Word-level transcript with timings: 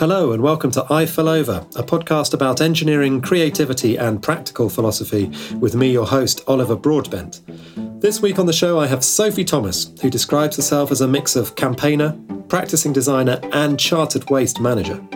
Hello, 0.00 0.32
and 0.32 0.42
welcome 0.42 0.70
to 0.70 0.86
I 0.90 1.04
Fell 1.04 1.28
Over, 1.28 1.58
a 1.76 1.82
podcast 1.82 2.32
about 2.32 2.62
engineering, 2.62 3.20
creativity, 3.20 3.98
and 3.98 4.22
practical 4.22 4.70
philosophy, 4.70 5.30
with 5.56 5.74
me, 5.74 5.92
your 5.92 6.06
host, 6.06 6.42
Oliver 6.46 6.74
Broadbent. 6.74 7.42
This 8.00 8.22
week 8.22 8.38
on 8.38 8.46
the 8.46 8.52
show, 8.54 8.80
I 8.80 8.86
have 8.86 9.04
Sophie 9.04 9.44
Thomas, 9.44 9.92
who 10.00 10.08
describes 10.08 10.56
herself 10.56 10.90
as 10.90 11.02
a 11.02 11.06
mix 11.06 11.36
of 11.36 11.54
campaigner, 11.54 12.18
practicing 12.48 12.94
designer, 12.94 13.40
and 13.52 13.78
chartered 13.78 14.30
waste 14.30 14.58
manager. 14.58 15.06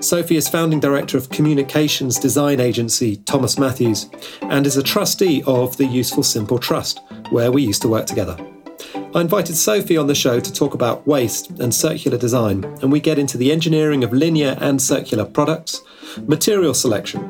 Sophie 0.00 0.36
is 0.36 0.50
founding 0.50 0.80
director 0.80 1.16
of 1.16 1.30
communications 1.30 2.18
design 2.18 2.60
agency 2.60 3.16
Thomas 3.24 3.58
Matthews 3.58 4.10
and 4.42 4.66
is 4.66 4.76
a 4.76 4.82
trustee 4.82 5.42
of 5.46 5.78
the 5.78 5.86
Useful 5.86 6.24
Simple 6.24 6.58
Trust, 6.58 7.00
where 7.30 7.50
we 7.50 7.62
used 7.62 7.80
to 7.80 7.88
work 7.88 8.04
together. 8.04 8.36
I 9.12 9.20
invited 9.20 9.56
Sophie 9.56 9.96
on 9.96 10.06
the 10.06 10.14
show 10.14 10.38
to 10.38 10.52
talk 10.52 10.72
about 10.72 11.04
waste 11.04 11.50
and 11.58 11.74
circular 11.74 12.16
design, 12.16 12.62
and 12.80 12.92
we 12.92 13.00
get 13.00 13.18
into 13.18 13.36
the 13.36 13.50
engineering 13.50 14.04
of 14.04 14.12
linear 14.12 14.56
and 14.60 14.80
circular 14.80 15.24
products, 15.24 15.82
material 16.28 16.74
selection, 16.74 17.28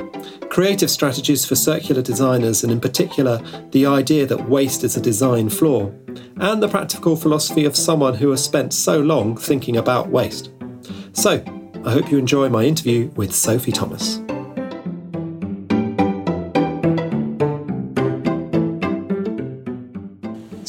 creative 0.51 0.91
strategies 0.91 1.47
for 1.47 1.55
circular 1.55 2.03
designers, 2.03 2.63
and 2.63 2.71
in 2.71 2.81
particular, 2.81 3.41
the 3.71 3.87
idea 3.87 4.27
that 4.27 4.47
waste 4.47 4.85
is 4.85 4.99
a 4.99 5.01
design 5.01 5.49
flaw, 5.49 5.91
and 6.37 6.63
the 6.63 6.69
practical 6.69 7.17
philosophy 7.17 7.65
of 7.65 7.75
someone 7.75 8.15
who 8.15 8.29
has 8.29 8.45
spent 8.45 8.75
so 8.75 9.01
long 9.01 9.35
thinking 9.35 9.79
about 9.79 10.11
waste. 10.11 10.51
So, 11.15 11.43
I 11.87 11.93
hope 11.93 12.11
you 12.11 12.19
enjoy 12.19 12.51
my 12.51 12.65
interview 12.65 13.11
with 13.17 13.35
Sophie 13.35 13.73
Thomas. 13.73 14.20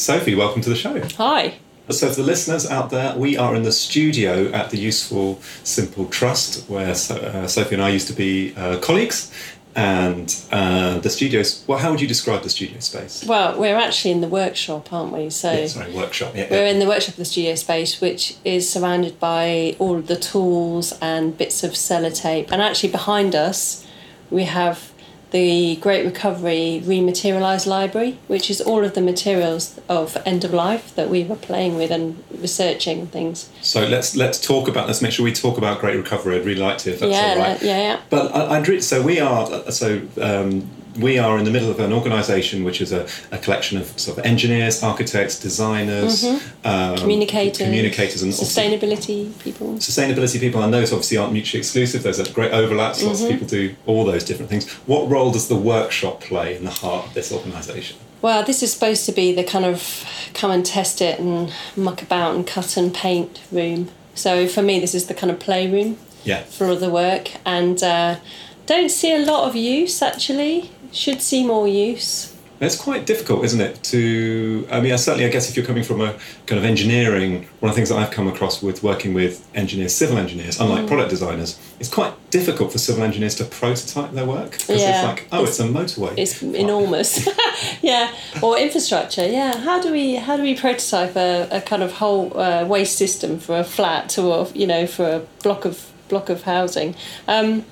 Sophie, 0.01 0.33
welcome 0.33 0.63
to 0.63 0.69
the 0.69 0.75
show. 0.75 0.99
Hi. 1.17 1.59
So, 1.91 2.09
for 2.09 2.15
the 2.15 2.23
listeners 2.23 2.67
out 2.67 2.89
there, 2.89 3.15
we 3.15 3.37
are 3.37 3.53
in 3.53 3.61
the 3.61 3.71
studio 3.71 4.51
at 4.51 4.71
the 4.71 4.77
Useful 4.79 5.39
Simple 5.63 6.07
Trust, 6.07 6.67
where 6.67 6.89
uh, 6.89 7.45
Sophie 7.45 7.75
and 7.75 7.83
I 7.83 7.89
used 7.89 8.07
to 8.07 8.13
be 8.13 8.55
uh, 8.57 8.79
colleagues. 8.79 9.31
And 9.75 10.35
uh, 10.51 10.97
the 10.97 11.09
studios, 11.11 11.63
well, 11.67 11.77
how 11.77 11.91
would 11.91 12.01
you 12.01 12.07
describe 12.07 12.41
the 12.41 12.49
studio 12.49 12.79
space? 12.79 13.23
Well, 13.23 13.59
we're 13.59 13.77
actually 13.77 14.11
in 14.11 14.21
the 14.21 14.27
workshop, 14.27 14.91
aren't 14.91 15.13
we? 15.13 15.29
So 15.29 15.51
yeah, 15.51 15.67
sorry, 15.67 15.93
workshop. 15.93 16.33
Yeah, 16.35 16.47
we're 16.49 16.65
yeah. 16.65 16.71
in 16.71 16.79
the 16.79 16.87
workshop 16.87 17.13
of 17.13 17.17
the 17.17 17.25
studio 17.25 17.53
space, 17.53 18.01
which 18.01 18.37
is 18.43 18.67
surrounded 18.67 19.19
by 19.19 19.75
all 19.77 19.97
of 19.97 20.07
the 20.07 20.17
tools 20.17 20.97
and 20.99 21.37
bits 21.37 21.63
of 21.63 21.73
sellotape. 21.73 22.51
And 22.51 22.59
actually, 22.59 22.89
behind 22.89 23.35
us, 23.35 23.85
we 24.31 24.45
have 24.45 24.90
the 25.31 25.77
Great 25.77 26.05
Recovery 26.05 26.81
Rematerialised 26.83 27.65
Library, 27.65 28.17
which 28.27 28.49
is 28.49 28.59
all 28.61 28.83
of 28.83 28.93
the 28.93 29.01
materials 29.01 29.79
of 29.87 30.17
end 30.25 30.43
of 30.43 30.53
life 30.53 30.93
that 30.95 31.09
we 31.09 31.23
were 31.23 31.37
playing 31.37 31.77
with 31.77 31.89
and 31.89 32.21
researching 32.37 33.07
things. 33.07 33.49
So 33.61 33.85
let's 33.85 34.15
let's 34.15 34.39
talk 34.39 34.67
about 34.67 34.87
let's 34.87 35.01
make 35.01 35.13
sure 35.13 35.23
we 35.23 35.33
talk 35.33 35.57
about 35.57 35.79
Great 35.79 35.95
Recovery. 35.95 36.35
I'd 36.35 36.45
really 36.45 36.61
like 36.61 36.77
to, 36.79 36.91
if 36.91 36.99
that's 36.99 37.11
yeah, 37.11 37.33
all 37.33 37.37
right. 37.37 37.61
Yeah, 37.61 37.77
yeah. 37.77 37.99
But 38.09 38.33
I, 38.33 38.59
would 38.59 38.67
re- 38.67 38.81
so 38.81 39.01
we 39.01 39.19
are 39.19 39.71
so 39.71 40.01
um, 40.21 40.69
we 40.99 41.17
are 41.17 41.37
in 41.37 41.45
the 41.45 41.51
middle 41.51 41.69
of 41.69 41.79
an 41.79 41.93
organisation 41.93 42.63
which 42.63 42.81
is 42.81 42.91
a, 42.91 43.07
a, 43.31 43.37
collection 43.37 43.77
of 43.77 43.87
sort 43.99 44.17
of 44.17 44.25
engineers, 44.25 44.83
architects, 44.83 45.39
designers, 45.39 46.23
mm-hmm. 46.23 46.67
um, 46.67 46.97
communicators, 46.97 47.57
communicators, 47.57 48.23
and 48.23 48.33
sustainability 48.33 49.37
people. 49.39 49.73
Sustainability 49.75 50.39
people, 50.39 50.61
and 50.61 50.73
those 50.73 50.91
obviously 50.91 51.17
aren't 51.17 51.33
mutually 51.33 51.59
exclusive. 51.59 52.03
There's 52.03 52.19
a 52.19 52.31
great 52.31 52.51
overlap. 52.51 52.95
Mm-hmm. 52.95 53.07
Lots 53.07 53.21
of 53.21 53.27
mm-hmm. 53.27 53.33
people 53.33 53.47
do 53.47 53.75
all 53.85 54.05
those 54.05 54.23
different 54.23 54.49
things. 54.49 54.69
What 54.85 55.09
role 55.09 55.31
does 55.31 55.47
the 55.47 55.55
workshop 55.55 56.21
play 56.21 56.55
in 56.55 56.65
the 56.65 56.71
heart 56.71 57.07
of 57.07 57.13
this 57.13 57.31
organisation? 57.31 57.97
Well, 58.21 58.43
this 58.43 58.61
is 58.61 58.71
supposed 58.71 59.05
to 59.07 59.11
be 59.11 59.33
the 59.33 59.43
kind 59.43 59.65
of 59.65 60.05
come 60.33 60.51
and 60.51 60.65
test 60.65 61.01
it 61.01 61.19
and 61.19 61.51
muck 61.75 62.03
about 62.03 62.35
and 62.35 62.45
cut 62.45 62.77
and 62.77 62.93
paint 62.93 63.41
room. 63.51 63.89
So 64.13 64.47
for 64.47 64.61
me, 64.61 64.79
this 64.79 64.93
is 64.93 65.07
the 65.07 65.13
kind 65.13 65.31
of 65.31 65.39
playroom 65.39 65.97
yeah. 66.23 66.43
for 66.43 66.67
all 66.67 66.75
the 66.75 66.89
work, 66.89 67.31
and 67.45 67.81
uh, 67.81 68.17
don't 68.65 68.89
see 68.89 69.13
a 69.13 69.19
lot 69.19 69.49
of 69.49 69.55
use 69.55 70.01
actually 70.01 70.69
should 70.91 71.21
see 71.21 71.45
more 71.45 71.67
use. 71.67 72.35
It's 72.61 72.75
quite 72.75 73.07
difficult, 73.07 73.43
isn't 73.43 73.59
it? 73.59 73.81
To 73.85 74.67
I 74.71 74.81
mean, 74.81 74.95
certainly, 74.95 75.25
I 75.25 75.29
guess 75.29 75.49
if 75.49 75.57
you're 75.57 75.65
coming 75.65 75.83
from 75.83 75.99
a 75.99 76.13
kind 76.45 76.59
of 76.59 76.63
engineering, 76.63 77.47
one 77.59 77.71
of 77.71 77.75
the 77.75 77.79
things 77.79 77.89
that 77.89 77.97
I've 77.97 78.11
come 78.11 78.27
across 78.27 78.61
with 78.61 78.83
working 78.83 79.15
with 79.15 79.47
engineers, 79.55 79.95
civil 79.95 80.19
engineers, 80.19 80.59
unlike 80.59 80.85
mm. 80.85 80.87
product 80.87 81.09
designers, 81.09 81.59
it's 81.79 81.89
quite 81.89 82.13
difficult 82.29 82.71
for 82.71 82.77
civil 82.77 83.03
engineers 83.03 83.33
to 83.35 83.45
prototype 83.45 84.11
their 84.11 84.27
work 84.27 84.51
because 84.51 84.79
yeah. 84.79 84.99
it's 84.99 85.07
like, 85.07 85.27
oh, 85.31 85.41
it's, 85.41 85.59
it's, 85.59 85.59
a 85.59 85.63
motorway. 85.73 86.13
It's 86.15 86.43
enormous, 86.43 87.27
yeah, 87.81 88.13
or 88.43 88.59
infrastructure. 88.59 89.25
Yeah, 89.25 89.57
how 89.57 89.81
do 89.81 89.91
we 89.91 90.17
how 90.17 90.37
do 90.37 90.43
we 90.43 90.55
prototype 90.55 91.15
a, 91.15 91.47
a 91.51 91.61
kind 91.61 91.81
of 91.81 91.93
whole 91.93 92.39
uh, 92.39 92.63
waste 92.65 92.95
system 92.95 93.39
for 93.39 93.57
a 93.57 93.63
flat 93.63 94.19
or 94.19 94.47
you 94.53 94.67
know 94.67 94.85
for 94.85 95.05
a 95.05 95.19
block 95.41 95.65
of 95.65 95.91
block 96.09 96.29
of 96.29 96.43
housing? 96.43 96.93
Um, 97.27 97.65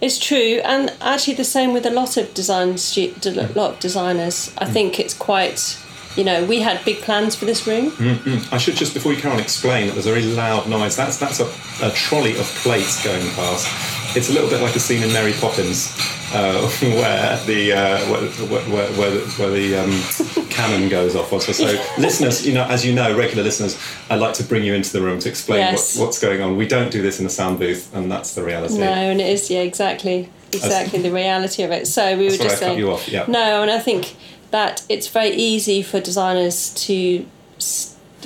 it's 0.00 0.18
true, 0.18 0.60
and 0.64 0.92
actually 1.00 1.34
the 1.34 1.44
same 1.44 1.72
with 1.72 1.84
a 1.86 1.90
lot 1.90 2.16
of 2.16 2.32
design, 2.34 2.70
a 2.70 3.52
lot 3.54 3.74
of 3.74 3.80
designers. 3.80 4.52
I 4.58 4.64
mm. 4.64 4.72
think 4.72 5.00
it's 5.00 5.14
quite, 5.14 5.78
you 6.18 6.24
know, 6.24 6.44
we 6.44 6.60
had 6.60 6.84
big 6.84 7.00
plans 7.02 7.36
for 7.36 7.44
this 7.44 7.64
room. 7.64 7.92
Mm-hmm. 7.92 8.52
I 8.52 8.58
should 8.58 8.74
just 8.74 8.92
before 8.92 9.12
you 9.12 9.20
carry 9.20 9.34
on 9.34 9.40
explain 9.40 9.86
that 9.86 9.92
there's 9.92 10.06
a 10.06 10.12
very 10.12 10.24
loud 10.24 10.68
noise. 10.68 10.96
That's 10.96 11.16
that's 11.16 11.38
a, 11.38 11.46
a 11.80 11.92
trolley 11.92 12.36
of 12.36 12.44
plates 12.62 13.02
going 13.04 13.24
past. 13.30 14.16
It's 14.16 14.28
a 14.28 14.32
little 14.32 14.50
bit 14.50 14.60
like 14.60 14.74
a 14.74 14.80
scene 14.80 15.04
in 15.04 15.12
Mary 15.12 15.32
Poppins 15.34 15.96
uh, 16.32 16.68
where 16.80 17.36
the 17.46 17.72
uh, 17.72 17.98
where, 18.10 18.28
where, 18.48 18.92
where, 18.92 19.20
where, 19.20 19.50
the 19.50 19.76
um, 19.76 20.48
cannon 20.50 20.88
goes 20.88 21.14
off. 21.14 21.32
Also, 21.32 21.52
so 21.52 21.66
listeners, 21.98 22.44
you 22.44 22.52
know, 22.52 22.64
as 22.64 22.84
you 22.84 22.92
know, 22.92 23.16
regular 23.16 23.44
listeners, 23.44 23.80
I'd 24.10 24.16
like 24.18 24.34
to 24.34 24.44
bring 24.44 24.64
you 24.64 24.74
into 24.74 24.92
the 24.92 25.00
room 25.00 25.20
to 25.20 25.28
explain 25.28 25.60
yes. 25.60 25.96
what, 25.96 26.06
what's 26.06 26.18
going 26.18 26.42
on. 26.42 26.56
We 26.56 26.66
don't 26.66 26.90
do 26.90 27.00
this 27.00 27.20
in 27.20 27.26
a 27.26 27.30
sound 27.30 27.60
booth, 27.60 27.94
and 27.94 28.10
that's 28.10 28.34
the 28.34 28.42
reality. 28.42 28.78
No, 28.78 28.86
and 28.86 29.20
it 29.20 29.28
is 29.28 29.50
yeah, 29.52 29.60
exactly, 29.60 30.30
exactly 30.48 31.00
the 31.00 31.12
reality 31.12 31.62
of 31.62 31.70
it. 31.70 31.86
So 31.86 32.18
we 32.18 32.24
were 32.24 32.36
just 32.36 32.58
saying, 32.58 32.78
yeah. 33.06 33.24
no, 33.28 33.62
and 33.62 33.70
I 33.70 33.78
think 33.78 34.16
that 34.50 34.84
it's 34.88 35.08
very 35.08 35.30
easy 35.30 35.82
for 35.82 36.00
designers 36.00 36.72
to 36.86 37.26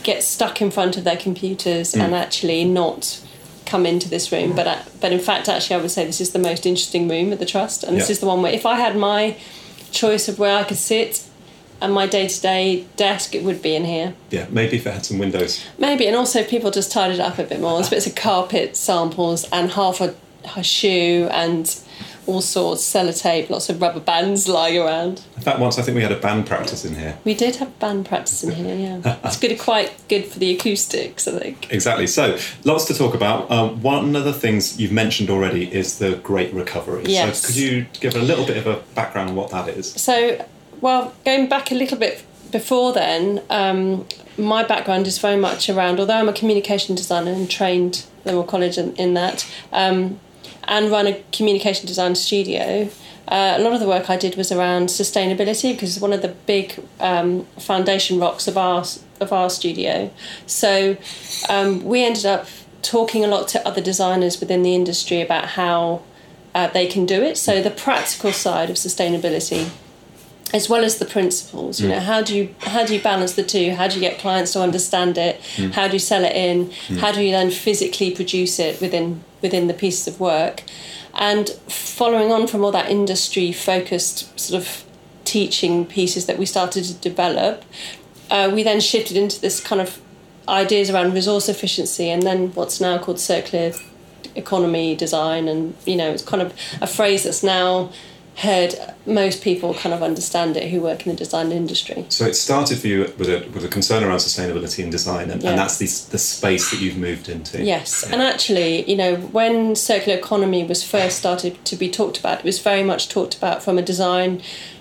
get 0.02 0.22
stuck 0.22 0.60
in 0.60 0.70
front 0.70 0.96
of 0.96 1.04
their 1.04 1.16
computers 1.16 1.92
mm. 1.92 2.00
and 2.00 2.14
actually 2.14 2.64
not 2.64 3.20
come 3.66 3.86
into 3.86 4.08
this 4.08 4.32
room. 4.32 4.54
But 4.54 4.66
uh, 4.66 4.82
but 5.00 5.12
in 5.12 5.20
fact, 5.20 5.48
actually, 5.48 5.76
I 5.76 5.80
would 5.80 5.90
say 5.90 6.04
this 6.04 6.20
is 6.20 6.32
the 6.32 6.38
most 6.38 6.66
interesting 6.66 7.08
room 7.08 7.32
at 7.32 7.38
the 7.38 7.46
trust, 7.46 7.84
and 7.84 7.96
this 7.96 8.08
yeah. 8.08 8.12
is 8.12 8.20
the 8.20 8.26
one 8.26 8.42
where 8.42 8.52
if 8.52 8.66
I 8.66 8.76
had 8.76 8.96
my 8.96 9.36
choice 9.90 10.28
of 10.28 10.38
where 10.38 10.56
I 10.56 10.64
could 10.64 10.78
sit 10.78 11.28
and 11.80 11.92
my 11.92 12.06
day 12.06 12.28
to 12.28 12.40
day 12.40 12.86
desk, 12.96 13.34
it 13.34 13.42
would 13.42 13.60
be 13.60 13.74
in 13.74 13.84
here. 13.84 14.14
Yeah, 14.30 14.46
maybe 14.50 14.76
if 14.76 14.86
it 14.86 14.92
had 14.92 15.04
some 15.04 15.18
windows. 15.18 15.64
Maybe, 15.78 16.06
and 16.06 16.16
also 16.16 16.40
if 16.40 16.48
people 16.48 16.70
just 16.70 16.92
tied 16.92 17.10
it 17.10 17.20
up 17.20 17.38
a 17.38 17.44
bit 17.44 17.60
more. 17.60 17.74
There's 17.74 17.90
bits 17.90 18.06
of 18.06 18.14
carpet 18.14 18.76
samples 18.76 19.44
and 19.50 19.70
half 19.72 20.00
a, 20.00 20.14
a 20.56 20.62
shoe 20.62 21.28
and 21.30 21.66
all 22.26 22.40
sorts, 22.40 22.82
sellotape, 22.82 23.50
lots 23.50 23.68
of 23.68 23.80
rubber 23.80 24.00
bands 24.00 24.48
lying 24.48 24.78
around. 24.78 25.22
In 25.36 25.42
fact, 25.42 25.58
once 25.58 25.78
I 25.78 25.82
think 25.82 25.96
we 25.96 26.02
had 26.02 26.12
a 26.12 26.18
band 26.18 26.46
practice 26.46 26.84
in 26.84 26.94
here. 26.94 27.18
We 27.24 27.34
did 27.34 27.56
have 27.56 27.78
band 27.78 28.06
practice 28.06 28.44
in 28.44 28.52
here, 28.52 28.74
yeah. 28.76 29.18
it's 29.24 29.38
good, 29.38 29.58
quite 29.58 29.92
good 30.08 30.26
for 30.26 30.38
the 30.38 30.54
acoustics, 30.54 31.26
I 31.26 31.38
think. 31.38 31.72
Exactly. 31.72 32.06
So, 32.06 32.38
lots 32.64 32.84
to 32.86 32.94
talk 32.94 33.14
about. 33.14 33.50
Um, 33.50 33.82
one 33.82 34.14
of 34.14 34.24
the 34.24 34.32
things 34.32 34.80
you've 34.80 34.92
mentioned 34.92 35.30
already 35.30 35.72
is 35.72 35.98
the 35.98 36.16
Great 36.16 36.52
Recovery. 36.54 37.04
Yes. 37.06 37.40
So, 37.40 37.46
could 37.48 37.56
you 37.56 37.86
give 38.00 38.14
a 38.14 38.22
little 38.22 38.46
bit 38.46 38.56
of 38.56 38.66
a 38.66 38.80
background 38.94 39.30
on 39.30 39.36
what 39.36 39.50
that 39.50 39.68
is? 39.68 39.92
So, 39.92 40.46
well, 40.80 41.12
going 41.24 41.48
back 41.48 41.72
a 41.72 41.74
little 41.74 41.98
bit 41.98 42.24
before 42.50 42.92
then, 42.92 43.42
um, 43.50 44.06
my 44.38 44.62
background 44.62 45.06
is 45.06 45.18
very 45.18 45.36
much 45.36 45.68
around, 45.68 45.98
although 45.98 46.14
I'm 46.14 46.28
a 46.28 46.32
communication 46.32 46.94
designer 46.94 47.32
and 47.32 47.50
trained 47.50 48.04
Liverpool 48.24 48.44
College 48.44 48.78
in, 48.78 48.94
in 48.96 49.14
that. 49.14 49.50
Um, 49.72 50.20
and 50.64 50.90
run 50.90 51.06
a 51.06 51.22
communication 51.32 51.86
design 51.86 52.14
studio, 52.14 52.88
uh, 53.28 53.54
a 53.56 53.62
lot 53.62 53.72
of 53.72 53.80
the 53.80 53.86
work 53.86 54.10
I 54.10 54.16
did 54.16 54.36
was 54.36 54.50
around 54.50 54.88
sustainability 54.88 55.72
because 55.72 55.96
it's 55.96 56.02
one 56.02 56.12
of 56.12 56.22
the 56.22 56.28
big 56.46 56.82
um, 57.00 57.44
foundation 57.58 58.18
rocks 58.18 58.48
of 58.48 58.56
our 58.56 58.84
of 59.20 59.32
our 59.32 59.48
studio. 59.48 60.10
So 60.46 60.96
um, 61.48 61.84
we 61.84 62.04
ended 62.04 62.26
up 62.26 62.46
talking 62.82 63.24
a 63.24 63.28
lot 63.28 63.46
to 63.48 63.66
other 63.66 63.80
designers 63.80 64.40
within 64.40 64.62
the 64.62 64.74
industry 64.74 65.20
about 65.20 65.50
how 65.50 66.02
uh, 66.54 66.66
they 66.68 66.86
can 66.86 67.06
do 67.06 67.22
it. 67.22 67.38
So 67.38 67.62
the 67.62 67.70
practical 67.70 68.32
side 68.32 68.68
of 68.70 68.76
sustainability 68.76 69.70
as 70.52 70.68
well 70.68 70.84
as 70.84 70.98
the 70.98 71.06
principles 71.06 71.80
you 71.80 71.86
mm. 71.86 71.92
know 71.92 72.00
how 72.00 72.20
do 72.20 72.36
you 72.36 72.54
how 72.60 72.84
do 72.84 72.94
you 72.94 73.00
balance 73.00 73.32
the 73.34 73.42
two 73.42 73.70
how 73.74 73.88
do 73.88 73.94
you 73.94 74.00
get 74.00 74.18
clients 74.18 74.52
to 74.52 74.60
understand 74.60 75.16
it 75.16 75.40
mm. 75.56 75.72
how 75.72 75.86
do 75.86 75.94
you 75.94 75.98
sell 75.98 76.24
it 76.24 76.36
in 76.36 76.66
mm. 76.66 76.98
how 76.98 77.10
do 77.10 77.22
you 77.22 77.30
then 77.30 77.50
physically 77.50 78.14
produce 78.14 78.58
it 78.58 78.78
within 78.80 79.24
within 79.42 79.66
the 79.66 79.74
pieces 79.74 80.06
of 80.08 80.20
work. 80.20 80.62
And 81.14 81.50
following 81.68 82.32
on 82.32 82.46
from 82.46 82.64
all 82.64 82.72
that 82.72 82.90
industry 82.90 83.52
focused 83.52 84.38
sort 84.40 84.62
of 84.62 84.84
teaching 85.24 85.84
pieces 85.84 86.26
that 86.26 86.38
we 86.38 86.46
started 86.46 86.84
to 86.84 86.94
develop 86.94 87.64
uh, 88.32 88.50
we 88.52 88.62
then 88.62 88.80
shifted 88.80 89.16
into 89.16 89.40
this 89.40 89.60
kind 89.60 89.80
of 89.80 90.00
ideas 90.48 90.90
around 90.90 91.12
resource 91.12 91.48
efficiency 91.48 92.08
and 92.08 92.22
then 92.22 92.48
what's 92.54 92.80
now 92.80 92.98
called 92.98 93.20
circular 93.20 93.72
economy 94.34 94.96
design. 94.96 95.46
And 95.46 95.76
you 95.84 95.96
know 95.96 96.10
it's 96.10 96.24
kind 96.24 96.42
of 96.42 96.54
a 96.80 96.86
phrase 96.86 97.24
that's 97.24 97.42
now 97.42 97.92
heard 98.36 98.74
most 99.04 99.42
people 99.42 99.74
kind 99.74 99.94
of 99.94 100.02
understand 100.02 100.56
it 100.56 100.70
who 100.70 100.80
work 100.80 101.06
in 101.06 101.12
the 101.12 101.18
design 101.18 101.52
industry. 101.52 102.06
So 102.08 102.24
it 102.24 102.34
started 102.34 102.78
for 102.78 102.86
you 102.86 103.00
with 103.18 103.28
a 103.28 103.46
with 103.52 103.64
a 103.64 103.68
concern 103.68 104.02
around 104.04 104.18
sustainability 104.18 104.82
and 104.82 104.90
design, 104.90 105.30
and, 105.30 105.42
Yeah. 105.42 105.50
and 105.50 105.58
that's 105.58 105.76
the 105.78 105.86
the 106.10 106.18
space 106.18 106.70
that 106.70 106.80
you've 106.80 106.96
moved 106.96 107.28
into. 107.28 107.62
Yes, 107.62 108.02
and 108.10 108.22
actually, 108.22 108.88
you 108.90 108.96
know, 108.96 109.16
when 109.16 109.76
circular 109.76 110.18
economy 110.18 110.64
was 110.64 110.82
first 110.82 111.18
started 111.18 111.62
to 111.66 111.76
be 111.76 111.90
talked 111.90 112.18
about, 112.18 112.38
it 112.38 112.44
was 112.44 112.58
very 112.58 112.82
much 112.82 113.08
talked 113.08 113.36
about 113.36 113.62
from 113.62 113.78
a 113.78 113.82
design 113.82 114.40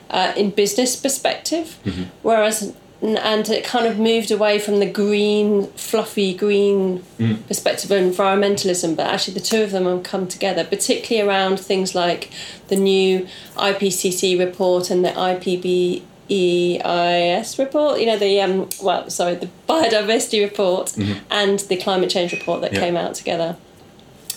uh, 0.10 0.34
in 0.36 0.50
business 0.52 0.96
perspective, 0.96 1.78
whereas 2.22 2.74
and 3.02 3.50
it 3.50 3.64
kind 3.64 3.88
of 3.88 3.98
moved 3.98 4.30
away 4.32 4.60
from 4.60 4.80
the 4.80 4.86
green, 4.86 5.68
fluffy 5.70 6.34
green 6.36 7.04
perspective 7.48 7.90
of 7.92 8.00
environmentalism. 8.00 8.96
But 8.96 9.08
actually, 9.08 9.34
the 9.36 9.40
two 9.40 9.64
of 9.64 9.72
them 9.72 9.86
have 9.86 10.04
come 10.04 10.28
together, 10.28 10.64
particularly 10.64 11.28
around 11.28 11.60
things 11.60 11.96
like 11.96 12.30
the 12.68 12.76
new 12.76 13.28
IPCC 13.56 14.38
report 14.40 14.90
and 14.92 15.04
the 15.04 15.10
IPB. 15.12 16.04
EIS 16.34 17.60
report, 17.60 18.00
you 18.00 18.06
know 18.06 18.18
the 18.18 18.40
um 18.40 18.70
well 18.82 19.10
sorry 19.10 19.36
the 19.36 19.50
biodiversity 19.68 20.42
report 20.42 20.96
and 21.30 21.60
the 21.60 21.76
climate 21.76 22.10
change 22.10 22.32
report 22.32 22.62
that 22.62 22.72
Yeah. 22.72 22.80
came 22.80 22.96
out 22.96 23.16
together. 23.16 23.58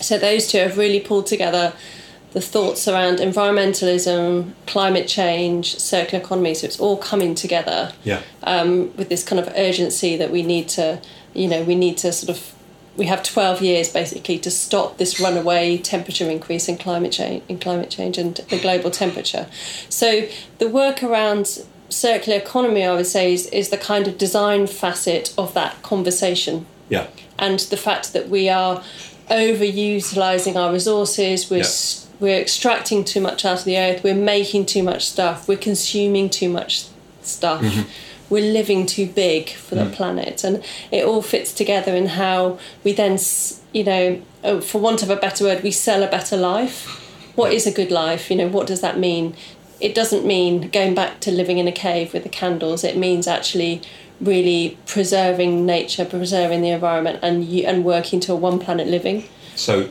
So 0.01 0.17
those 0.17 0.47
two 0.47 0.57
have 0.57 0.77
really 0.77 0.99
pulled 0.99 1.25
together 1.25 1.71
the 2.35 2.41
thoughts 2.41 2.85
around 2.85 3.19
environmentalism, 3.19 4.51
climate 4.67 5.07
change, 5.07 5.77
circular 5.79 6.21
economy. 6.21 6.53
So 6.53 6.65
it's 6.67 6.79
all 6.81 6.97
coming 6.97 7.33
together 7.33 7.93
Yeah. 8.03 8.19
um, 8.43 8.91
with 8.97 9.07
this 9.07 9.23
kind 9.23 9.39
of 9.39 9.47
urgency 9.55 10.17
that 10.17 10.31
we 10.31 10.43
need 10.43 10.67
to, 10.77 10.99
you 11.33 11.47
know, 11.47 11.61
we 11.63 11.75
need 11.75 11.97
to 11.99 12.11
sort 12.11 12.29
of, 12.37 12.51
we 12.97 13.05
have 13.05 13.23
12 13.23 13.61
years 13.61 13.87
basically 13.87 14.37
to 14.39 14.51
stop 14.51 14.97
this 14.97 15.17
runaway 15.17 15.77
temperature 15.77 16.29
increase 16.29 16.67
in 16.67 16.77
climate 16.77 17.13
change, 17.13 17.41
in 17.47 17.57
climate 17.57 17.89
change 17.89 18.17
and 18.17 18.35
the 18.49 18.59
global 18.59 18.91
temperature. 18.91 19.47
So 19.87 20.27
the 20.57 20.67
work 20.67 21.01
around 21.03 21.61
circular 21.87 22.37
economy, 22.37 22.83
I 22.83 22.93
would 22.95 23.05
say, 23.07 23.33
is, 23.33 23.45
is 23.47 23.69
the 23.69 23.77
kind 23.77 24.07
of 24.09 24.17
design 24.17 24.67
facet 24.67 25.33
of 25.37 25.53
that 25.53 25.81
conversation 25.83 26.65
Yeah. 26.89 27.07
and 27.39 27.59
the 27.59 27.77
fact 27.77 28.11
that 28.11 28.27
we 28.27 28.49
are 28.49 28.83
overutilizing 29.29 30.55
our 30.55 30.71
resources 30.73 31.49
we're 31.49 31.57
Yeah. 31.59 31.63
We're 32.19 32.39
extracting 32.39 33.03
too 33.03 33.21
much 33.21 33.45
out 33.45 33.59
of 33.59 33.65
the 33.65 33.77
earth. 33.77 34.03
We're 34.03 34.15
making 34.15 34.65
too 34.67 34.83
much 34.83 35.05
stuff. 35.07 35.47
We're 35.47 35.57
consuming 35.57 36.29
too 36.29 36.49
much 36.49 36.85
stuff. 37.21 37.61
Mm-hmm. 37.61 37.89
we're 38.27 38.53
living 38.53 38.87
too 38.87 39.05
big 39.07 39.49
for 39.49 39.75
Mm. 39.75 39.83
the 39.89 39.95
planet. 39.95 40.43
And 40.43 40.63
it 40.91 41.05
all 41.05 41.21
fits 41.21 41.53
together 41.53 41.95
in 41.95 42.07
how 42.07 42.57
we 42.83 42.91
then 42.93 43.19
you 43.71 43.83
know 43.83 44.21
oh, 44.43 44.61
for 44.61 44.81
want 44.81 45.03
of 45.03 45.09
a 45.11 45.15
better 45.15 45.43
word 45.45 45.61
we 45.63 45.71
sell 45.71 46.01
a 46.03 46.07
better 46.07 46.35
life. 46.37 46.87
What 47.35 47.53
is 47.53 47.67
a 47.67 47.71
good 47.71 47.91
life? 47.91 48.31
You 48.31 48.37
know 48.37 48.47
what 48.47 48.65
does 48.67 48.81
that 48.81 48.97
mean? 48.97 49.35
It 49.79 49.93
doesn't 49.93 50.25
mean 50.25 50.69
going 50.69 50.95
back 50.95 51.19
to 51.21 51.31
living 51.31 51.57
in 51.59 51.67
a 51.67 51.71
cave 51.71 52.13
with 52.13 52.23
the 52.23 52.29
candles. 52.29 52.83
It 52.83 52.97
means 52.97 53.27
actually 53.27 53.81
really 54.21 54.77
preserving 54.87 55.65
nature 55.65 56.05
preserving 56.05 56.61
the 56.61 56.69
environment 56.69 57.19
and 57.21 57.43
you, 57.43 57.65
and 57.67 57.83
working 57.83 58.19
to 58.21 58.31
a 58.33 58.35
one 58.35 58.57
planet 58.59 58.87
living. 58.87 59.25
So 59.55 59.89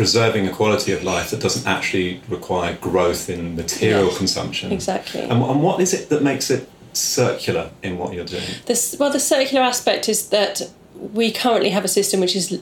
preserving 0.00 0.46
a 0.46 0.52
quality 0.52 0.92
of 0.92 1.02
life 1.02 1.30
that 1.30 1.40
doesn't 1.40 1.66
actually 1.66 2.20
require 2.28 2.76
growth 2.80 3.28
in 3.30 3.56
material 3.56 4.06
Yes. 4.08 4.18
consumption. 4.18 4.70
exactly 4.70 5.22
And, 5.22 5.42
and 5.42 5.62
what 5.62 5.80
is 5.80 5.94
it 5.94 6.10
that 6.10 6.22
makes 6.22 6.50
it 6.50 6.68
circular 6.92 7.70
in 7.82 7.96
what 7.98 8.12
you're 8.14 8.24
doing? 8.36 8.42
this 8.66 8.96
well 9.00 9.10
the 9.10 9.20
circular 9.20 9.62
aspect 9.64 10.08
is 10.08 10.28
that 10.28 10.54
we 11.20 11.30
currently 11.32 11.70
have 11.70 11.84
a 11.84 11.88
system 11.88 12.20
which 12.20 12.36
is 12.36 12.60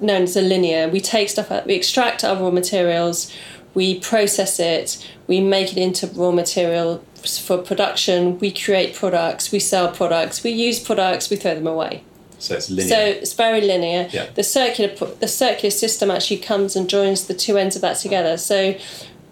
known 0.00 0.22
as 0.22 0.36
a 0.36 0.42
linear 0.42 0.88
we 0.88 1.00
take 1.00 1.28
stuff 1.28 1.50
out 1.50 1.66
we 1.66 1.74
extract 1.74 2.24
our 2.24 2.36
raw 2.42 2.50
materials 2.50 3.32
we 3.74 3.98
process 4.00 4.58
it 4.60 4.88
we 5.26 5.40
make 5.40 5.68
it 5.72 5.78
into 5.78 6.06
raw 6.08 6.30
material 6.32 7.02
for 7.46 7.58
production 7.58 8.38
we 8.40 8.50
create 8.50 8.94
products 8.94 9.52
we 9.52 9.60
sell 9.60 9.88
products 10.00 10.42
we 10.42 10.50
use 10.50 10.78
products 10.80 11.30
we 11.30 11.36
throw 11.36 11.54
them 11.54 11.66
away 11.66 12.02
So 12.42 12.54
it's 12.54 12.68
linear. 12.70 12.88
So 12.88 12.98
it's 13.22 13.34
very 13.34 13.60
linear. 13.60 14.08
Yeah. 14.12 14.26
The 14.34 14.42
circular 14.42 14.92
the 15.20 15.28
circular 15.28 15.70
system 15.70 16.10
actually 16.10 16.38
comes 16.38 16.76
and 16.76 16.88
joins 16.90 17.26
the 17.26 17.34
two 17.34 17.56
ends 17.56 17.76
of 17.76 17.82
that 17.82 17.96
together. 17.98 18.36
So 18.36 18.74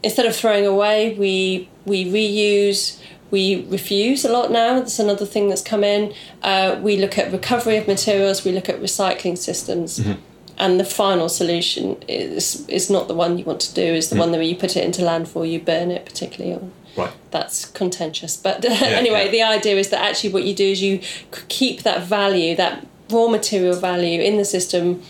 instead 0.03 0.27
of 0.27 0.35
throwing 0.37 0.67
away, 0.67 1.15
we 1.15 1.69
we 1.85 2.05
reuse. 2.05 2.99
We 3.33 3.65
refuse 3.69 4.25
a 4.25 4.33
lot 4.33 4.51
now. 4.51 4.81
That's 4.81 4.99
another 4.99 5.25
thing 5.25 5.49
that's 5.51 5.63
come 5.63 5.85
in. 5.85 6.13
Uh, 6.43 6.81
we 6.83 6.97
look 6.97 7.17
at 7.17 7.31
recovery 7.31 7.77
of 7.77 7.87
materials. 7.87 8.45
We 8.45 8.51
look 8.51 8.69
at 8.69 8.81
recycling 8.81 9.39
systems. 9.39 10.01
Mm-hmm. 10.01 10.21
And 10.59 10.81
the 10.81 10.85
final 10.85 11.29
solution 11.29 11.97
is 12.09 12.69
is 12.69 12.91
not 12.91 13.07
the 13.09 13.15
one 13.15 13.39
you 13.39 13.45
want 13.45 13.61
to 13.69 13.73
do. 13.75 13.83
Is 13.83 14.09
the 14.11 14.17
Mm. 14.17 14.19
one 14.19 14.31
that 14.33 14.39
where 14.39 14.47
you 14.47 14.57
put 14.57 14.77
it 14.77 14.85
into 14.85 15.03
landfill, 15.03 15.49
you 15.51 15.61
burn 15.61 15.91
it, 15.91 16.05
particularly. 16.05 16.55
Or, 16.57 16.63
right. 17.05 17.13
that's 17.31 17.65
contentious. 17.67 18.37
But 18.37 18.65
anyway, 19.03 19.27
yeah. 19.27 19.31
the 19.31 19.43
idea 19.59 19.77
is 19.77 19.89
that 19.91 20.01
actually 20.09 20.33
what 20.33 20.43
you 20.45 20.55
do 20.55 20.65
is 20.75 20.83
you 20.83 21.01
keep 21.49 21.83
that 21.85 22.03
value, 22.03 22.57
that 22.57 22.85
raw 23.13 23.29
material 23.29 23.75
value 23.77 24.21
in 24.21 24.37
the 24.37 24.45
system 24.45 25.03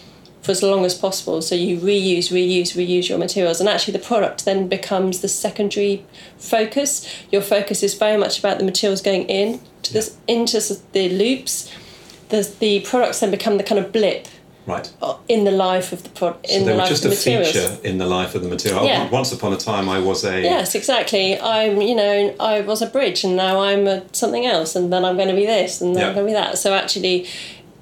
for 0.43 0.53
as 0.53 0.63
long 0.63 0.85
as 0.87 0.95
possible. 0.95 1.43
So 1.43 1.55
you 1.55 1.77
reuse, 1.79 2.31
reuse, 2.33 2.73
reuse 2.75 3.09
your 3.11 3.19
materials, 3.19 3.61
and 3.61 3.69
actually 3.69 3.93
the 3.93 3.99
product 4.05 4.45
then 4.47 4.69
becomes 4.69 5.21
the 5.21 5.29
secondary 5.29 6.03
focus. 6.39 7.07
Your 7.31 7.43
focus 7.43 7.83
is 7.83 7.95
very 7.95 8.17
much 8.17 8.39
about 8.39 8.59
the 8.59 8.65
materials 8.65 9.03
going 9.03 9.25
in 9.25 9.61
to 9.83 9.93
this 9.93 10.17
into 10.27 10.61
the 10.93 11.09
loops. 11.11 11.71
The 12.31 12.51
the 12.59 12.81
products 12.81 13.21
then 13.21 13.31
become 13.31 13.57
the 13.59 13.65
kind 13.65 13.79
of 13.85 13.93
blip 13.93 14.27
Right. 14.67 14.89
in 15.27 15.45
the 15.45 15.51
life 15.51 15.91
of 15.93 16.03
the 16.05 16.11
product. 16.11 16.47
So 16.47 16.55
In 16.55 16.61
they 16.61 16.67
the 16.67 16.73
were 16.73 16.79
life 16.79 16.89
just 16.91 17.05
of 17.05 17.11
a 17.13 17.15
the 17.15 17.19
materials. 17.19 17.53
feature 17.53 17.89
in 17.89 17.99
the 17.99 18.07
life 18.07 18.35
of 18.37 18.43
the 18.43 18.49
material. 18.49 18.85
Yeah. 18.85 19.09
Once 19.11 19.33
upon 19.33 19.53
a 19.53 19.57
time, 19.57 19.89
I 19.89 19.99
was 19.99 20.23
a. 20.25 20.41
Yes, 20.43 20.75
exactly. 20.75 21.41
I'm, 21.41 21.81
you 21.81 21.97
know, 21.97 22.35
I 22.39 22.61
was 22.61 22.81
a 22.83 22.87
bridge, 22.87 23.25
and 23.25 23.35
now 23.37 23.61
I'm 23.61 23.87
a 23.89 24.03
something 24.13 24.47
else, 24.47 24.77
and 24.77 24.93
then 24.93 25.05
I'm 25.05 25.17
going 25.17 25.29
to 25.29 25.35
be 25.35 25.47
this, 25.47 25.81
and 25.81 25.97
then 25.97 26.03
Yeah. 26.03 26.09
I'm 26.11 26.15
going 26.15 26.27
to 26.27 26.31
be 26.33 26.35
that. 26.35 26.59
So 26.59 26.73
actually, 26.73 27.27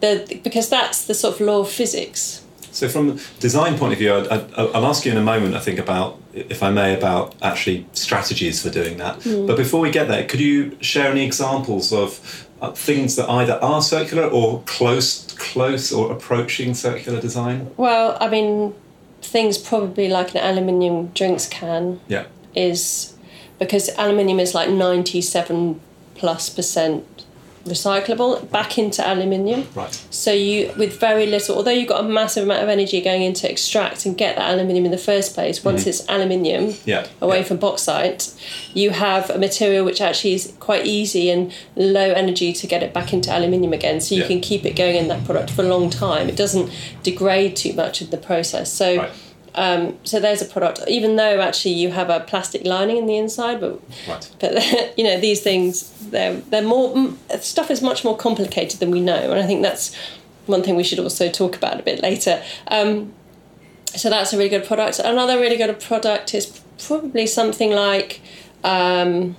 the 0.00 0.40
because 0.44 0.68
that's 0.68 1.06
the 1.06 1.14
sort 1.14 1.34
of 1.34 1.40
law 1.40 1.60
of 1.60 1.70
physics. 1.70 2.44
So 2.70 2.88
from 2.88 3.10
a 3.10 3.18
design 3.40 3.76
point 3.78 3.92
of 3.94 3.98
view, 3.98 4.14
I'd, 4.14 4.28
I'd, 4.28 4.54
I'll 4.54 4.86
ask 4.86 5.04
you 5.04 5.10
in 5.10 5.18
a 5.18 5.22
moment. 5.22 5.54
I 5.56 5.58
think 5.60 5.78
about, 5.78 6.20
if 6.32 6.62
I 6.62 6.70
may, 6.70 6.94
about 6.94 7.34
actually 7.42 7.86
strategies 7.92 8.62
for 8.62 8.70
doing 8.70 8.98
that. 8.98 9.22
Hmm. 9.22 9.46
But 9.46 9.56
before 9.56 9.80
we 9.80 9.90
get 9.90 10.06
there, 10.06 10.24
could 10.24 10.38
you 10.40 10.76
share 10.80 11.10
any 11.10 11.24
examples 11.24 11.92
of 11.92 12.46
uh, 12.60 12.70
things 12.72 13.16
that 13.16 13.28
either 13.28 13.54
are 13.54 13.82
circular 13.82 14.28
or 14.28 14.62
close, 14.66 15.26
close 15.32 15.90
or 15.92 16.12
approaching 16.12 16.74
circular 16.74 17.20
design? 17.20 17.70
Well, 17.76 18.16
I 18.20 18.28
mean, 18.28 18.74
things 19.22 19.58
probably 19.58 20.08
like 20.08 20.34
an 20.34 20.40
aluminium 20.42 21.08
drinks 21.08 21.46
can 21.48 22.00
Yeah. 22.06 22.26
is 22.54 23.14
because 23.58 23.88
aluminium 23.96 24.38
is 24.38 24.54
like 24.54 24.70
ninety-seven 24.70 25.80
plus 26.14 26.48
percent 26.50 27.24
recyclable 27.68 28.50
back 28.50 28.78
into 28.78 29.06
aluminium. 29.06 29.66
Right. 29.74 29.92
So 30.10 30.32
you, 30.32 30.72
with 30.76 30.98
very 30.98 31.26
little, 31.26 31.56
although 31.56 31.70
you've 31.70 31.88
got 31.88 32.04
a 32.04 32.08
massive 32.08 32.44
amount 32.44 32.62
of 32.62 32.68
energy 32.68 33.00
going 33.00 33.22
into 33.22 33.50
extract 33.50 34.06
and 34.06 34.16
get 34.16 34.36
that 34.36 34.54
aluminium 34.54 34.84
in 34.84 34.90
the 34.90 34.98
first 34.98 35.34
place, 35.34 35.64
once 35.64 35.82
mm-hmm. 35.82 35.90
it's 35.90 36.08
aluminium 36.08 36.74
Yeah. 36.84 37.06
away 37.20 37.38
yeah. 37.38 37.44
from 37.44 37.56
bauxite, 37.58 38.34
you 38.74 38.90
have 38.90 39.30
a 39.30 39.38
material 39.38 39.84
which 39.84 40.00
actually 40.00 40.34
is 40.34 40.54
quite 40.60 40.86
easy 40.86 41.30
and 41.30 41.52
low 41.76 42.12
energy 42.12 42.52
to 42.52 42.66
get 42.66 42.82
it 42.82 42.92
back 42.92 43.12
into 43.12 43.30
aluminium 43.30 43.72
again. 43.72 44.00
So 44.00 44.14
you 44.14 44.22
Yeah. 44.22 44.28
can 44.28 44.40
keep 44.40 44.64
it 44.64 44.76
going 44.76 44.96
in 44.96 45.08
that 45.08 45.24
product 45.24 45.50
for 45.50 45.62
a 45.62 45.68
long 45.68 45.90
time. 45.90 46.28
It 46.28 46.36
doesn't 46.36 46.70
degrade 47.02 47.56
too 47.56 47.72
much 47.72 48.02
in 48.02 48.10
the 48.10 48.18
process. 48.18 48.72
So. 48.72 48.96
Right. 48.96 49.10
Um, 49.58 49.98
so 50.04 50.20
there's 50.20 50.40
a 50.40 50.44
product, 50.44 50.80
even 50.88 51.16
though 51.16 51.40
actually 51.40 51.74
you 51.74 51.90
have 51.90 52.10
a 52.10 52.20
plastic 52.20 52.64
lining 52.64 52.96
in 52.96 53.06
the 53.06 53.16
inside, 53.16 53.60
but 53.60 53.80
Right. 54.08 54.24
but 54.40 54.52
you 54.98 55.04
know 55.04 55.18
these 55.20 55.40
things 55.42 55.70
they're 56.10 56.36
they're 56.50 56.62
more 56.76 57.12
stuff 57.40 57.70
is 57.70 57.82
much 57.82 58.04
more 58.04 58.16
complicated 58.16 58.78
than 58.80 58.90
we 58.90 59.00
know 59.00 59.22
and 59.32 59.38
i 59.44 59.46
think 59.46 59.60
that's 59.62 59.94
one 60.46 60.62
thing 60.62 60.74
we 60.76 60.84
should 60.84 60.98
also 61.06 61.28
talk 61.30 61.54
about 61.56 61.78
a 61.78 61.82
bit 61.82 62.00
later 62.08 62.34
um, 62.68 63.12
so 64.02 64.08
that's 64.08 64.32
a 64.32 64.36
really 64.38 64.48
good 64.56 64.64
product 64.64 64.98
another 65.00 65.38
really 65.38 65.56
good 65.56 65.78
product 65.80 66.34
is 66.34 66.46
probably 66.86 67.26
something 67.26 67.70
like 67.72 68.20
um, 68.64 69.36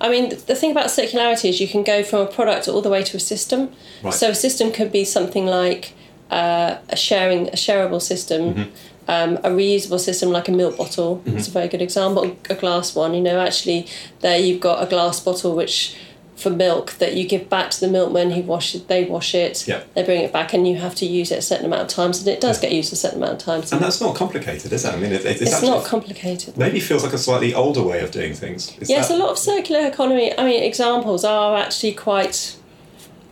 I 0.00 0.08
mean, 0.08 0.30
the 0.30 0.54
thing 0.54 0.70
about 0.70 0.86
circularity 0.86 1.50
is 1.50 1.60
you 1.60 1.68
can 1.68 1.82
go 1.84 2.02
from 2.02 2.20
a 2.22 2.26
product 2.26 2.68
all 2.68 2.80
the 2.80 2.88
way 2.88 3.02
to 3.10 3.16
a 3.18 3.20
system. 3.20 3.60
Right. 4.02 4.14
So 4.14 4.30
a 4.30 4.34
system 4.34 4.72
could 4.72 4.90
be 4.90 5.04
something 5.04 5.44
like 5.44 5.92
uh, 6.30 6.78
a 6.88 6.96
sharing, 6.96 7.48
a 7.48 7.58
shareable 7.66 8.00
system, 8.00 8.72
um, 9.10 9.36
a 9.38 9.50
reusable 9.50 9.98
system 9.98 10.30
like 10.30 10.48
a 10.48 10.52
milk 10.52 10.76
bottle. 10.76 11.20
It's 11.26 11.48
a 11.48 11.50
very 11.50 11.68
good 11.68 11.82
example. 11.82 12.36
A 12.48 12.54
glass 12.54 12.94
one, 12.94 13.12
you 13.14 13.20
know, 13.20 13.40
actually, 13.40 13.86
there 14.20 14.38
you've 14.38 14.60
got 14.60 14.82
a 14.82 14.86
glass 14.86 15.18
bottle 15.20 15.56
which 15.56 15.96
for 16.36 16.48
milk 16.50 16.92
that 17.00 17.14
you 17.16 17.24
give 17.28 17.50
back 17.50 17.70
to 17.72 17.80
the 17.80 17.88
milkman. 17.88 18.30
He 18.30 18.40
wash 18.40 18.74
it, 18.74 18.86
they 18.88 19.04
wash 19.04 19.34
it, 19.34 19.66
Yeah. 19.68 19.82
they 19.94 20.02
bring 20.04 20.22
it 20.22 20.32
back, 20.32 20.54
and 20.54 20.66
you 20.66 20.76
have 20.76 20.94
to 21.02 21.06
use 21.06 21.30
it 21.32 21.38
a 21.38 21.42
certain 21.42 21.66
amount 21.66 21.82
of 21.82 21.88
times, 21.88 22.20
and 22.20 22.28
it 22.28 22.40
does 22.40 22.58
get 22.60 22.70
used 22.72 22.92
a 22.92 22.96
certain 22.96 23.18
amount 23.22 23.34
of 23.40 23.44
times. 23.50 23.72
And 23.72 23.80
that's 23.82 24.00
not 24.00 24.14
complicated, 24.14 24.72
is 24.72 24.84
it? 24.86 24.94
I 24.94 24.96
mean, 24.96 25.12
it, 25.12 25.24
it's, 25.26 25.42
it's 25.42 25.52
actually, 25.54 25.70
not 25.70 25.84
complicated. 25.84 26.56
maybe 26.56 26.78
feels 26.80 27.02
like 27.04 27.12
a 27.12 27.18
slightly 27.18 27.52
older 27.52 27.82
way 27.82 28.00
of 28.00 28.10
doing 28.12 28.32
things. 28.34 28.60
Is 28.78 28.88
Yes, 28.88 29.08
that- 29.08 29.16
a 29.16 29.18
lot 29.18 29.30
of 29.30 29.38
circular 29.38 29.86
economy. 29.86 30.26
I 30.38 30.44
mean, 30.44 30.62
examples 30.62 31.24
are 31.24 31.56
actually 31.58 31.92
quite 31.92 32.56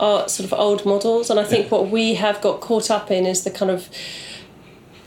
are 0.00 0.28
sort 0.28 0.44
of 0.44 0.52
old 0.58 0.84
models, 0.84 1.30
and 1.30 1.38
I 1.40 1.44
think 1.44 1.62
Yeah. 1.66 1.70
what 1.78 1.84
we 1.90 2.14
have 2.14 2.40
got 2.40 2.60
caught 2.60 2.90
up 2.90 3.10
in 3.10 3.24
is 3.26 3.44
the 3.44 3.50
kind 3.50 3.70
of 3.70 3.88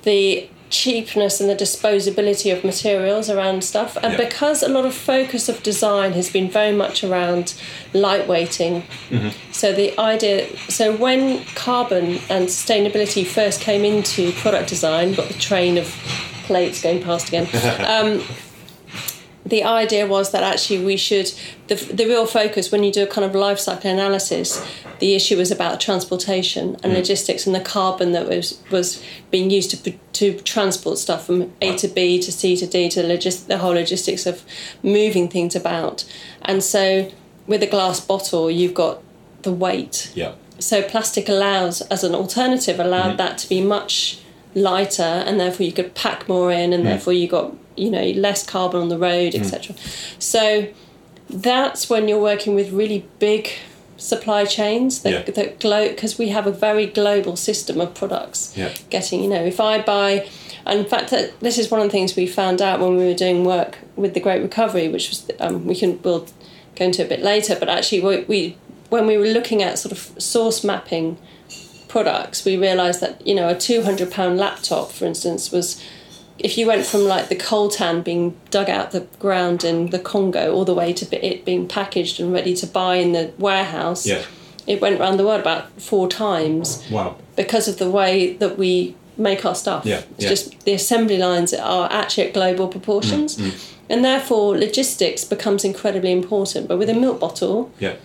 the 0.03 0.49
cheapness 0.71 1.39
and 1.39 1.49
the 1.49 1.55
disposability 1.55 2.51
of 2.55 2.63
materials 2.63 3.29
around 3.29 3.63
stuff. 3.63 3.97
And 4.01 4.13
Yeah. 4.13 4.17
because 4.25 4.63
a 4.63 4.69
lot 4.69 4.85
of 4.85 4.93
focus 4.95 5.47
of 5.49 5.61
design 5.61 6.13
has 6.13 6.29
been 6.29 6.49
very 6.49 6.71
much 6.71 7.03
around 7.03 7.53
lightweighting. 7.93 8.83
So 9.51 9.73
the 9.73 9.97
idea, 9.99 10.47
so 10.69 10.93
when 10.93 11.43
carbon 11.55 12.19
and 12.29 12.47
sustainability 12.47 13.25
first 13.25 13.61
came 13.61 13.83
into 13.85 14.31
product 14.33 14.69
design, 14.69 15.13
got 15.13 15.27
the 15.27 15.35
train 15.35 15.77
of 15.77 15.87
plates 16.47 16.81
going 16.81 17.03
past 17.03 17.27
again. 17.27 17.47
um, 17.87 18.23
the 19.51 19.63
idea 19.65 20.07
was 20.07 20.31
that 20.31 20.43
actually 20.43 20.83
we 20.83 20.95
should 20.95 21.31
the, 21.67 21.75
the 21.75 22.05
real 22.05 22.25
focus 22.25 22.71
when 22.71 22.83
you 22.83 22.91
do 22.91 23.03
a 23.03 23.07
kind 23.07 23.25
of 23.25 23.35
life 23.35 23.59
cycle 23.59 23.91
analysis 23.91 24.65
the 24.99 25.13
issue 25.13 25.35
was 25.35 25.51
about 25.51 25.81
transportation 25.81 26.77
and 26.83 26.93
mm. 26.93 26.95
logistics 26.95 27.45
and 27.45 27.53
the 27.53 27.59
carbon 27.59 28.13
that 28.13 28.27
was 28.29 28.63
was 28.71 29.03
being 29.29 29.49
used 29.49 29.69
to 29.71 29.91
to 30.13 30.39
transport 30.41 30.97
stuff 30.97 31.25
from 31.25 31.51
A 31.61 31.75
to 31.75 31.87
B 31.87 32.19
to 32.21 32.31
C 32.31 32.55
to 32.55 32.65
D 32.65 32.87
to 32.89 33.01
logis- 33.03 33.45
the 33.47 33.57
whole 33.57 33.73
logistics 33.73 34.25
of 34.25 34.43
moving 34.83 35.27
things 35.27 35.55
about. 35.55 36.05
And 36.43 36.63
so 36.63 37.11
with 37.47 37.61
a 37.61 37.67
glass 37.67 37.99
bottle 37.99 38.49
you've 38.49 38.73
got 38.73 39.03
the 39.41 39.51
weight. 39.51 40.11
Yeah. 40.15 40.33
so 40.59 40.81
plastic 40.83 41.27
allows 41.27 41.81
as 41.93 42.03
an 42.03 42.13
alternative 42.13 42.79
allowed 42.79 43.07
mm-hmm. 43.07 43.17
that 43.17 43.37
to 43.39 43.49
be 43.49 43.61
much 43.61 44.19
lighter 44.53 45.11
and 45.25 45.39
therefore 45.39 45.65
you 45.65 45.71
could 45.71 45.95
pack 45.95 46.29
more 46.29 46.51
in 46.51 46.71
and 46.71 46.83
mm. 46.83 46.87
therefore 46.87 47.13
you 47.13 47.27
got 47.27 47.55
you 47.75 47.89
know 47.89 48.05
less 48.11 48.45
carbon 48.45 48.81
on 48.81 48.89
the 48.89 48.97
road 48.97 49.33
etc 49.35 49.75
so 50.19 50.67
that's 51.29 51.89
when 51.89 52.07
you're 52.07 52.21
working 52.21 52.55
with 52.55 52.71
really 52.71 53.05
big 53.19 53.49
supply 53.97 54.43
chains 54.45 55.03
that, 55.03 55.11
Yeah. 55.11 55.33
that 55.33 55.59
glow 55.59 55.87
because 55.89 56.17
we 56.17 56.29
have 56.29 56.47
a 56.47 56.51
very 56.51 56.85
global 56.87 57.35
system 57.35 57.79
of 57.79 57.93
products 57.93 58.53
Yeah. 58.55 58.69
getting 58.89 59.23
you 59.23 59.29
know 59.29 59.43
if 59.43 59.59
i 59.59 59.79
buy 59.81 60.27
and 60.65 60.79
in 60.79 60.85
fact 60.85 61.11
that 61.11 61.39
this 61.39 61.57
is 61.57 61.69
one 61.71 61.79
of 61.81 61.87
the 61.87 61.91
things 61.91 62.15
we 62.15 62.25
found 62.27 62.61
out 62.61 62.79
when 62.79 62.97
we 62.97 63.05
were 63.05 63.13
doing 63.13 63.45
work 63.45 63.77
with 63.95 64.13
the 64.13 64.19
great 64.19 64.41
recovery 64.41 64.87
which 64.89 65.09
was 65.09 65.29
um, 65.39 65.65
we 65.65 65.75
can 65.75 65.99
we'll 66.03 66.25
go 66.75 66.85
into 66.85 67.03
a 67.03 67.07
bit 67.07 67.21
later 67.21 67.55
but 67.59 67.69
actually 67.69 68.01
we, 68.01 68.21
we 68.23 68.57
when 68.89 69.05
we 69.07 69.17
were 69.17 69.27
looking 69.27 69.61
at 69.61 69.77
sort 69.79 69.91
of 69.91 69.99
source 70.21 70.63
mapping 70.63 71.17
products 71.87 72.43
we 72.45 72.57
realized 72.57 73.01
that 73.01 73.25
you 73.25 73.35
know 73.35 73.49
a 73.49 73.55
200 73.55 74.09
pound 74.11 74.37
laptop 74.37 74.91
for 74.91 75.05
instance 75.05 75.51
was 75.51 75.81
if 76.43 76.57
you 76.57 76.65
went 76.67 76.85
from 76.85 77.01
like 77.05 77.29
the 77.29 77.35
coltan 77.35 78.03
being 78.03 78.35
dug 78.49 78.69
out 78.69 78.91
the 78.91 79.01
ground 79.19 79.63
in 79.63 79.89
the 79.91 79.99
Congo 79.99 80.53
all 80.53 80.65
the 80.65 80.73
way 80.73 80.91
to 80.93 81.25
it 81.29 81.45
being 81.45 81.67
packaged 81.67 82.19
and 82.19 82.33
ready 82.33 82.53
to 82.55 82.67
buy 82.67 82.95
in 82.95 83.11
the 83.13 83.31
warehouse 83.37 84.05
Yeah. 84.05 84.21
it 84.67 84.81
went 84.81 84.99
around 84.99 85.17
the 85.17 85.25
world 85.25 85.41
about 85.41 85.63
four 85.81 86.07
times 86.07 86.83
Wow. 86.91 87.15
because 87.35 87.67
of 87.67 87.77
the 87.77 87.89
way 87.89 88.33
that 88.41 88.57
we 88.57 88.95
make 89.17 89.45
our 89.45 89.55
stuff. 89.55 89.85
Yeah, 89.85 90.01
It's 90.15 90.23
yeah. 90.23 90.29
just 90.29 90.59
the 90.65 90.73
assembly 90.73 91.17
lines 91.17 91.53
are 91.53 91.87
actually 91.91 92.27
at 92.27 92.33
global 92.33 92.67
proportions. 92.67 93.37
Mm, 93.37 93.51
And 93.89 94.05
therefore 94.05 94.57
logistics 94.57 95.23
becomes 95.25 95.63
incredibly 95.65 96.11
important. 96.11 96.67
But 96.69 96.77
with 96.77 96.89
a 96.89 96.93
milk 96.93 97.19
bottle, 97.19 97.69
Yeah. 97.79 97.95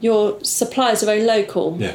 your 0.00 0.38
supplies 0.42 1.02
are 1.02 1.06
very 1.06 1.22
local. 1.24 1.76
Yeah. 1.78 1.94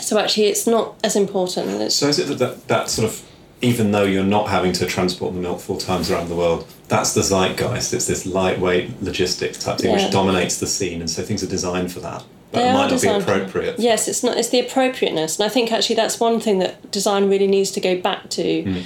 So 0.00 0.18
actually 0.18 0.46
it's 0.46 0.66
not 0.66 0.94
as 1.04 1.14
important. 1.16 1.92
So 1.92 2.08
is 2.08 2.18
it 2.18 2.26
that, 2.28 2.38
that 2.38 2.68
that 2.68 2.90
sort 2.90 3.06
of 3.10 3.22
even 3.62 3.92
though 3.92 4.04
you're 4.04 4.24
not 4.24 4.48
having 4.48 4.72
to 4.72 4.86
transport 4.86 5.34
the 5.34 5.40
milk 5.40 5.60
four 5.60 5.78
times 5.78 6.10
around 6.10 6.28
the 6.28 6.34
world, 6.34 6.66
that's 6.88 7.12
the 7.14 7.20
zeitgeist. 7.22 7.92
It's 7.92 8.06
this 8.06 8.24
lightweight 8.26 9.02
logistics 9.02 9.58
type 9.58 9.78
thing 9.78 9.90
Yeah. 9.90 10.02
which 10.04 10.12
dominates 10.12 10.58
the 10.58 10.66
scene, 10.66 11.00
and 11.00 11.10
so 11.10 11.22
things 11.22 11.42
are 11.42 11.46
designed 11.46 11.92
for 11.92 12.00
that. 12.00 12.22
But 12.52 12.62
They 12.62 12.68
it 12.70 12.72
might 12.72 12.90
not 12.90 13.00
be 13.02 13.08
appropriate. 13.08 13.78
Yes, 13.78 14.08
it's 14.08 14.24
not. 14.24 14.36
It's 14.36 14.48
the 14.48 14.60
appropriateness, 14.60 15.38
and 15.38 15.46
I 15.46 15.48
think 15.48 15.70
actually 15.72 15.96
that's 15.96 16.18
one 16.18 16.40
thing 16.40 16.58
that 16.58 16.90
design 16.90 17.28
really 17.28 17.46
needs 17.46 17.70
to 17.72 17.80
go 17.80 17.96
back 18.00 18.28
to, 18.30 18.42
Mm. 18.64 18.82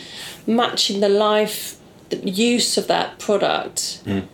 matching 0.47 1.00
the 1.00 1.09
life, 1.09 1.76
the 2.11 2.16
use 2.28 2.76
of 2.76 2.88
that 2.88 3.19
product 3.19 4.00
Mm. 4.07 4.25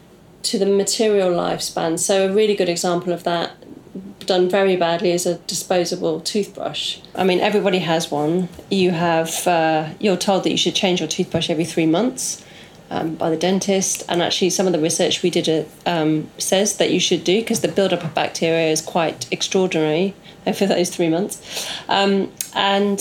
to 0.43 0.59
the 0.59 0.67
material 0.67 1.31
lifespan. 1.31 1.99
So 1.99 2.27
a 2.29 2.33
really 2.33 2.55
good 2.57 2.69
example 2.69 3.13
of 3.13 3.23
that, 3.25 3.53
done 4.31 4.49
very 4.49 4.77
badly, 4.77 5.11
is 5.11 5.27
a 5.27 5.35
disposable 5.55 6.21
toothbrush. 6.21 6.99
I 7.17 7.25
mean, 7.25 7.41
everybody 7.41 7.81
has 7.81 8.13
one. 8.13 8.49
You 8.71 8.93
have. 8.93 9.31
Uh, 9.47 9.89
you're 9.99 10.23
told 10.29 10.45
that 10.45 10.51
you 10.51 10.57
should 10.57 10.77
change 10.77 11.01
your 11.01 11.09
toothbrush 11.09 11.51
every 11.51 11.65
three 11.65 11.87
months. 11.87 12.45
Um, 12.93 13.15
by 13.15 13.31
the 13.31 13.37
dentist, 13.37 14.03
and 14.09 14.21
actually, 14.21 14.51
some 14.51 14.67
of 14.67 14.73
the 14.73 14.81
research 14.81 15.23
we 15.23 15.31
did 15.31 15.49
uh, 15.49 15.65
um, 15.87 16.29
says 16.39 16.77
that 16.79 16.91
you 16.91 16.99
should 16.99 17.23
do 17.23 17.41
because 17.41 17.61
the 17.61 17.69
buildup 17.69 18.03
of 18.03 18.13
bacteria 18.15 18.69
is 18.73 18.81
quite 18.83 19.19
extraordinary 19.31 20.15
over 20.45 20.67
those 20.67 20.91
three 20.91 21.09
months. 21.09 21.35
Um, 21.89 22.33
and 22.55 22.99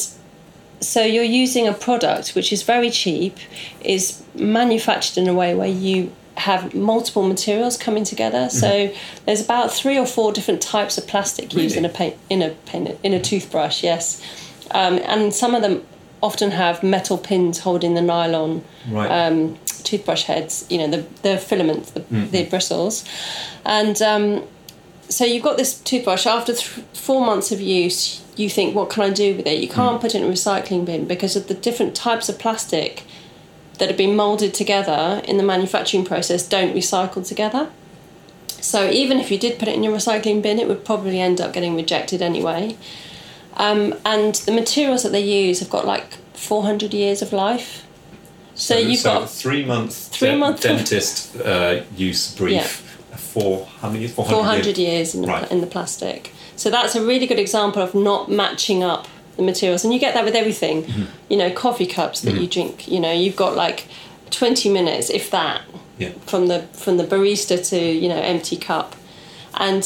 so 0.79 1.01
you're 1.01 1.33
using 1.43 1.67
a 1.67 1.73
product 1.73 2.35
which 2.35 2.53
is 2.53 2.61
very 2.61 2.91
cheap, 2.91 3.37
is 3.81 4.23
manufactured 4.35 5.17
in 5.21 5.27
a 5.27 5.33
way 5.33 5.55
where 5.55 5.73
you 5.87 6.11
have 6.39 6.73
multiple 6.73 7.23
materials 7.27 7.77
coming 7.77 8.03
together. 8.03 8.49
So 8.49 8.91
there's 9.25 9.41
about 9.43 9.71
three 9.71 9.97
or 9.97 10.05
four 10.05 10.31
different 10.33 10.61
types 10.61 10.97
of 10.97 11.05
plastic 11.07 11.53
used 11.53 11.75
in 11.77 11.85
a 11.85 11.89
paint 11.89 12.15
in 12.29 12.41
a 12.41 12.49
paint, 12.65 12.97
in 13.03 13.13
a 13.13 13.19
toothbrush. 13.21 13.83
Yes, 13.83 14.21
um, 14.71 14.99
and 15.05 15.33
some 15.33 15.53
of 15.55 15.61
them 15.61 15.83
often 16.21 16.51
have 16.51 16.83
metal 16.83 17.17
pins 17.17 17.59
holding 17.59 17.93
the 17.95 18.01
nylon 18.01 18.61
Right. 18.89 19.09
um, 19.09 19.57
toothbrush 19.83 20.23
heads, 20.23 20.65
you 20.69 20.77
know, 20.77 20.87
the, 20.87 21.05
the 21.21 21.37
filaments, 21.37 21.91
the, 21.91 22.01
the 22.31 22.43
bristles. 22.45 23.05
And 23.65 24.01
um, 24.01 24.43
so 25.07 25.23
you've 25.25 25.43
got 25.43 25.57
this 25.57 25.79
toothbrush. 25.79 26.25
After 26.25 26.53
th- 26.53 26.65
four 26.93 27.25
months 27.25 27.51
of 27.53 27.61
use, 27.61 28.21
you 28.35 28.49
think, 28.49 28.75
what 28.75 28.89
can 28.89 29.03
I 29.03 29.09
do 29.11 29.35
with 29.37 29.47
it? 29.47 29.59
You 29.61 29.69
can't 29.69 30.01
put 30.01 30.13
it 30.13 30.21
in 30.21 30.27
a 30.27 30.31
recycling 30.31 30.85
bin 30.85 31.05
because 31.07 31.35
of 31.37 31.47
the 31.47 31.53
different 31.53 31.95
types 31.95 32.27
of 32.29 32.37
plastic 32.37 33.03
that 33.79 33.87
have 33.89 33.97
been 33.97 34.15
moulded 34.15 34.53
together 34.53 35.21
in 35.25 35.37
the 35.37 35.43
manufacturing 35.43 36.05
process 36.05 36.47
don't 36.47 36.75
recycle 36.75 37.25
together. 37.27 37.69
So 38.61 38.89
even 38.89 39.19
if 39.19 39.31
you 39.31 39.37
did 39.39 39.57
put 39.57 39.67
it 39.67 39.75
in 39.75 39.83
your 39.83 39.93
recycling 39.95 40.41
bin, 40.41 40.59
it 40.59 40.67
would 40.67 40.85
probably 40.85 41.19
end 41.19 41.39
up 41.41 41.53
getting 41.53 41.75
rejected 41.75 42.21
anyway. 42.21 42.75
Um, 43.55 43.95
and 44.05 44.35
the 44.35 44.51
materials 44.51 45.03
that 45.03 45.11
they 45.11 45.23
use 45.23 45.59
have 45.59 45.69
got 45.69 45.85
like 45.85 46.13
400 46.33 46.93
years 46.93 47.21
of 47.21 47.33
life. 47.33 47.85
So, 48.55 48.77
you've 48.77 48.99
so 48.99 49.19
got 49.19 49.29
three 49.29 49.63
month 49.65 50.09
Three 50.11 50.35
month- 50.35 50.61
dentist 50.61 51.35
uh, 51.37 51.81
use 51.95 52.35
brief. 52.35 52.85
for 53.15 53.65
how 53.79 53.87
many 53.87 54.01
years? 54.01 54.13
400 54.13 54.77
years 54.77 55.15
in 55.15 55.21
the, 55.21 55.27
Right. 55.27 55.49
in 55.51 55.61
the 55.61 55.67
plastic. 55.67 56.33
So 56.57 56.69
that's 56.69 56.93
a 56.95 57.01
really 57.05 57.25
good 57.27 57.39
example 57.39 57.81
of 57.81 57.95
not 57.95 58.29
matching 58.29 58.83
up 58.83 59.07
the 59.39 59.45
materials. 59.45 59.83
And 59.83 59.93
you 59.93 59.99
get 59.99 60.13
that 60.13 60.25
with 60.25 60.35
everything. 60.35 60.83
Mm-hmm. 60.83 61.03
You 61.29 61.37
know, 61.37 61.51
coffee 61.51 61.85
cups 61.87 62.21
that 62.21 62.35
you 62.35 62.47
drink, 62.47 62.87
you 62.87 62.99
know, 62.99 63.11
you've 63.11 63.35
got 63.35 63.55
like 63.55 63.87
20 64.31 64.69
minutes, 64.69 65.09
if 65.09 65.31
that, 65.31 65.61
Yeah. 65.97 66.11
from 66.27 66.47
the 66.47 66.59
from 66.73 66.97
the 66.97 67.03
barista 67.03 67.55
to, 67.69 67.79
you 67.79 68.09
know, 68.09 68.19
empty 68.21 68.57
cup. 68.57 68.95
And 69.55 69.83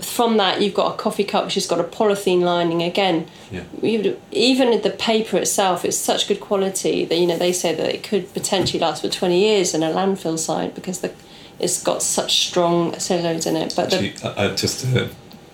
from 0.00 0.36
that 0.38 0.60
you've 0.60 0.74
got 0.74 0.94
a 0.94 0.96
coffee 0.96 1.22
cup 1.22 1.44
which 1.44 1.54
has 1.54 1.66
got 1.66 1.78
a 1.78 1.84
polythene 1.84 2.40
lining 2.40 2.82
again. 2.82 3.26
Yeah. 3.52 3.62
You- 3.80 4.20
Even 4.32 4.80
the 4.82 4.90
paper 4.90 5.36
itself 5.36 5.84
is 5.84 5.96
such 5.98 6.26
good 6.28 6.40
quality 6.40 7.04
that 7.04 7.16
you 7.16 7.26
know 7.26 7.36
they 7.38 7.52
say 7.52 7.72
that 7.74 7.94
it 7.94 8.02
could 8.02 8.32
potentially 8.34 8.80
last 8.80 9.02
for 9.02 9.08
20 9.08 9.38
years 9.38 9.74
in 9.74 9.82
a 9.82 9.90
landfill 9.90 10.38
site 10.38 10.74
because 10.74 11.00
the 11.00 11.10
it's 11.60 11.80
got 11.82 12.02
such 12.02 12.46
strong 12.48 12.98
cellulose 12.98 13.46
in 13.46 13.54
it. 13.56 13.74
But 13.76 13.92
Actually, 13.92 14.14
uh, 14.24 14.28
uh, 14.30 14.56
just 14.56 14.80
to 14.80 15.08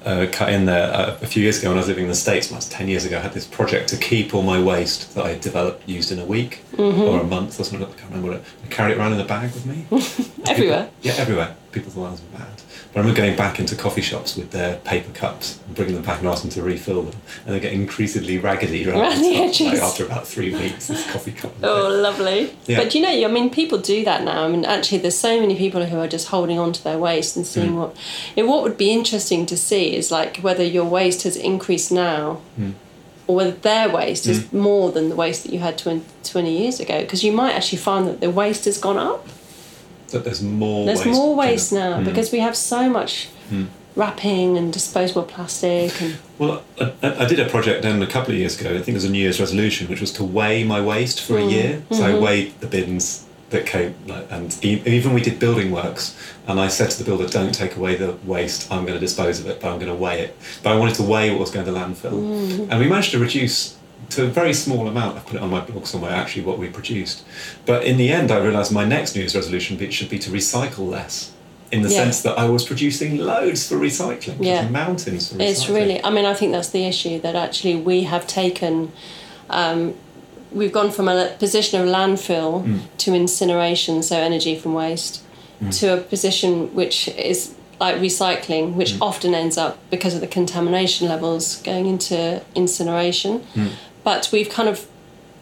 uh, 0.08 0.26
cut 0.32 0.50
in 0.50 0.64
there, 0.64 0.90
uh, 0.92 1.18
a 1.20 1.26
few 1.26 1.42
years 1.42 1.58
ago 1.58 1.68
when 1.68 1.76
I 1.76 1.80
was 1.80 1.88
living 1.88 2.04
in 2.04 2.08
the 2.08 2.16
States, 2.16 2.50
almost 2.50 2.72
10 2.72 2.88
years 2.88 3.04
ago, 3.04 3.18
I 3.18 3.20
had 3.20 3.34
this 3.34 3.46
project 3.46 3.90
to 3.90 3.96
keep 3.98 4.34
all 4.34 4.42
my 4.42 4.60
waste 4.60 5.14
that 5.14 5.26
I 5.26 5.30
had 5.30 5.40
developed 5.42 5.86
used 5.86 6.10
in 6.10 6.18
a 6.18 6.24
week 6.24 6.62
Mm-hmm. 6.78 7.00
or 7.00 7.20
a 7.20 7.24
month 7.24 7.58
or 7.58 7.64
something, 7.64 7.82
I 7.82 7.90
can't 7.98 8.10
remember 8.10 8.28
what 8.28 8.36
it 8.38 8.44
I 8.64 8.68
carry 8.68 8.92
it 8.92 8.98
around 8.98 9.12
in 9.14 9.20
a 9.20 9.24
bag 9.24 9.52
with 9.52 9.66
me. 9.66 9.84
everywhere. 10.48 10.88
Yeah, 11.02 11.14
everywhere. 11.18 11.56
People 11.72 11.90
thought 11.90 12.06
I 12.06 12.10
was 12.12 12.22
mad. 12.32 12.46
But 12.92 13.00
I 13.00 13.02
remember 13.02 13.20
going 13.20 13.36
back 13.36 13.58
into 13.58 13.74
coffee 13.76 14.00
shops 14.00 14.36
with 14.36 14.52
their 14.52 14.76
paper 14.78 15.12
cups 15.12 15.58
and 15.66 15.74
bringing 15.74 15.94
them 15.96 16.04
back 16.04 16.20
and 16.20 16.28
asking 16.28 16.50
them 16.50 16.60
to 16.60 16.62
refill 16.62 17.02
them. 17.02 17.20
And 17.44 17.54
they 17.54 17.60
get 17.60 17.72
increasingly 17.72 18.38
raggedy 18.38 18.88
around, 18.88 19.00
Around 19.00 19.22
the 19.22 19.36
edges. 19.36 19.72
Like 19.72 19.82
after 19.82 20.06
about 20.06 20.26
three 20.26 20.54
weeks, 20.54 20.86
this 20.86 21.10
coffee 21.10 21.32
cup. 21.32 21.52
Oh, 21.64 21.88
lovely. 21.88 22.56
Yeah. 22.66 22.78
But 22.78 22.94
you 22.94 23.02
know, 23.02 23.10
I 23.10 23.26
mean, 23.30 23.50
people 23.50 23.78
do 23.78 24.04
that 24.04 24.22
now. 24.22 24.44
I 24.44 24.48
mean, 24.48 24.64
actually, 24.64 24.98
there's 24.98 25.18
so 25.18 25.38
many 25.40 25.56
people 25.58 25.84
who 25.84 25.98
are 25.98 26.08
just 26.08 26.28
holding 26.28 26.58
on 26.60 26.72
to 26.72 26.84
their 26.84 26.96
waste 26.98 27.36
and 27.36 27.44
seeing 27.46 27.72
Mm. 27.72 27.78
what. 27.78 27.96
It, 28.36 28.44
what 28.46 28.62
would 28.62 28.78
be 28.78 28.92
interesting 28.92 29.46
to 29.46 29.56
see 29.56 29.94
is 29.96 30.10
like 30.12 30.38
whether 30.38 30.62
your 30.64 30.84
waste 30.84 31.24
has 31.24 31.36
increased 31.36 31.90
now. 31.92 32.40
Mm. 32.58 32.74
Or 33.28 33.36
whether 33.36 33.50
their 33.52 33.88
waste 33.90 34.26
is 34.26 34.52
more 34.52 34.90
than 34.90 35.10
the 35.10 35.14
waste 35.14 35.44
that 35.44 35.52
you 35.52 35.60
had 35.60 35.76
20, 35.78 36.02
20 36.24 36.58
years 36.58 36.80
ago, 36.80 37.02
because 37.02 37.22
you 37.22 37.30
might 37.30 37.52
actually 37.52 37.78
find 37.78 38.08
that 38.08 38.20
the 38.20 38.30
waste 38.30 38.64
has 38.64 38.78
gone 38.78 38.96
up. 38.96 39.26
That 40.12 40.24
there's 40.24 40.42
more 40.42 40.86
There's 40.86 41.04
waste. 41.04 41.10
more 41.18 41.36
waste 41.36 41.72
now 41.72 42.02
because 42.02 42.32
we 42.32 42.40
have 42.40 42.56
so 42.56 42.88
much 42.88 43.28
wrapping 43.96 44.56
and 44.56 44.72
disposable 44.72 45.24
plastic 45.24 46.00
and 46.00 46.16
Well, 46.38 46.62
I, 46.80 46.92
I 47.02 47.24
I 47.24 47.26
did 47.26 47.38
a 47.40 47.48
project 47.48 47.82
then 47.82 48.00
a 48.02 48.06
couple 48.06 48.32
of 48.32 48.38
years 48.38 48.58
ago. 48.60 48.70
I 48.70 48.76
think 48.78 48.88
it 48.88 48.94
was 48.94 49.04
a 49.04 49.10
New 49.10 49.18
Year's 49.18 49.40
resolution, 49.40 49.88
which 49.88 50.00
was 50.00 50.12
to 50.12 50.24
weigh 50.24 50.64
my 50.64 50.80
waste 50.80 51.20
for 51.20 51.34
Mm. 51.34 51.46
a 51.46 51.50
year. 51.50 51.82
So 51.90 51.96
Mm-hmm. 52.02 52.16
I 52.16 52.18
weighed 52.18 52.60
the 52.60 52.66
bins 52.66 53.24
that 53.50 53.64
came, 53.66 53.94
like, 54.06 54.26
and 54.30 54.56
e- 54.62 54.82
even 54.86 55.14
we 55.14 55.22
did 55.22 55.38
building 55.38 55.70
works. 55.70 56.14
And 56.46 56.60
I 56.60 56.68
said 56.68 56.90
to 56.90 56.98
the 56.98 57.04
builder, 57.04 57.26
"Don't 57.26 57.54
take 57.54 57.76
away 57.76 57.94
the 57.94 58.16
waste. 58.24 58.70
I'm 58.70 58.82
going 58.84 58.94
to 58.94 59.00
dispose 59.00 59.40
of 59.40 59.46
it, 59.46 59.60
but 59.60 59.68
I'm 59.70 59.78
going 59.78 59.90
to 59.90 59.94
weigh 59.94 60.20
it." 60.20 60.36
But 60.62 60.72
I 60.72 60.76
wanted 60.76 60.96
to 60.96 61.02
weigh 61.02 61.30
what 61.30 61.40
was 61.40 61.50
going 61.50 61.66
to 61.66 61.72
landfill, 61.72 62.12
Mm. 62.12 62.68
and 62.70 62.80
we 62.80 62.88
managed 62.88 63.12
to 63.12 63.18
reduce 63.18 63.74
to 64.10 64.24
a 64.24 64.26
very 64.28 64.52
small 64.54 64.86
amount. 64.88 65.16
I've 65.16 65.26
put 65.26 65.36
it 65.36 65.42
on 65.42 65.50
my 65.50 65.60
blog 65.60 65.86
somewhere. 65.86 66.12
Actually, 66.12 66.42
what 66.44 66.58
we 66.58 66.68
produced, 66.68 67.22
but 67.66 67.84
in 67.84 67.96
the 67.96 68.10
end, 68.10 68.30
I 68.30 68.38
realised 68.38 68.70
my 68.72 68.84
next 68.84 69.14
New 69.14 69.20
Year's 69.22 69.34
resolution 69.34 69.78
should 69.90 70.08
be 70.10 70.18
to 70.20 70.30
recycle 70.30 70.88
less. 70.90 71.30
In 71.70 71.82
the 71.82 71.90
Yeah. 71.90 72.04
sense 72.04 72.22
that 72.22 72.38
I 72.38 72.46
was 72.48 72.64
producing 72.64 73.18
loads 73.18 73.66
for 73.68 73.76
recycling, 73.76 74.36
Yeah. 74.40 74.66
mountains 74.70 75.28
for 75.28 75.34
recycling. 75.34 75.48
It's 75.50 75.68
really, 75.68 76.02
I 76.02 76.08
mean, 76.08 76.24
I 76.24 76.32
think 76.32 76.52
that's 76.52 76.70
the 76.70 76.86
issue 76.86 77.20
that 77.20 77.34
actually 77.36 77.76
we 77.76 78.04
have 78.04 78.26
taken, 78.26 78.90
um, 79.50 79.92
we've 80.52 80.72
gone 80.72 80.90
from 80.90 81.08
a 81.08 81.28
position 81.38 81.80
of 81.80 81.86
landfill 81.88 82.64
Mm. 82.64 82.80
to 82.98 83.14
incineration, 83.14 84.02
so 84.02 84.16
energy 84.16 84.54
from 84.56 84.74
waste, 84.74 85.20
to 85.72 85.94
a 85.94 85.96
position 85.98 86.74
which 86.74 87.08
is 87.08 87.50
like 87.80 87.96
recycling, 87.96 88.74
which 88.74 88.92
Mm. 88.94 88.98
often 89.02 89.34
ends 89.34 89.56
up 89.58 89.76
because 89.90 90.14
of 90.14 90.20
the 90.20 90.26
contamination 90.26 91.08
levels 91.08 91.56
going 91.64 91.86
into 91.86 92.40
incineration. 92.54 93.40
Mm. 93.54 93.68
But 94.04 94.28
we've 94.32 94.48
kind 94.50 94.68
of 94.68 94.86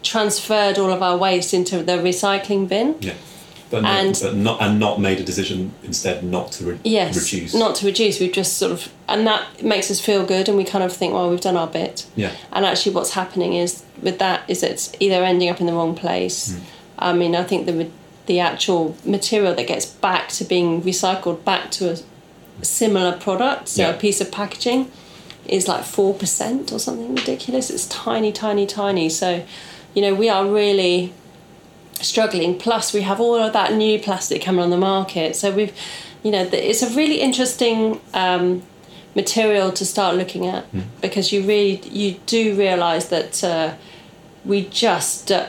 transferred 0.02 0.78
all 0.78 0.90
of 0.92 1.02
our 1.02 1.16
waste 1.16 1.52
into 1.54 1.82
the 1.82 1.92
recycling 1.98 2.68
bin. 2.68 2.94
Yeah, 3.00 3.14
but, 3.70 3.82
no, 3.82 3.88
And- 3.88 4.18
but 4.22 4.34
not 4.36 4.62
and 4.62 4.78
not 4.78 5.00
made 5.00 5.18
a 5.18 5.24
decision 5.24 5.72
instead 5.84 6.22
not 6.22 6.52
to 6.52 6.64
re- 6.64 6.78
Yes, 6.84 7.16
reduce. 7.16 7.52
not 7.54 7.74
to 7.76 7.86
reduce. 7.86 8.20
We've 8.20 8.32
just 8.32 8.56
sort 8.58 8.72
of, 8.72 8.88
and 9.08 9.26
that 9.26 9.42
makes 9.62 9.90
us 9.90 9.98
feel 10.00 10.24
good, 10.24 10.48
and 10.48 10.56
we 10.56 10.64
kind 10.64 10.84
of 10.84 10.92
think, 10.92 11.12
well, 11.14 11.28
we've 11.30 11.40
done 11.40 11.56
our 11.56 11.66
bit. 11.66 12.04
yeah, 12.16 12.30
And 12.52 12.64
actually, 12.64 12.92
what's 12.94 13.10
happening 13.12 13.54
is 13.54 13.82
with 14.02 14.18
that 14.18 14.42
is 14.48 14.62
it's 14.62 14.92
either 15.00 15.24
ending 15.24 15.48
up 15.48 15.60
in 15.60 15.66
the 15.66 15.72
wrong 15.72 15.94
place. 15.94 16.52
Hmm. 16.52 16.58
I 16.98 17.12
mean, 17.12 17.34
I 17.36 17.42
think 17.44 17.66
the 17.66 17.86
the 18.26 18.40
actual 18.40 18.96
material 19.04 19.54
that 19.54 19.66
gets 19.68 19.86
back 19.86 20.30
to 20.30 20.42
being 20.44 20.82
recycled 20.82 21.44
back 21.44 21.70
to 21.70 21.92
a 21.92 22.64
similar 22.64 23.12
product, 23.12 23.68
so 23.68 23.82
Yeah. 23.82 23.90
a 23.90 23.92
piece 23.94 24.20
of 24.20 24.32
packaging, 24.32 24.90
is 25.46 25.68
like 25.68 25.84
four 25.84 26.12
percent 26.12 26.72
or 26.72 26.78
something 26.80 27.14
ridiculous. 27.14 27.70
It's 27.70 27.86
tiny, 27.86 28.32
tiny, 28.32 28.66
tiny. 28.66 29.08
So, 29.08 29.42
you 29.94 30.02
know, 30.02 30.12
we 30.12 30.28
are 30.28 30.44
really 30.44 31.12
struggling. 32.02 32.58
Plus, 32.58 32.92
we 32.92 33.02
have 33.02 33.20
all 33.20 33.36
of 33.36 33.52
that 33.52 33.74
new 33.74 33.98
plastic 33.98 34.42
coming 34.42 34.62
on 34.62 34.70
the 34.70 34.76
market. 34.76 35.36
So 35.36 35.50
we've, 35.50 35.76
you 36.22 36.30
know, 36.30 36.48
it's 36.52 36.82
a 36.82 36.90
really 36.94 37.20
interesting 37.20 38.00
um, 38.14 38.62
material 39.14 39.72
to 39.72 39.84
start 39.84 40.16
looking 40.16 40.46
at 40.46 40.64
because 41.00 41.32
you 41.32 41.42
really 41.42 41.80
you 41.88 42.20
do 42.26 42.56
realise 42.56 43.06
that 43.06 43.42
uh, 43.44 43.74
we 44.44 44.66
just. 44.66 45.32
Uh, 45.32 45.48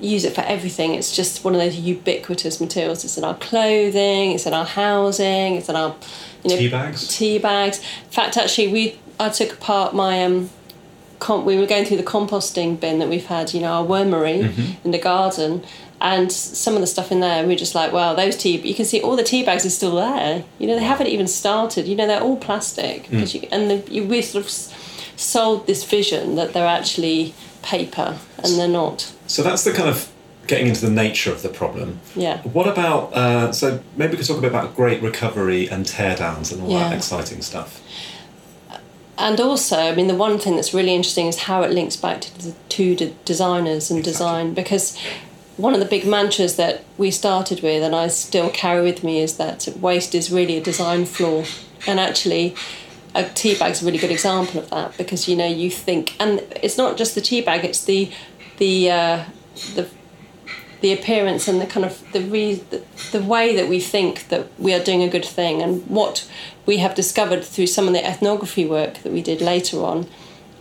use 0.00 0.24
it 0.24 0.32
for 0.32 0.42
everything 0.42 0.94
it's 0.94 1.10
just 1.16 1.42
one 1.42 1.56
of 1.56 1.60
those 1.60 1.74
ubiquitous 1.74 2.60
materials 2.60 3.02
it's 3.02 3.18
in 3.18 3.24
our 3.24 3.34
clothing 3.34 4.30
it's 4.30 4.46
in 4.46 4.54
our 4.54 4.64
housing 4.64 5.56
it's 5.56 5.68
in 5.68 5.74
our 5.74 5.96
you 6.44 6.50
know 6.50 6.56
tea 6.56 6.68
bags. 6.68 7.08
tea 7.08 7.38
bags. 7.38 7.78
In 7.78 8.10
fact, 8.10 8.36
actually, 8.36 8.68
we 8.68 8.98
I 9.18 9.28
took 9.30 9.52
apart 9.52 9.94
my 9.94 10.24
um, 10.24 10.50
com- 11.18 11.44
we 11.44 11.56
were 11.58 11.66
going 11.66 11.84
through 11.84 11.96
the 11.98 12.02
composting 12.02 12.78
bin 12.80 12.98
that 13.00 13.08
we've 13.08 13.26
had, 13.26 13.52
you 13.54 13.60
know, 13.60 13.72
our 13.72 13.84
wormery 13.84 14.76
in 14.84 14.90
the 14.90 14.98
garden, 14.98 15.64
and 16.00 16.30
some 16.30 16.74
of 16.74 16.80
the 16.80 16.86
stuff 16.86 17.10
in 17.10 17.18
there, 17.20 17.44
we're 17.46 17.56
just 17.56 17.74
like, 17.74 17.92
wow, 17.92 18.14
those 18.14 18.36
tea. 18.36 18.56
You 18.58 18.74
can 18.74 18.84
see 18.84 19.00
all 19.00 19.16
the 19.16 19.24
tea 19.24 19.42
bags 19.44 19.66
are 19.66 19.70
still 19.70 19.96
there. 19.96 20.44
You 20.58 20.68
know, 20.68 20.76
they 20.76 20.84
haven't 20.84 21.08
even 21.08 21.26
started. 21.26 21.86
You 21.88 21.96
know, 21.96 22.06
they're 22.06 22.20
all 22.22 22.36
plastic, 22.36 23.10
'cause 23.10 23.34
you, 23.34 23.48
and 23.50 23.68
the, 23.70 23.92
you, 23.92 24.04
we 24.04 24.22
sort 24.22 24.44
of 24.44 24.50
sold 25.16 25.66
this 25.66 25.82
vision 25.84 26.36
that 26.36 26.52
they're 26.52 26.66
actually 26.66 27.34
paper, 27.62 28.16
and 28.44 28.58
they're 28.58 28.68
not. 28.68 29.12
So 29.26 29.42
that's 29.42 29.64
the 29.64 29.72
kind 29.72 29.88
of 29.88 30.08
getting 30.46 30.68
into 30.68 30.80
the 30.86 30.90
nature 30.92 31.30
of 31.32 31.42
the 31.42 31.48
problem. 31.50 31.98
Yeah. 32.16 32.38
What 32.42 32.66
about 32.68 33.12
uh, 33.12 33.52
so 33.52 33.80
maybe 33.96 34.12
we 34.12 34.16
could 34.18 34.26
talk 34.26 34.38
a 34.38 34.40
bit 34.40 34.50
about 34.50 34.74
great 34.76 35.02
recovery 35.02 35.68
and 35.68 35.84
teardowns 35.84 36.52
and 36.52 36.62
all 36.62 36.70
Yeah. 36.70 36.88
that 36.88 36.96
exciting 36.96 37.42
stuff. 37.42 37.82
And 39.18 39.40
also, 39.40 39.76
I 39.76 39.94
mean, 39.94 40.06
the 40.06 40.14
one 40.14 40.38
thing 40.38 40.54
that's 40.54 40.72
really 40.72 40.94
interesting 40.94 41.26
is 41.26 41.40
how 41.40 41.62
it 41.62 41.72
links 41.72 41.96
back 41.96 42.20
to 42.20 42.38
the 42.38 42.54
two 42.68 42.94
the 42.94 43.06
designers 43.24 43.90
and 43.90 44.02
design 44.02 44.54
because 44.54 44.96
one 45.56 45.74
of 45.74 45.80
the 45.80 45.86
big 45.86 46.06
mantras 46.06 46.54
that 46.54 46.84
we 46.96 47.10
started 47.10 47.60
with 47.60 47.82
and 47.82 47.96
I 47.96 48.06
still 48.06 48.48
carry 48.48 48.82
with 48.84 49.02
me 49.02 49.20
is 49.20 49.36
that 49.36 49.66
waste 49.80 50.14
is 50.14 50.30
really 50.30 50.56
a 50.56 50.62
design 50.62 51.04
flaw. 51.04 51.44
And 51.86 51.98
actually, 51.98 52.54
a 53.14 53.28
tea 53.28 53.56
bag's 53.58 53.82
a 53.82 53.86
really 53.86 53.98
good 53.98 54.12
example 54.12 54.60
of 54.60 54.70
that 54.70 54.96
because 54.96 55.28
you 55.28 55.36
know 55.36 55.46
you 55.46 55.70
think, 55.70 56.14
and 56.20 56.40
it's 56.62 56.78
not 56.78 56.96
just 56.96 57.14
the 57.14 57.20
tea 57.20 57.40
bag; 57.40 57.64
it's 57.64 57.84
the 57.84 58.10
the 58.58 58.90
uh, 58.90 59.24
the 59.74 59.88
the 60.80 60.92
appearance 60.92 61.48
and 61.48 61.60
the 61.60 61.66
kind 61.66 61.84
of 61.84 62.12
the, 62.12 62.20
re- 62.20 62.62
the 62.70 62.82
the 63.12 63.22
way 63.22 63.56
that 63.56 63.68
we 63.68 63.80
think 63.80 64.28
that 64.28 64.46
we 64.58 64.72
are 64.72 64.82
doing 64.82 65.02
a 65.02 65.08
good 65.08 65.24
thing 65.24 65.62
and 65.62 65.86
what 65.88 66.28
we 66.66 66.78
have 66.78 66.94
discovered 66.94 67.44
through 67.44 67.66
some 67.66 67.86
of 67.86 67.94
the 67.94 68.06
ethnography 68.06 68.64
work 68.64 68.98
that 69.02 69.12
we 69.12 69.22
did 69.22 69.40
later 69.40 69.82
on 69.82 70.06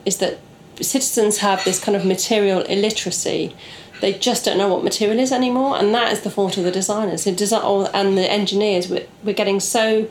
is 0.05 0.17
that 0.17 0.39
citizens 0.81 1.39
have 1.39 1.63
this 1.65 1.83
kind 1.83 1.95
of 1.95 2.05
material 2.05 2.61
illiteracy. 2.61 3.55
They 3.99 4.13
just 4.13 4.45
don't 4.45 4.57
know 4.57 4.73
what 4.73 4.83
material 4.83 5.19
is 5.19 5.31
anymore 5.31 5.77
and 5.77 5.93
that 5.93 6.13
is 6.13 6.21
the 6.21 6.29
fault 6.29 6.57
of 6.57 6.63
the 6.63 6.71
designers. 6.71 7.23
The 7.23 7.31
design 7.31 7.61
oh, 7.63 7.89
and 7.93 8.17
the 8.17 8.31
engineers 8.31 8.89
we're, 8.89 9.07
we're 9.23 9.33
getting 9.33 9.59
so 9.59 10.09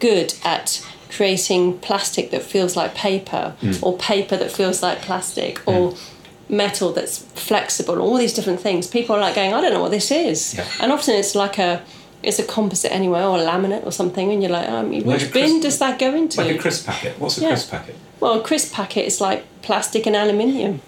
good 0.00 0.34
at 0.44 0.84
creating 1.08 1.78
plastic 1.78 2.30
that 2.30 2.42
feels 2.42 2.76
like 2.76 2.94
paper 2.94 3.56
hmm. 3.60 3.72
or 3.82 3.96
paper 3.96 4.36
that 4.36 4.52
feels 4.52 4.82
like 4.82 5.00
plastic 5.00 5.66
or 5.66 5.92
hmm. 5.92 6.17
Metal 6.48 6.92
that's 6.92 7.18
flexible 7.18 8.00
all 8.00 8.16
these 8.16 8.32
different 8.32 8.60
things 8.60 8.86
people 8.86 9.14
are 9.14 9.20
like 9.20 9.34
going 9.34 9.52
i 9.52 9.60
don't 9.60 9.72
know 9.72 9.82
what 9.82 9.90
this 9.90 10.10
is 10.10 10.54
Yeah. 10.54 10.66
and 10.80 10.90
often 10.92 11.14
it's 11.14 11.34
like 11.34 11.58
a 11.58 11.82
it's 12.22 12.38
a 12.38 12.42
composite 12.44 12.90
anyway 12.90 13.22
or 13.22 13.36
a 13.38 13.42
laminate 13.42 13.84
or 13.86 13.92
something 13.92 14.32
and 14.32 14.42
you're 14.42 14.50
like 14.50 14.68
um, 14.68 14.90
Like 14.92 15.04
which 15.04 15.22
a 15.24 15.32
bin 15.32 15.50
crisp- 15.50 15.62
does 15.62 15.78
that 15.78 15.98
go 15.98 16.14
into 16.14 16.40
Like 16.42 16.56
a 16.56 16.58
crisp 16.58 16.86
packet. 16.86 17.18
What's 17.18 17.38
a 17.38 17.42
Yeah. 17.42 17.48
crisp 17.48 17.70
packet? 17.70 17.96
well 18.20 18.40
a 18.40 18.42
crisp 18.42 18.72
packet 18.72 19.04
is 19.06 19.20
like 19.20 19.44
plastic 19.62 20.06
and 20.06 20.16
aluminium 20.16 20.80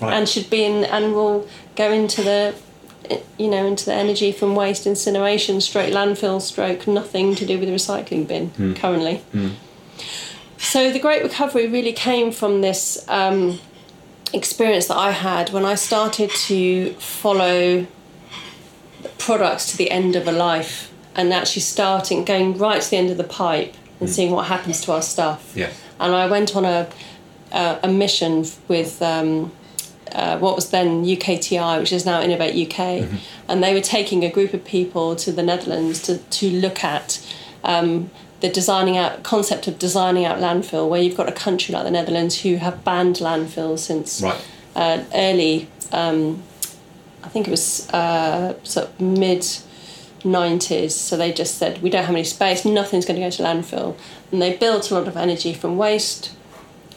Right. 0.00 0.14
and 0.14 0.28
should 0.28 0.50
be 0.50 0.64
in 0.64 0.84
and 0.84 1.14
will 1.14 1.46
go 1.76 1.92
into 1.92 2.22
the 2.22 2.54
you 3.38 3.48
know 3.48 3.64
into 3.66 3.84
the 3.84 3.94
energy 3.94 4.32
from 4.32 4.54
waste 4.56 4.86
incineration 4.86 5.60
stroke 5.60 5.90
landfill 5.92 6.40
stroke 6.40 6.86
nothing 6.88 7.34
to 7.36 7.46
do 7.46 7.58
with 7.58 7.68
the 7.68 7.74
recycling 7.74 8.26
bin 8.26 8.74
currently 8.74 9.22
so 10.58 10.92
the 10.92 10.98
great 10.98 11.22
recovery 11.22 11.66
really 11.68 11.92
came 11.92 12.32
from 12.32 12.60
this 12.60 13.04
um, 13.08 13.58
experience 14.32 14.86
that 14.86 14.96
i 14.96 15.10
had 15.10 15.50
when 15.50 15.64
i 15.64 15.74
started 15.74 16.30
to 16.30 16.92
follow 16.94 17.86
products 19.18 19.70
to 19.70 19.76
the 19.76 19.90
end 19.90 20.16
of 20.16 20.26
a 20.26 20.32
life 20.32 20.92
and 21.14 21.32
actually 21.32 21.62
starting 21.62 22.24
going 22.24 22.56
right 22.56 22.80
to 22.82 22.90
the 22.90 22.96
end 22.96 23.10
of 23.10 23.16
the 23.16 23.24
pipe 23.24 23.74
and 24.00 24.08
seeing 24.08 24.30
what 24.30 24.46
happens 24.46 24.80
to 24.80 24.92
our 24.92 25.02
stuff 25.02 25.52
yeah. 25.54 25.70
and 26.00 26.14
I 26.14 26.26
went 26.26 26.56
on 26.56 26.64
a 26.64 26.88
a, 27.52 27.80
a 27.84 27.88
mission 27.88 28.44
with 28.68 29.00
um, 29.02 29.52
uh, 30.10 30.38
what 30.38 30.56
was 30.56 30.70
then 30.70 31.04
UKTI, 31.04 31.80
which 31.80 31.92
is 31.92 32.04
now 32.04 32.20
Innovate 32.20 32.68
UK, 32.68 33.08
and 33.48 33.62
they 33.62 33.74
were 33.74 33.80
taking 33.80 34.24
a 34.24 34.30
group 34.30 34.52
of 34.52 34.64
people 34.64 35.16
to 35.16 35.32
the 35.32 35.42
Netherlands 35.42 36.02
to 36.02 36.18
to 36.18 36.50
look 36.50 36.82
at. 36.84 37.24
Um, 37.64 38.10
the 38.42 38.48
designing 38.50 38.96
out 38.98 39.22
concept 39.22 39.66
of 39.68 39.78
designing 39.78 40.24
out 40.26 40.38
landfill, 40.38 40.88
where 40.88 41.00
you've 41.00 41.16
got 41.16 41.28
a 41.28 41.32
country 41.32 41.72
like 41.74 41.84
the 41.84 41.90
Netherlands 41.90 42.42
who 42.42 42.56
have 42.56 42.84
banned 42.84 43.16
landfill 43.16 43.78
since 43.78 44.20
Right. 44.20 44.36
uh, 44.76 45.02
early, 45.14 45.68
um, 45.92 46.42
I 47.24 47.28
think 47.28 47.46
it 47.48 47.50
was 47.50 47.88
uh, 47.90 48.54
sort 48.64 48.88
of 48.88 49.00
mid 49.00 49.42
90s. 50.24 50.90
So 50.90 51.16
they 51.16 51.32
just 51.32 51.56
said, 51.56 51.82
we 51.82 51.88
don't 51.90 52.04
have 52.04 52.14
any 52.14 52.24
space, 52.24 52.64
nothing's 52.64 53.04
going 53.06 53.18
to 53.20 53.26
go 53.26 53.30
to 53.30 53.42
landfill. 53.42 53.96
And 54.30 54.42
they 54.42 54.56
built 54.56 54.90
a 54.90 54.94
lot 54.94 55.08
of 55.08 55.16
energy 55.16 55.54
from 55.54 55.76
waste, 55.76 56.32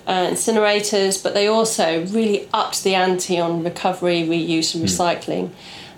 uh, 0.08 0.28
incinerators, 0.28 1.22
but 1.22 1.34
they 1.34 1.48
also 1.48 2.06
really 2.08 2.48
upped 2.54 2.84
the 2.84 2.96
ante 2.96 3.40
on 3.40 3.64
recovery, 3.64 4.22
reuse, 4.24 4.76
and 4.76 4.84
recycling. 4.84 5.52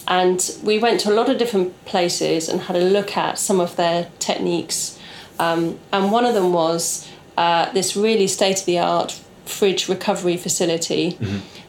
And 0.10 0.56
we 0.64 0.80
went 0.80 1.02
to 1.02 1.12
a 1.12 1.16
lot 1.16 1.30
of 1.30 1.38
different 1.38 1.86
places 1.86 2.48
and 2.48 2.62
had 2.62 2.76
a 2.78 2.82
look 2.84 3.18
at 3.18 3.38
some 3.38 3.60
of 3.60 3.76
their 3.76 4.08
techniques. 4.20 4.97
Um, 5.40 5.80
and 5.92 6.12
one 6.12 6.26
of 6.26 6.34
them 6.34 6.54
was 6.54 7.08
uh, 7.38 7.72
this 7.72 7.96
really 7.96 8.28
state 8.28 8.60
of 8.60 8.66
the 8.66 8.80
art 8.80 9.20
fridge 9.46 9.88
recovery 9.88 10.38
facility 10.38 11.12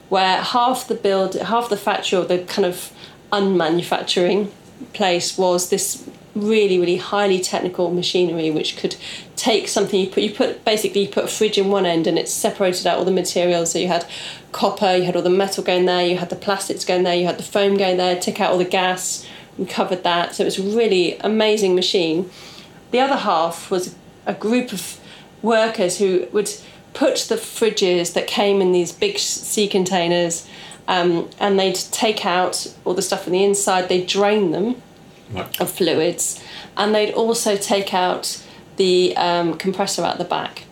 where 0.09 0.43
half 0.43 0.89
the 0.89 0.95
build, 0.95 1.35
half 1.35 1.69
the 1.69 1.77
factory 1.77 2.19
or 2.19 2.25
the 2.25 2.39
kind 2.41 2.67
of 2.67 2.93
unmanufacturing 3.33 4.51
place 4.95 5.37
was 5.37 5.71
this 5.71 6.09
really 6.35 6.79
really 6.79 6.97
highly 6.97 7.41
technical 7.41 7.91
machinery 7.91 8.49
which 8.49 8.77
could 8.77 8.95
take 9.35 9.67
something 9.67 10.01
you 10.01 10.07
put 10.07 10.23
you 10.23 10.33
put 10.33 10.65
basically 10.65 11.03
you 11.03 11.09
put 11.09 11.25
a 11.25 11.29
fridge 11.29 11.59
in 11.59 11.69
one 11.69 11.85
end 11.85 12.07
and 12.07 12.17
it 12.19 12.29
separated 12.29 12.87
out 12.87 12.99
all 12.99 13.05
the 13.05 13.11
materials. 13.11 13.73
So 13.73 13.79
you 13.79 13.89
had 13.89 14.07
copper 14.53 14.95
you 14.95 15.03
had 15.03 15.17
all 15.17 15.23
the 15.23 15.31
metal 15.31 15.63
going 15.63 15.87
there 15.87 16.07
you 16.07 16.17
had 16.17 16.31
the 16.31 16.37
plastics 16.37 16.85
going 16.85 17.03
there 17.03 17.15
you 17.15 17.27
had 17.27 17.39
the 17.39 17.43
foam 17.43 17.77
going 17.77 17.97
there 17.97 18.19
took 18.19 18.41
out 18.41 18.53
all 18.53 18.59
the 18.59 18.65
gas 18.65 19.27
recovered 19.59 20.05
that. 20.05 20.35
So 20.35 20.45
it 20.45 20.47
was 20.47 20.59
a 20.59 20.63
really 20.63 21.19
amazing 21.19 21.75
machine 21.75 22.31
the 22.91 23.01
other 23.01 23.17
half 23.17 23.71
was 23.71 23.95
a 24.27 24.35
group 24.35 24.73
of 24.73 24.99
workers 25.43 25.99
who 25.99 26.27
would 26.33 26.51
put 26.95 27.17
the 27.29 27.37
fridges 27.37 28.15
that 28.15 28.27
came 28.27 28.61
in 28.61 28.73
these 28.73 28.93
big 28.93 29.19
sea 29.19 29.69
containers 29.69 30.49
um, 30.89 31.29
and 31.39 31.59
they'd 31.59 31.77
take 31.93 32.25
out 32.25 32.73
all 32.85 32.95
the 32.95 33.03
stuff 33.03 33.27
on 33.27 33.33
the 33.33 33.45
inside 33.45 33.89
they'd 33.89 34.07
drain 34.07 34.51
them 34.51 34.83
Right. 35.31 35.61
of 35.61 35.71
fluids, 35.71 36.43
and 36.75 36.95
they'd 36.95 37.13
also 37.13 37.55
take 37.59 37.93
out 37.93 38.43
the 38.77 39.15
um, 39.19 39.59
compressor 39.59 40.03
at 40.03 40.17
the 40.17 40.25
back. 40.25 40.65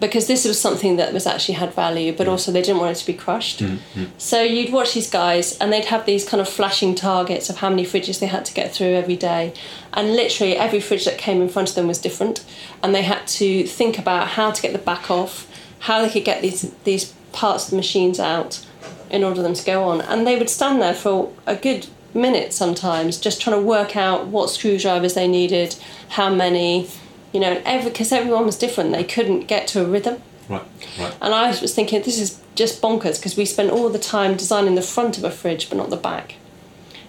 Because 0.00 0.26
this 0.26 0.44
was 0.44 0.60
something 0.60 0.96
that 0.96 1.12
was 1.12 1.26
actually 1.26 1.54
had 1.54 1.74
value, 1.74 2.12
but 2.12 2.26
mm. 2.26 2.30
also 2.30 2.52
they 2.52 2.62
didn't 2.62 2.80
want 2.80 2.96
it 2.96 3.00
to 3.00 3.06
be 3.06 3.12
crushed. 3.14 3.60
Mm, 3.60 3.78
mm. 3.94 4.08
So 4.16 4.42
you'd 4.42 4.72
watch 4.72 4.94
these 4.94 5.10
guys, 5.10 5.58
and 5.58 5.72
they'd 5.72 5.86
have 5.86 6.06
these 6.06 6.28
kind 6.28 6.40
of 6.40 6.48
flashing 6.48 6.94
targets 6.94 7.50
of 7.50 7.56
how 7.56 7.68
many 7.68 7.84
fridges 7.84 8.20
they 8.20 8.26
had 8.26 8.44
to 8.44 8.54
get 8.54 8.72
through 8.72 8.94
every 8.94 9.16
day, 9.16 9.52
and 9.92 10.14
literally 10.14 10.56
every 10.56 10.80
fridge 10.80 11.04
that 11.04 11.18
came 11.18 11.42
in 11.42 11.48
front 11.48 11.68
of 11.68 11.74
them 11.74 11.88
was 11.88 11.98
different, 11.98 12.44
and 12.82 12.94
they 12.94 13.02
had 13.02 13.26
to 13.26 13.64
think 13.64 13.98
about 13.98 14.28
how 14.28 14.50
to 14.50 14.62
get 14.62 14.72
the 14.72 14.78
back 14.78 15.10
off, 15.10 15.46
how 15.80 16.00
they 16.02 16.10
could 16.10 16.24
get 16.24 16.42
these 16.42 16.70
these 16.84 17.12
parts 17.32 17.64
of 17.64 17.70
the 17.70 17.76
machines 17.76 18.20
out, 18.20 18.64
in 19.10 19.24
order 19.24 19.36
for 19.36 19.42
them 19.42 19.54
to 19.54 19.64
go 19.64 19.84
on, 19.84 20.00
and 20.02 20.26
they 20.26 20.36
would 20.36 20.50
stand 20.50 20.80
there 20.80 20.94
for 20.94 21.32
a 21.46 21.56
good 21.56 21.86
minute 22.14 22.52
sometimes, 22.52 23.18
just 23.18 23.40
trying 23.40 23.56
to 23.56 23.62
work 23.62 23.96
out 23.96 24.26
what 24.26 24.48
screwdrivers 24.50 25.14
they 25.14 25.28
needed, 25.28 25.76
how 26.10 26.32
many, 26.32 26.88
you 27.32 27.40
know, 27.40 27.60
every 27.64 27.90
because 27.90 28.12
everyone 28.12 28.46
was 28.46 28.56
different, 28.56 28.92
they 28.92 29.04
couldn't 29.04 29.46
get 29.46 29.66
to 29.68 29.82
a 29.82 29.84
rhythm. 29.84 30.22
Right, 30.48 30.62
right. 30.98 31.16
And 31.20 31.34
I 31.34 31.48
was 31.48 31.74
thinking, 31.74 32.02
this 32.02 32.18
is 32.18 32.40
just 32.54 32.80
bonkers 32.80 33.18
because 33.18 33.36
we 33.36 33.44
spent 33.44 33.70
all 33.70 33.88
the 33.88 33.98
time 33.98 34.36
designing 34.36 34.74
the 34.74 34.82
front 34.82 35.18
of 35.18 35.24
a 35.24 35.30
fridge 35.30 35.68
but 35.68 35.76
not 35.76 35.90
the 35.90 35.96
back. 35.96 36.36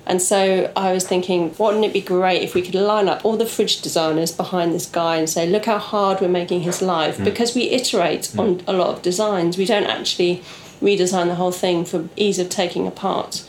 And 0.05 0.21
so 0.21 0.71
I 0.75 0.91
was 0.91 1.07
thinking, 1.07 1.53
wouldn't 1.59 1.85
it 1.85 1.93
be 1.93 2.01
great 2.01 2.41
if 2.41 2.55
we 2.55 2.63
could 2.63 2.73
line 2.73 3.07
up 3.07 3.23
all 3.23 3.37
the 3.37 3.45
fridge 3.45 3.79
designers 3.81 4.31
behind 4.31 4.73
this 4.73 4.87
guy 4.87 5.17
and 5.17 5.29
say, 5.29 5.47
look 5.47 5.65
how 5.65 5.77
hard 5.77 6.19
we're 6.19 6.27
making 6.27 6.61
his 6.61 6.81
life? 6.81 7.17
Mm. 7.17 7.25
Because 7.25 7.53
we 7.53 7.69
iterate 7.69 8.21
mm. 8.21 8.39
on 8.39 8.63
a 8.65 8.73
lot 8.73 8.87
of 8.87 9.03
designs. 9.03 9.55
We 9.55 9.65
don't 9.65 9.83
actually 9.83 10.41
redesign 10.81 11.27
the 11.27 11.35
whole 11.35 11.51
thing 11.51 11.85
for 11.85 12.09
ease 12.15 12.39
of 12.39 12.49
taking 12.49 12.87
apart. 12.87 13.47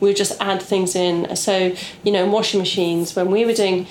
We 0.00 0.12
just 0.12 0.38
add 0.38 0.60
things 0.60 0.94
in. 0.94 1.34
So, 1.34 1.74
you 2.02 2.12
know, 2.12 2.28
washing 2.28 2.60
machines, 2.60 3.16
when 3.16 3.30
we 3.30 3.46
were 3.46 3.54
doing 3.54 3.86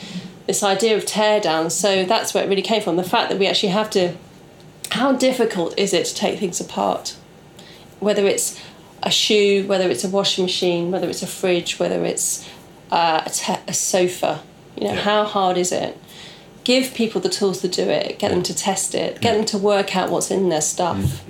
this 0.48 0.64
idea 0.64 0.96
of 0.98 1.06
tear 1.06 1.40
down, 1.40 1.70
so 1.70 2.04
that's 2.06 2.34
where 2.34 2.44
it 2.44 2.48
really 2.50 2.62
came 2.62 2.82
from 2.82 2.96
the 2.96 3.04
fact 3.04 3.30
that 3.30 3.40
we 3.40 3.48
actually 3.48 3.70
have 3.70 3.90
to 3.92 4.14
how 4.92 5.14
difficult 5.14 5.78
is 5.80 5.94
it 5.94 6.06
to 6.06 6.14
take 6.16 6.40
things 6.40 6.60
apart? 6.60 7.16
Whether 8.02 8.26
it's 8.28 8.60
a 9.02 9.10
shoe, 9.10 9.66
whether 9.66 9.90
it's 9.90 10.04
a 10.04 10.10
washing 10.10 10.44
machine, 10.44 10.92
whether 10.92 11.08
it's 11.10 11.24
a 11.24 11.28
fridge, 11.28 11.80
whether 11.80 12.04
it's 12.04 12.46
uh, 12.92 13.22
a, 13.26 13.30
te- 13.30 13.62
a 13.70 13.74
sofa, 13.74 14.42
you 14.76 14.84
know, 14.88 14.94
Yeah. 14.94 15.00
how 15.02 15.24
hard 15.24 15.58
is 15.58 15.72
it? 15.72 15.98
Give 16.66 16.94
people 16.94 17.22
the 17.22 17.30
tools 17.30 17.62
to 17.62 17.70
do 17.70 17.84
it, 17.90 18.20
get 18.20 18.32
them 18.32 18.44
to 18.44 18.54
test 18.54 18.94
it, 18.94 19.22
get 19.22 19.36
them 19.38 19.46
to 19.46 19.58
work 19.58 19.96
out 19.96 20.10
what's 20.12 20.30
in 20.30 20.50
their 20.50 20.62
stuff. 20.62 21.24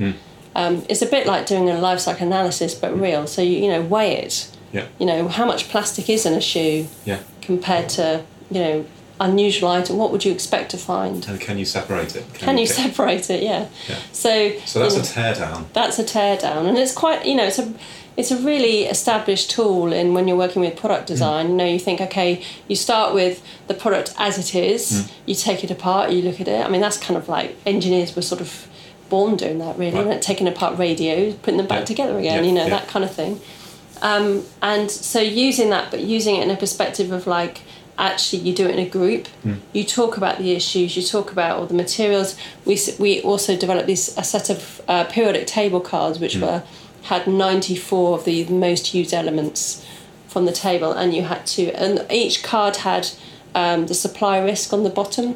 Um, 0.55 0.83
it's 0.89 1.01
a 1.03 1.05
bit 1.05 1.27
like 1.27 1.45
doing 1.45 1.69
a 1.69 1.79
life 1.79 1.99
cycle 1.99 2.25
analysis, 2.27 2.73
but 2.73 2.99
real. 2.99 3.27
So, 3.27 3.41
you, 3.43 3.57
you 3.57 3.69
know, 3.69 3.81
weigh 3.81 4.17
it. 4.17 4.49
Yeah, 4.73 4.87
You 4.99 5.05
know, 5.05 5.27
how 5.27 5.45
much 5.45 5.69
plastic 5.69 6.09
is 6.09 6.25
in 6.25 6.33
a 6.33 6.41
shoe 6.41 6.87
yeah. 7.05 7.19
compared 7.41 7.89
to, 7.89 8.23
you 8.49 8.59
know, 8.59 8.85
unusual 9.27 9.69
item? 9.69 9.97
What 9.97 10.11
would 10.11 10.25
you 10.25 10.31
expect 10.33 10.71
to 10.71 10.77
find? 10.77 11.25
And 11.29 11.39
can 11.39 11.57
you 11.57 11.65
separate 11.65 12.15
it? 12.15 12.25
Can 12.33 12.57
you 12.57 12.65
pick- 12.67 12.75
separate 12.75 13.29
it? 13.29 13.41
Yeah. 13.43 13.67
Yeah. 13.87 13.97
So, 14.11 14.51
So 14.65 14.79
that's 14.79 14.95
you 14.95 15.01
a 15.01 15.03
know, 15.03 15.09
tear 15.15 15.33
down. 15.35 15.59
that's 15.73 15.97
a 15.99 16.03
teardown, 16.03 16.67
and 16.67 16.77
it's 16.77 16.93
quite 16.93 17.25
you 17.25 17.35
know 17.35 17.45
it's 17.45 17.59
a 17.59 17.73
it's 18.17 18.31
a 18.31 18.37
really 18.37 18.77
established 18.95 19.51
tool 19.51 19.93
in 19.93 20.13
when 20.13 20.27
you're 20.27 20.37
working 20.45 20.61
with 20.61 20.75
product 20.75 21.07
design 21.07 21.43
you 21.51 21.55
know 21.55 21.65
you 21.65 21.79
think 21.79 22.01
okay 22.01 22.43
you 22.67 22.75
start 22.75 23.13
with 23.13 23.41
the 23.69 23.73
product 23.73 24.13
as 24.17 24.37
it 24.37 24.53
is 24.53 25.09
you 25.25 25.33
take 25.33 25.63
it 25.63 25.71
apart 25.71 26.11
you 26.11 26.21
look 26.21 26.41
at 26.41 26.47
it 26.49 26.59
i 26.65 26.67
mean 26.69 26.81
that's 26.81 26.97
kind 26.97 27.17
of 27.17 27.29
like 27.29 27.55
engineers 27.65 28.13
were 28.13 28.21
sort 28.21 28.41
of 28.41 28.67
born 29.09 29.37
doing 29.37 29.59
that 29.59 29.77
really 29.77 29.95
Right. 29.97 30.07
like 30.07 30.21
taking 30.21 30.45
apart 30.53 30.77
radios 30.77 31.35
putting 31.35 31.57
them 31.57 31.67
back 31.67 31.79
Yeah. 31.83 31.85
together 31.93 32.17
again 32.19 32.43
Yeah, 32.43 32.49
you 32.49 32.53
know 32.57 32.63
yeah. 32.65 32.77
that 32.77 32.89
kind 32.89 33.05
of 33.05 33.13
thing 33.15 33.39
um, 34.01 34.43
and 34.61 34.91
so 34.91 35.21
using 35.21 35.69
that 35.69 35.89
but 35.89 36.01
using 36.01 36.35
it 36.35 36.43
in 36.43 36.51
a 36.51 36.57
perspective 36.57 37.11
of 37.13 37.27
like 37.27 37.61
actually 38.01 38.41
you 38.41 38.53
do 38.53 38.65
it 38.67 38.71
in 38.77 38.79
a 38.79 38.89
group 38.89 39.27
you 39.73 39.83
talk 39.83 40.17
about 40.17 40.37
the 40.39 40.51
issues 40.59 40.97
you 40.97 41.03
talk 41.03 41.31
about 41.31 41.57
all 41.59 41.67
the 41.67 41.73
materials 41.85 42.35
we, 42.65 42.75
we 42.99 43.21
also 43.21 43.55
developed 43.55 43.87
this 43.87 44.17
a 44.17 44.23
set 44.23 44.49
of 44.49 44.81
uh, 44.87 45.03
periodic 45.05 45.45
table 45.47 45.79
cards 45.79 46.17
which 46.19 46.35
were 46.37 46.63
had 47.03 47.27
94 47.27 48.17
of 48.17 48.25
the 48.25 48.43
most 48.45 48.93
used 48.93 49.13
elements 49.13 49.85
from 50.27 50.45
the 50.45 50.51
table 50.51 50.91
and 50.91 51.13
you 51.13 51.21
had 51.23 51.45
to 51.45 51.63
and 51.83 52.05
each 52.11 52.41
card 52.43 52.75
had 52.77 53.07
um, 53.53 53.85
the 53.87 53.93
supply 53.93 54.39
risk 54.39 54.73
on 54.73 54.83
the 54.83 54.89
bottom 54.89 55.35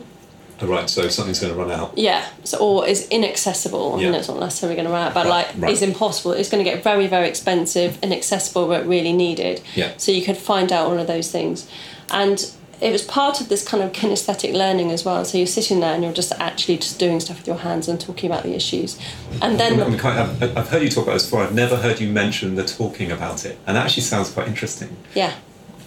Oh, 0.61 0.67
right, 0.67 0.89
so 0.89 1.09
something's 1.09 1.41
going 1.41 1.51
to 1.53 1.59
run 1.59 1.69
out. 1.69 1.97
yeah, 1.97 2.29
so 2.45 2.57
or 2.59 2.87
is 2.87 3.09
inaccessible. 3.09 3.91
I 3.91 3.97
mean, 3.97 4.13
Yeah. 4.13 4.19
it's 4.19 4.29
not 4.29 4.39
necessarily 4.39 4.77
going 4.77 4.87
to 4.87 4.93
run 4.93 5.05
out, 5.07 5.13
but 5.13 5.25
Right, 5.25 5.47
like 5.47 5.61
right. 5.61 5.73
is 5.73 5.81
impossible. 5.81 6.31
It's 6.31 6.47
going 6.49 6.63
to 6.63 6.69
get 6.71 6.81
very, 6.81 7.07
very 7.07 7.27
expensive, 7.27 7.97
inaccessible, 8.01 8.65
but 8.69 8.87
really 8.87 9.11
needed. 9.11 9.59
Yeah. 9.75 9.91
So 9.97 10.13
you 10.13 10.23
could 10.23 10.37
find 10.37 10.71
out 10.71 10.87
all 10.89 10.97
of 10.97 11.07
those 11.07 11.29
things, 11.29 11.67
and 12.11 12.51
it 12.81 12.91
was 12.91 13.01
part 13.01 13.39
of 13.39 13.47
this 13.47 13.65
kind 13.67 13.81
of 13.81 13.93
kinesthetic 13.93 14.53
learning 14.53 14.91
as 14.91 15.05
well. 15.05 15.23
So 15.23 15.37
you're 15.37 15.47
sitting 15.47 15.79
there 15.79 15.93
and 15.93 16.03
you're 16.03 16.11
just 16.11 16.33
actually 16.33 16.77
just 16.77 16.99
doing 16.99 17.21
stuff 17.21 17.37
with 17.37 17.47
your 17.47 17.55
hands 17.57 17.87
and 17.87 17.99
talking 17.99 18.29
about 18.29 18.43
the 18.43 18.53
issues, 18.53 18.99
and 19.41 19.59
then 19.59 19.81
I'm 19.81 19.97
quite, 19.97 20.17
I've, 20.17 20.57
I've 20.57 20.69
heard 20.69 20.81
you 20.83 20.89
talk 20.89 21.05
about 21.05 21.13
this 21.13 21.23
before. 21.25 21.43
I've 21.43 21.55
never 21.55 21.77
heard 21.77 21.99
you 21.99 22.09
mention 22.09 22.55
the 22.55 22.65
talking 22.65 23.11
about 23.11 23.45
it, 23.45 23.57
and 23.65 23.77
that 23.77 23.85
actually 23.85 24.03
sounds 24.03 24.29
quite 24.29 24.47
interesting. 24.47 24.95
Yeah. 25.13 25.33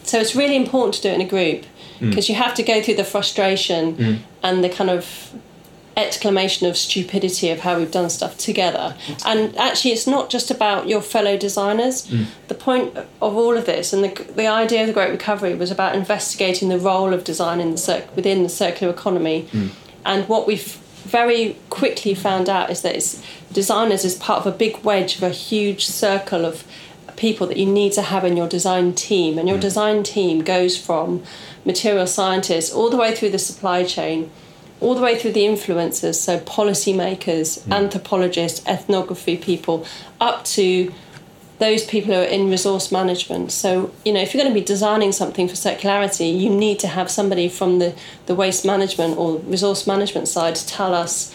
So 0.04 0.18
it's 0.18 0.34
really 0.34 0.56
important 0.56 0.94
to 0.94 1.02
do 1.02 1.08
it 1.10 1.14
in 1.16 1.20
a 1.20 1.28
group 1.28 1.64
Mm. 2.00 2.10
because 2.10 2.28
you 2.28 2.36
have 2.36 2.54
to 2.54 2.62
go 2.62 2.80
through 2.80 2.94
the 2.94 3.02
frustration 3.02 4.22
and 4.44 4.62
the 4.62 4.68
kind 4.68 4.88
of 4.88 5.32
exclamation 5.98 6.66
of 6.66 6.76
stupidity 6.76 7.50
of 7.50 7.60
how 7.60 7.76
we've 7.78 7.90
done 7.90 8.08
stuff 8.08 8.38
together. 8.38 8.96
And 9.26 9.56
actually, 9.58 9.90
it's 9.90 10.06
not 10.06 10.30
just 10.30 10.50
about 10.50 10.88
your 10.88 11.02
fellow 11.02 11.36
designers. 11.36 12.06
Mm. 12.06 12.26
The 12.46 12.54
point 12.54 12.96
of 12.96 13.06
all 13.36 13.56
of 13.56 13.66
this 13.66 13.92
and 13.92 14.04
the, 14.04 14.32
the 14.32 14.46
idea 14.46 14.82
of 14.82 14.86
the 14.86 14.92
Great 14.92 15.10
Recovery 15.10 15.54
was 15.54 15.70
about 15.70 15.96
investigating 15.96 16.68
the 16.68 16.78
role 16.78 17.12
of 17.12 17.24
design 17.24 17.60
in 17.60 17.72
the 17.72 17.78
circ- 17.78 18.14
within 18.14 18.44
the 18.44 18.48
circular 18.48 18.92
economy. 18.92 19.48
Mm. 19.50 19.70
And 20.06 20.28
what 20.28 20.46
we've 20.46 20.78
very 21.04 21.56
quickly 21.68 22.14
found 22.14 22.48
out 22.48 22.70
is 22.70 22.82
that 22.82 22.94
it's 22.94 23.22
designers 23.52 24.04
is 24.04 24.14
part 24.14 24.44
of 24.44 24.54
a 24.54 24.56
big 24.56 24.84
wedge 24.84 25.16
of 25.16 25.22
a 25.22 25.30
huge 25.30 25.86
circle 25.86 26.44
of 26.44 26.64
people 27.16 27.46
that 27.48 27.56
you 27.56 27.66
need 27.66 27.92
to 27.92 28.02
have 28.02 28.24
in 28.24 28.36
your 28.36 28.48
design 28.48 28.94
team 28.94 29.38
and 29.38 29.48
your 29.48 29.58
design 29.58 30.02
team 30.02 30.44
goes 30.44 30.78
from 30.78 31.22
material 31.64 32.06
scientists 32.06 32.72
all 32.72 32.90
the 32.90 32.96
way 32.96 33.14
through 33.14 33.30
the 33.30 33.38
supply 33.38 33.82
chain 33.82 34.30
all 34.80 34.94
the 34.94 35.00
way 35.00 35.18
through 35.18 35.32
the 35.32 35.44
influencers 35.44 36.14
so 36.14 36.38
policymakers 36.40 37.60
mm. 37.60 37.72
anthropologists 37.74 38.66
ethnography 38.66 39.36
people 39.36 39.84
up 40.20 40.44
to 40.44 40.92
those 41.58 41.84
people 41.84 42.14
who 42.14 42.20
are 42.20 42.24
in 42.24 42.48
resource 42.48 42.92
management. 42.92 43.50
So, 43.50 43.92
you 44.04 44.12
know, 44.12 44.20
if 44.20 44.32
you're 44.32 44.42
going 44.42 44.54
to 44.54 44.58
be 44.58 44.64
designing 44.64 45.12
something 45.12 45.48
for 45.48 45.54
circularity, 45.54 46.38
you 46.38 46.50
need 46.50 46.78
to 46.80 46.86
have 46.86 47.10
somebody 47.10 47.48
from 47.48 47.80
the, 47.80 47.94
the 48.26 48.34
waste 48.34 48.64
management 48.64 49.18
or 49.18 49.38
resource 49.38 49.86
management 49.86 50.28
side 50.28 50.54
to 50.54 50.66
tell 50.66 50.94
us 50.94 51.34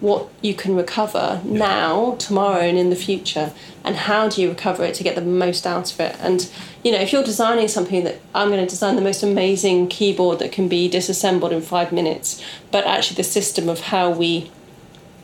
what 0.00 0.28
you 0.40 0.52
can 0.52 0.74
recover 0.74 1.40
now, 1.44 2.16
tomorrow, 2.16 2.62
and 2.62 2.76
in 2.76 2.90
the 2.90 2.96
future, 2.96 3.52
and 3.84 3.94
how 3.94 4.28
do 4.28 4.42
you 4.42 4.48
recover 4.48 4.84
it 4.84 4.94
to 4.96 5.04
get 5.04 5.14
the 5.14 5.22
most 5.22 5.64
out 5.64 5.92
of 5.92 6.00
it. 6.00 6.16
And, 6.18 6.50
you 6.82 6.90
know, 6.90 6.98
if 6.98 7.12
you're 7.12 7.22
designing 7.22 7.68
something 7.68 8.04
that 8.04 8.20
I'm 8.34 8.48
going 8.48 8.60
to 8.64 8.68
design 8.68 8.96
the 8.96 9.02
most 9.02 9.22
amazing 9.22 9.88
keyboard 9.88 10.38
that 10.40 10.50
can 10.52 10.68
be 10.68 10.88
disassembled 10.88 11.52
in 11.52 11.60
five 11.62 11.92
minutes, 11.92 12.42
but 12.70 12.84
actually 12.86 13.16
the 13.16 13.24
system 13.24 13.68
of 13.68 13.80
how 13.80 14.10
we 14.10 14.50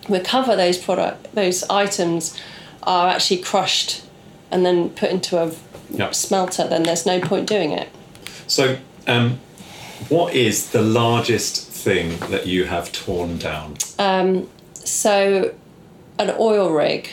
recover 0.08 0.56
those 0.56 0.78
product 0.78 1.34
those 1.34 1.62
items 1.64 2.34
are 2.82 3.08
actually 3.08 3.36
crushed 3.42 4.02
and 4.50 4.64
then 4.64 4.88
put 4.90 5.10
into 5.10 5.36
a 5.38 5.52
Yeah. 5.90 6.10
smelter, 6.12 6.66
then 6.66 6.82
there's 6.84 7.04
no 7.04 7.20
point 7.20 7.46
doing 7.46 7.72
it. 7.72 7.88
So, 8.46 8.76
um, 9.06 9.40
what 10.08 10.34
is 10.34 10.68
the 10.70 10.80
largest 10.82 11.56
thing 11.56 12.18
that 12.30 12.46
you 12.46 12.64
have 12.64 12.92
torn 12.92 13.38
down? 13.38 13.76
So, 14.84 15.52
an 16.18 16.34
oil 16.38 16.70
rig 16.70 17.10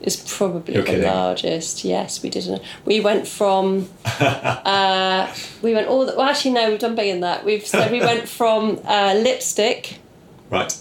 is 0.00 0.16
probably 0.16 0.74
You're 0.74 0.84
the 0.84 0.90
kidding. 0.90 1.06
largest. 1.06 1.84
Yes, 1.84 2.22
we 2.22 2.30
did. 2.30 2.60
We 2.84 3.00
went 3.00 3.26
from. 3.26 3.88
uh, 4.20 5.34
we 5.62 5.74
went 5.74 5.88
all. 5.88 6.06
The, 6.06 6.14
well, 6.16 6.28
actually, 6.28 6.52
no, 6.52 6.70
we've 6.70 6.78
done 6.78 6.94
bigger 6.94 7.12
than 7.12 7.20
that. 7.20 7.44
We've 7.44 7.66
so 7.66 7.90
we 7.90 8.00
went 8.00 8.28
from 8.38 8.80
uh, 8.84 9.14
lipstick 9.16 9.98
Right, 10.50 10.74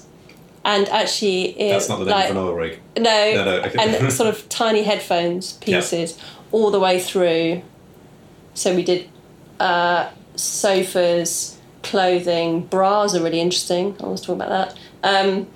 and 0.64 0.88
actually 0.90 1.60
it, 1.60 1.72
that's 1.74 1.90
not 1.90 2.00
the 2.00 2.06
name 2.06 2.14
like, 2.14 2.30
of 2.30 2.36
an 2.38 2.44
oil 2.44 2.54
rig. 2.54 2.80
No, 2.98 3.04
No, 3.04 3.46
no, 3.46 3.62
okay. 3.64 4.00
and 4.02 4.14
sort 4.22 4.30
of 4.30 4.48
tiny 4.50 4.84
headphones 4.84 5.54
pieces 5.54 6.18
all 6.52 6.72
the 6.72 6.80
way 6.80 7.00
through. 7.00 7.62
So 8.54 8.76
we 8.76 8.84
did 8.84 9.10
uh, 9.60 10.10
sofas, 10.36 11.58
clothing, 11.84 12.62
bras 12.66 13.16
are 13.16 13.24
really 13.24 13.40
interesting. 13.42 13.96
I 14.02 14.08
was 14.08 14.22
talking 14.22 14.42
about 14.42 14.50
that. 15.04 15.26
Um, 15.26 15.48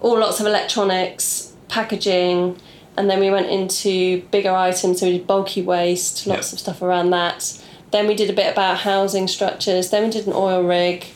all 0.00 0.18
lots 0.18 0.40
of 0.40 0.46
electronics, 0.46 1.52
packaging, 1.68 2.58
and 2.96 3.10
then 3.10 3.20
we 3.20 3.30
went 3.30 3.48
into 3.48 4.22
bigger 4.30 4.52
items. 4.52 5.00
So 5.00 5.06
we 5.06 5.18
did 5.18 5.26
bulky 5.26 5.62
waste, 5.62 6.26
lots 6.26 6.52
Yeah. 6.52 6.56
of 6.56 6.60
stuff 6.60 6.82
around 6.82 7.10
that. 7.10 7.58
Then 7.90 8.06
we 8.06 8.14
did 8.14 8.30
a 8.30 8.32
bit 8.32 8.50
about 8.52 8.78
housing 8.78 9.28
structures. 9.28 9.90
Then 9.90 10.04
we 10.04 10.10
did 10.10 10.26
an 10.26 10.32
oil 10.34 10.62
rig. 10.62 11.06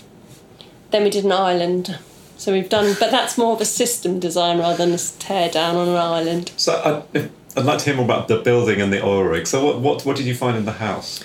Then 0.91 1.03
we 1.05 1.11
did 1.11 1.25
an 1.25 1.33
island. 1.33 1.99
So 2.37 2.53
we've 2.53 2.69
done, 2.69 2.97
but 3.01 3.11
that's 3.11 3.37
more 3.37 3.53
of 3.55 3.61
a 3.61 3.65
system 3.65 4.21
design 4.21 4.59
rather 4.59 4.77
than 4.77 4.95
a 4.95 4.99
tear 4.99 5.49
down 5.51 5.75
on 5.77 5.89
an 5.89 5.97
island. 5.97 6.53
So, 6.57 7.03
I'd, 7.15 7.31
I'd 7.57 7.65
like 7.65 7.79
to 7.81 7.85
hear 7.87 7.95
more 7.97 8.05
about 8.05 8.29
the 8.29 8.39
building 8.39 8.81
and 8.81 8.93
the 8.93 9.05
oil 9.05 9.25
rig. 9.25 9.47
So, 9.49 9.65
what, 9.65 9.81
what, 9.81 10.05
what 10.07 10.17
did 10.17 10.27
you 10.27 10.37
find 10.37 10.57
in 10.57 10.65
the 10.65 10.73
house? 10.73 11.25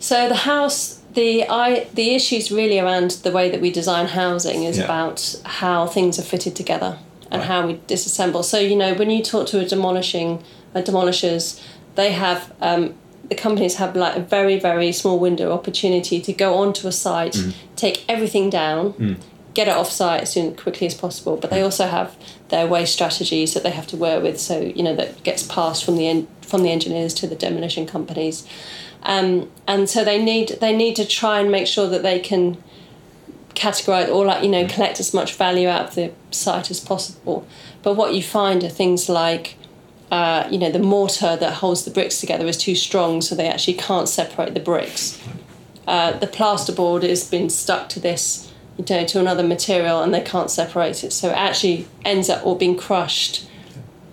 So 0.00 0.28
the 0.28 0.34
house, 0.34 1.00
the 1.14 1.48
I, 1.48 1.86
the 1.94 2.14
issues 2.14 2.50
really 2.50 2.78
around 2.80 3.12
the 3.22 3.30
way 3.30 3.50
that 3.50 3.60
we 3.60 3.70
design 3.70 4.06
housing 4.06 4.64
is 4.64 4.78
Yeah. 4.78 4.84
about 4.84 5.36
how 5.44 5.86
things 5.86 6.18
are 6.18 6.22
fitted 6.22 6.54
together 6.56 6.98
and 7.30 7.40
Right. 7.40 7.48
how 7.48 7.66
we 7.66 7.74
disassemble. 7.86 8.44
So 8.44 8.58
you 8.58 8.76
know 8.76 8.94
when 8.94 9.10
you 9.10 9.22
talk 9.22 9.46
to 9.48 9.60
a 9.60 9.64
demolishing 9.64 10.42
uh, 10.74 10.80
demolishers, 10.82 11.60
they 11.94 12.12
have 12.12 12.52
um, 12.60 12.94
the 13.28 13.34
companies 13.34 13.74
have 13.76 13.94
like 13.96 14.16
a 14.16 14.20
very 14.20 14.58
very 14.58 14.92
small 14.92 15.18
window 15.18 15.52
opportunity 15.52 16.20
to 16.20 16.32
go 16.32 16.54
onto 16.54 16.86
a 16.88 16.92
site, 16.92 17.34
Mm. 17.34 17.52
take 17.76 18.04
everything 18.08 18.50
down, 18.50 19.16
get 19.54 19.66
it 19.68 19.74
off 19.74 19.90
site 19.90 20.22
as 20.22 20.30
soon 20.32 20.54
quickly 20.54 20.86
as 20.86 20.94
possible. 20.94 21.36
But 21.36 21.50
Mm. 21.50 21.54
they 21.54 21.62
also 21.62 21.86
have 21.86 22.08
their 22.48 22.66
waste 22.66 22.92
strategies 22.92 23.52
that 23.54 23.62
they 23.62 23.70
have 23.70 23.86
to 23.88 23.96
work 23.96 24.22
with. 24.22 24.38
So 24.40 24.54
you 24.76 24.82
know 24.82 24.94
that 24.96 25.22
gets 25.24 25.42
passed 25.42 25.84
from 25.84 25.96
the 25.96 26.06
en- 26.08 26.26
from 26.40 26.62
the 26.62 26.70
engineers 26.70 27.12
to 27.14 27.26
the 27.26 27.34
demolition 27.34 27.84
companies, 27.86 28.44
um, 29.02 29.48
and 29.66 29.88
so 29.90 30.02
they 30.04 30.18
need 30.22 30.56
they 30.60 30.74
need 30.74 30.96
to 30.96 31.04
try 31.04 31.40
and 31.40 31.50
make 31.50 31.66
sure 31.66 31.86
that 31.88 32.02
they 32.02 32.18
can 32.18 32.56
categorize 33.58 34.08
or 34.08 34.24
like 34.24 34.42
you 34.42 34.48
know 34.48 34.66
collect 34.66 35.00
as 35.00 35.12
much 35.12 35.34
value 35.34 35.68
out 35.68 35.88
of 35.88 35.94
the 35.94 36.12
site 36.30 36.70
as 36.70 36.80
possible. 36.80 37.46
But 37.82 37.94
what 37.94 38.14
you 38.14 38.22
find 38.22 38.62
are 38.64 38.68
things 38.68 39.08
like 39.08 39.56
uh, 40.10 40.48
you 40.50 40.58
know 40.58 40.70
the 40.70 40.78
mortar 40.78 41.36
that 41.36 41.54
holds 41.54 41.84
the 41.84 41.90
bricks 41.90 42.20
together 42.20 42.46
is 42.46 42.56
too 42.56 42.74
strong, 42.74 43.20
so 43.20 43.34
they 43.34 43.48
actually 43.48 43.74
can't 43.74 44.08
separate 44.08 44.54
the 44.54 44.60
bricks. 44.60 45.20
Uh, 45.86 46.12
the 46.12 46.26
plasterboard 46.26 47.02
has 47.02 47.28
been 47.28 47.48
stuck 47.48 47.88
to 47.88 47.98
this, 47.98 48.52
you 48.76 48.84
know, 48.88 49.04
to 49.06 49.18
another 49.18 49.42
material, 49.42 50.02
and 50.02 50.12
they 50.14 50.20
can't 50.20 50.50
separate 50.50 51.02
it. 51.02 51.12
So 51.12 51.30
it 51.30 51.36
actually 51.36 51.86
ends 52.04 52.28
up 52.28 52.44
all 52.44 52.56
being 52.56 52.76
crushed 52.76 53.48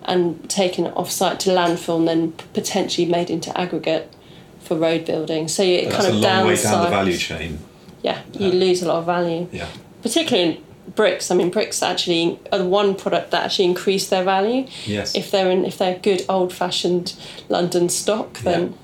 and 0.04 0.48
taken 0.48 0.86
off 0.86 1.10
site 1.10 1.40
to 1.40 1.50
landfill, 1.50 1.98
and 1.98 2.08
then 2.08 2.32
potentially 2.52 3.06
made 3.06 3.30
into 3.30 3.56
aggregate 3.58 4.12
for 4.60 4.76
road 4.76 5.04
building. 5.04 5.48
So 5.48 5.62
it 5.62 5.90
kind 5.90 6.14
of 6.14 6.20
down 6.20 6.46
the 6.48 6.56
value 6.56 7.16
chain. 7.16 7.58
Yeah, 8.06 8.18
you 8.38 8.50
lose 8.52 8.82
a 8.82 8.86
lot 8.90 8.98
of 8.98 9.06
value 9.06 9.42
Yeah. 9.52 9.66
particularly 10.02 10.48
in 10.48 10.52
bricks. 10.94 11.30
I 11.32 11.34
mean, 11.34 11.50
bricks 11.50 11.82
actually 11.82 12.38
are 12.52 12.58
the 12.58 12.70
one 12.80 12.94
product 12.94 13.26
that 13.32 13.42
actually 13.44 13.64
increase 13.74 14.06
their 14.08 14.22
value. 14.24 14.66
Yes. 14.86 15.16
If 15.16 15.30
they're 15.32 15.50
in, 15.50 15.64
if 15.64 15.76
they're 15.78 15.98
good 16.10 16.22
old 16.28 16.52
fashioned 16.52 17.14
London 17.48 17.88
stock, 17.88 18.30
then 18.48 18.74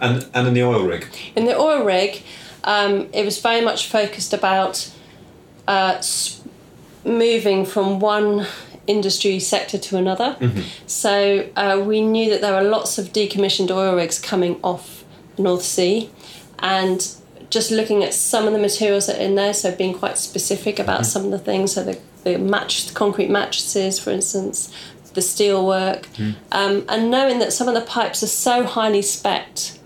And 0.00 0.26
and 0.34 0.48
in 0.48 0.54
the 0.54 0.62
oil 0.64 0.82
rig. 0.92 1.06
in 1.36 1.44
the 1.44 1.56
oil 1.56 1.84
rig, 1.84 2.22
um, 2.64 2.92
it 3.12 3.24
was 3.24 3.36
very 3.40 3.60
much 3.60 3.80
focused 3.86 4.32
about 4.40 4.90
uh, 5.68 5.94
moving 7.04 7.64
from 7.66 8.00
one 8.00 8.46
industry 8.86 9.38
sector 9.38 9.78
to 9.78 9.96
another. 9.96 10.36
So 10.86 11.46
uh, 11.56 11.80
we 11.86 12.00
knew 12.00 12.30
that 12.30 12.40
there 12.40 12.54
were 12.54 12.68
lots 12.68 12.98
of 12.98 13.12
decommissioned 13.12 13.70
oil 13.70 13.94
rigs 13.94 14.18
coming 14.18 14.58
off 14.62 15.04
the 15.36 15.42
North 15.42 15.62
Sea, 15.62 16.10
and 16.58 17.00
just 17.50 17.70
looking 17.70 18.04
at 18.04 18.12
some 18.14 18.46
of 18.46 18.52
the 18.52 18.58
materials 18.58 19.06
that 19.06 19.16
are 19.16 19.22
in 19.22 19.34
there, 19.34 19.54
so 19.54 19.74
being 19.74 19.94
quite 19.94 20.18
specific 20.18 20.78
about 20.78 21.06
some 21.06 21.24
of 21.24 21.30
the 21.30 21.38
things, 21.38 21.72
so 21.72 21.82
the, 21.84 21.98
the 22.24 22.38
match, 22.38 22.92
concrete 22.94 23.30
mattresses, 23.30 23.98
for 23.98 24.10
instance, 24.10 24.72
the 25.14 25.22
steel 25.22 25.66
work, 25.66 26.06
um, 26.52 26.84
and 26.88 27.10
knowing 27.10 27.38
that 27.38 27.52
some 27.52 27.66
of 27.66 27.74
the 27.74 27.80
pipes 27.80 28.22
are 28.22 28.28
so 28.28 28.64
highly 28.64 29.00
specced 29.00 29.78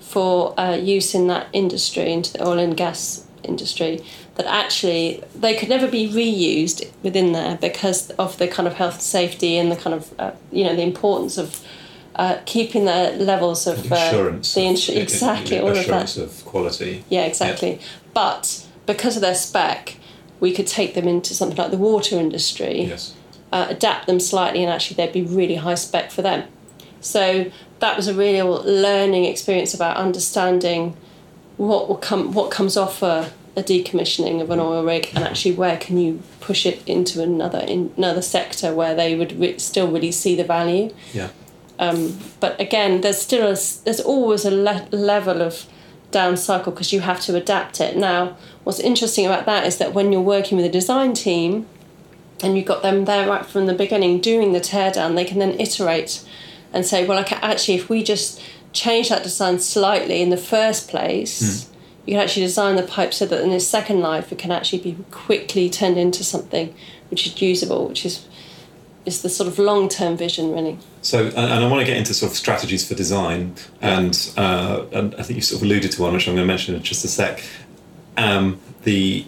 for 0.00 0.58
uh, 0.58 0.74
use 0.74 1.14
in 1.14 1.28
that 1.28 1.46
industry, 1.52 2.12
into 2.12 2.32
the 2.32 2.46
oil 2.46 2.58
and 2.58 2.76
gas 2.76 3.24
industry, 3.44 4.00
that 4.34 4.46
actually 4.46 5.22
they 5.34 5.54
could 5.54 5.68
never 5.68 5.86
be 5.88 6.08
reused 6.08 6.90
within 7.02 7.32
there 7.32 7.56
because 7.56 8.10
of 8.12 8.36
the 8.38 8.48
kind 8.48 8.66
of 8.66 8.74
health 8.74 8.94
and 8.94 9.02
safety 9.02 9.56
and 9.56 9.70
the 9.72 9.76
kind 9.76 9.94
of 9.94 10.12
uh, 10.18 10.32
you 10.52 10.64
know 10.64 10.74
the 10.74 10.82
importance 10.82 11.38
of 11.38 11.64
uh, 12.16 12.38
keeping 12.46 12.84
the 12.86 13.12
levels 13.18 13.66
of 13.66 13.90
uh, 13.92 13.96
the 14.14 14.30
insu- 14.40 14.96
of- 14.96 15.02
exactly 15.02 15.58
all 15.60 15.68
of 15.76 15.86
that. 15.86 16.16
of 16.16 16.44
quality. 16.44 17.04
Yeah, 17.08 17.24
exactly. 17.24 17.78
But 18.14 18.66
because 18.86 19.16
of 19.16 19.22
their 19.22 19.34
spec, 19.34 19.96
we 20.40 20.52
could 20.52 20.66
take 20.66 20.94
them 20.94 21.06
into 21.08 21.34
something 21.34 21.56
like 21.56 21.70
the 21.70 21.76
water 21.78 22.16
industry 22.18 22.82
Yes. 22.84 23.14
uh, 23.52 23.66
adapt 23.70 24.06
them 24.06 24.20
slightly 24.20 24.62
and 24.62 24.70
actually 24.72 24.96
they'd 24.96 25.12
be 25.12 25.22
really 25.22 25.56
high 25.56 25.74
spec 25.76 26.10
for 26.10 26.22
them. 26.22 26.44
So 27.00 27.50
that 27.80 27.96
was 27.96 28.08
a 28.08 28.14
real 28.14 28.62
learning 28.64 29.24
experience 29.26 29.74
about 29.74 29.96
understanding 29.96 30.96
what 31.58 31.88
will 31.88 31.96
come 31.96 32.32
what 32.32 32.50
comes 32.50 32.76
off 32.76 33.02
a, 33.02 33.30
a 33.56 33.62
decommissioning 33.62 34.40
of 34.42 34.50
an 34.50 34.60
oil 34.60 34.84
rig 34.84 35.08
and 35.14 35.24
actually 35.24 35.52
where 35.54 35.76
can 35.78 35.96
you 35.98 36.20
push 36.40 36.66
it 36.66 36.82
into 36.86 37.22
another 37.22 37.60
in 37.60 37.92
another 37.96 38.20
sector 38.22 38.74
where 38.74 38.94
they 38.94 39.14
would 39.16 39.38
re- 39.38 39.58
still 39.58 39.90
really 39.90 40.12
see 40.12 40.34
the 40.36 40.44
value. 40.44 40.92
Yeah. 41.14 41.28
Um, 41.78 42.18
but 42.40 42.58
again, 42.60 43.02
there's 43.02 43.20
still 43.20 43.46
a, 43.46 43.56
there's 43.84 44.00
always 44.00 44.44
a 44.44 44.50
le- 44.50 44.88
level 44.90 45.42
of 45.42 45.66
down 46.10 46.36
cycle 46.36 46.72
because 46.72 46.92
you 46.92 47.00
have 47.00 47.20
to 47.22 47.36
adapt 47.36 47.80
it. 47.80 47.96
Now, 47.96 48.36
what's 48.64 48.80
interesting 48.80 49.26
about 49.26 49.46
that 49.46 49.66
is 49.66 49.78
that 49.78 49.92
when 49.92 50.12
you're 50.12 50.20
working 50.20 50.56
with 50.56 50.66
a 50.66 50.70
design 50.70 51.12
team, 51.12 51.66
and 52.42 52.56
you've 52.56 52.66
got 52.66 52.82
them 52.82 53.04
there 53.04 53.28
right 53.28 53.46
from 53.46 53.66
the 53.66 53.74
beginning 53.74 54.20
doing 54.20 54.52
the 54.52 54.60
teardown, 54.60 55.14
they 55.14 55.24
can 55.24 55.38
then 55.38 55.58
iterate 55.58 56.24
and 56.72 56.84
say, 56.84 57.06
well, 57.06 57.18
okay, 57.20 57.36
actually, 57.36 57.74
if 57.74 57.88
we 57.88 58.02
just 58.02 58.40
change 58.72 59.08
that 59.08 59.22
design 59.22 59.58
slightly 59.58 60.20
in 60.20 60.30
the 60.30 60.36
first 60.36 60.88
place, 60.88 61.66
hmm. 61.66 61.74
you 62.04 62.14
can 62.14 62.22
actually 62.22 62.44
design 62.44 62.76
the 62.76 62.82
pipe 62.82 63.14
so 63.14 63.24
that 63.26 63.42
in 63.42 63.52
its 63.52 63.66
second 63.66 64.00
life 64.00 64.30
it 64.30 64.38
can 64.38 64.52
actually 64.52 64.80
be 64.80 64.96
quickly 65.10 65.70
turned 65.70 65.96
into 65.96 66.22
something 66.22 66.74
which 67.10 67.26
is 67.26 67.40
usable, 67.40 67.88
which 67.88 68.04
is 68.04 68.26
is 69.06 69.22
the 69.22 69.28
sort 69.28 69.48
of 69.48 69.58
long 69.58 69.88
term 69.88 70.16
vision, 70.16 70.52
really. 70.52 70.78
So, 71.02 71.26
and, 71.26 71.36
and 71.36 71.64
I 71.64 71.68
want 71.68 71.80
to 71.80 71.86
get 71.86 71.96
into 71.96 72.12
sort 72.12 72.32
of 72.32 72.36
strategies 72.36 72.86
for 72.86 72.94
design, 72.94 73.54
and 73.80 74.30
uh, 74.36 74.84
and 74.92 75.14
I 75.14 75.22
think 75.22 75.36
you 75.36 75.42
sort 75.42 75.62
of 75.62 75.66
alluded 75.66 75.92
to 75.92 76.02
one, 76.02 76.12
which 76.12 76.28
I'm 76.28 76.34
going 76.34 76.46
to 76.46 76.52
mention 76.52 76.74
in 76.74 76.82
just 76.82 77.04
a 77.04 77.08
sec. 77.08 77.42
Um, 78.16 78.60
the 78.82 79.26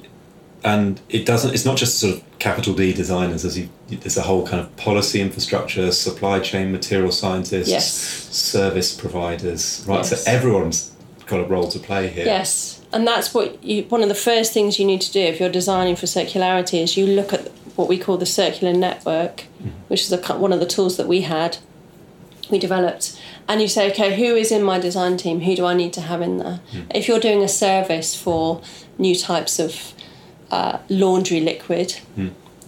and 0.65 1.01
it 1.09 1.25
doesn't. 1.25 1.55
It's 1.55 1.65
not 1.65 1.77
just 1.77 1.99
sort 2.01 2.17
of 2.17 2.39
capital 2.39 2.75
D 2.75 2.93
designers. 2.93 3.45
As 3.45 3.57
you, 3.59 3.69
there's 3.89 4.17
a 4.17 4.23
whole 4.23 4.47
kind 4.47 4.61
of 4.61 4.77
policy 4.77 5.21
infrastructure, 5.21 5.93
supply 5.93 6.41
chain, 6.41 6.73
material 6.73 7.13
scientists, 7.13 7.69
Yes. 7.69 7.91
service 7.93 8.93
providers. 8.95 9.85
Right. 9.87 9.99
Yes. 9.99 10.25
So 10.25 10.31
everyone's 10.31 10.93
got 11.27 11.41
a 11.41 11.45
role 11.45 11.69
to 11.69 11.79
play 11.79 12.09
here. 12.09 12.25
Yes, 12.27 12.78
and 12.93 13.07
that's 13.07 13.35
what 13.35 13.63
you. 13.63 13.85
One 13.85 14.03
of 14.03 14.09
the 14.09 14.15
first 14.15 14.53
things 14.53 14.79
you 14.79 14.87
need 14.87 15.01
to 15.03 15.13
do 15.13 15.21
if 15.21 15.41
you're 15.41 15.51
designing 15.51 15.97
for 15.97 16.07
circularity 16.07 16.83
is 16.83 16.97
you 16.97 17.07
look 17.07 17.33
at 17.33 17.49
what 17.77 17.89
we 17.89 17.99
call 17.99 18.17
the 18.17 18.27
circular 18.27 18.73
network, 18.73 19.45
which 19.89 20.03
is 20.03 20.13
a, 20.13 20.19
one 20.37 20.53
of 20.53 20.61
the 20.61 20.67
tools 20.67 20.97
that 20.97 21.07
we 21.07 21.21
had, 21.23 21.59
we 22.51 22.59
developed, 22.59 23.21
and 23.47 23.61
you 23.63 23.69
say, 23.69 23.91
okay, 23.91 24.17
who 24.17 24.35
is 24.35 24.51
in 24.51 24.63
my 24.63 24.79
design 24.79 25.17
team? 25.17 25.41
Who 25.41 25.55
do 25.55 25.65
I 25.65 25.75
need 25.75 25.93
to 25.95 26.01
have 26.01 26.21
in 26.21 26.39
there? 26.39 26.61
If 26.95 27.09
you're 27.09 27.21
doing 27.21 27.43
a 27.43 27.49
service 27.49 28.15
for 28.15 28.63
new 28.99 29.15
types 29.15 29.59
of 29.59 29.93
uh, 30.51 30.79
laundry 30.89 31.41
liquid, 31.41 32.01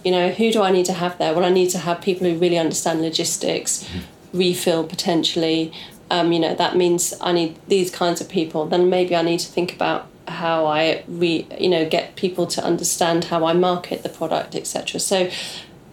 you 0.03 0.11
know, 0.11 0.29
who 0.29 0.51
do 0.51 0.61
I 0.61 0.71
need 0.71 0.85
to 0.85 0.93
have 0.93 1.17
there? 1.17 1.33
Well, 1.33 1.45
I 1.45 1.49
need 1.49 1.69
to 1.71 1.77
have 1.79 2.01
people 2.01 2.27
who 2.27 2.37
really 2.37 2.57
understand 2.57 3.01
logistics, 3.01 3.87
refill 4.33 4.83
potentially. 4.83 5.73
Um, 6.09 6.31
you 6.31 6.39
know, 6.39 6.55
that 6.55 6.75
means 6.75 7.13
I 7.21 7.31
need 7.31 7.59
these 7.67 7.91
kinds 7.91 8.21
of 8.21 8.29
people. 8.29 8.65
Then 8.65 8.89
maybe 8.89 9.15
I 9.15 9.21
need 9.21 9.39
to 9.39 9.47
think 9.47 9.73
about 9.73 10.07
how 10.27 10.65
I 10.65 11.03
re, 11.07 11.47
you 11.59 11.69
know, 11.69 11.87
get 11.87 12.15
people 12.15 12.47
to 12.47 12.63
understand 12.63 13.25
how 13.25 13.45
I 13.45 13.53
market 13.53 14.03
the 14.03 14.09
product, 14.09 14.55
etc. 14.55 14.99
So 14.99 15.29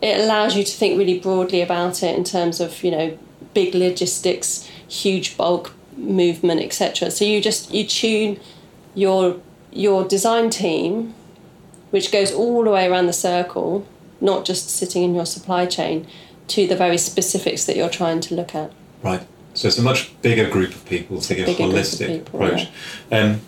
it 0.00 0.20
allows 0.20 0.56
you 0.56 0.64
to 0.64 0.72
think 0.72 0.98
really 0.98 1.18
broadly 1.18 1.60
about 1.60 2.02
it 2.02 2.16
in 2.16 2.24
terms 2.24 2.60
of 2.60 2.82
you 2.84 2.90
know 2.90 3.18
big 3.54 3.74
logistics, 3.74 4.68
huge 4.88 5.36
bulk 5.36 5.72
movement, 5.96 6.60
etc. 6.60 7.10
So 7.10 7.24
you 7.24 7.40
just 7.40 7.72
you 7.72 7.84
tune 7.86 8.40
your 8.94 9.40
your 9.72 10.06
design 10.06 10.50
team, 10.50 11.14
which 11.90 12.12
goes 12.12 12.32
all 12.32 12.64
the 12.64 12.70
way 12.70 12.86
around 12.86 13.06
the 13.06 13.12
circle, 13.12 13.86
not 14.20 14.44
just 14.44 14.70
sitting 14.70 15.02
in 15.02 15.14
your 15.14 15.26
supply 15.26 15.66
chain, 15.66 16.06
to 16.48 16.66
the 16.66 16.76
very 16.76 16.98
specifics 16.98 17.64
that 17.64 17.76
you're 17.76 17.90
trying 17.90 18.20
to 18.20 18.34
look 18.34 18.54
at. 18.54 18.72
Right. 19.02 19.26
So 19.54 19.66
it's 19.66 19.78
a 19.78 19.82
much 19.82 20.20
bigger 20.22 20.48
group 20.48 20.70
of 20.70 20.84
people 20.86 21.20
taking 21.20 21.44
a 21.44 21.58
holistic 21.58 22.06
people, 22.06 22.42
approach. 22.42 22.68
Um, 23.10 23.40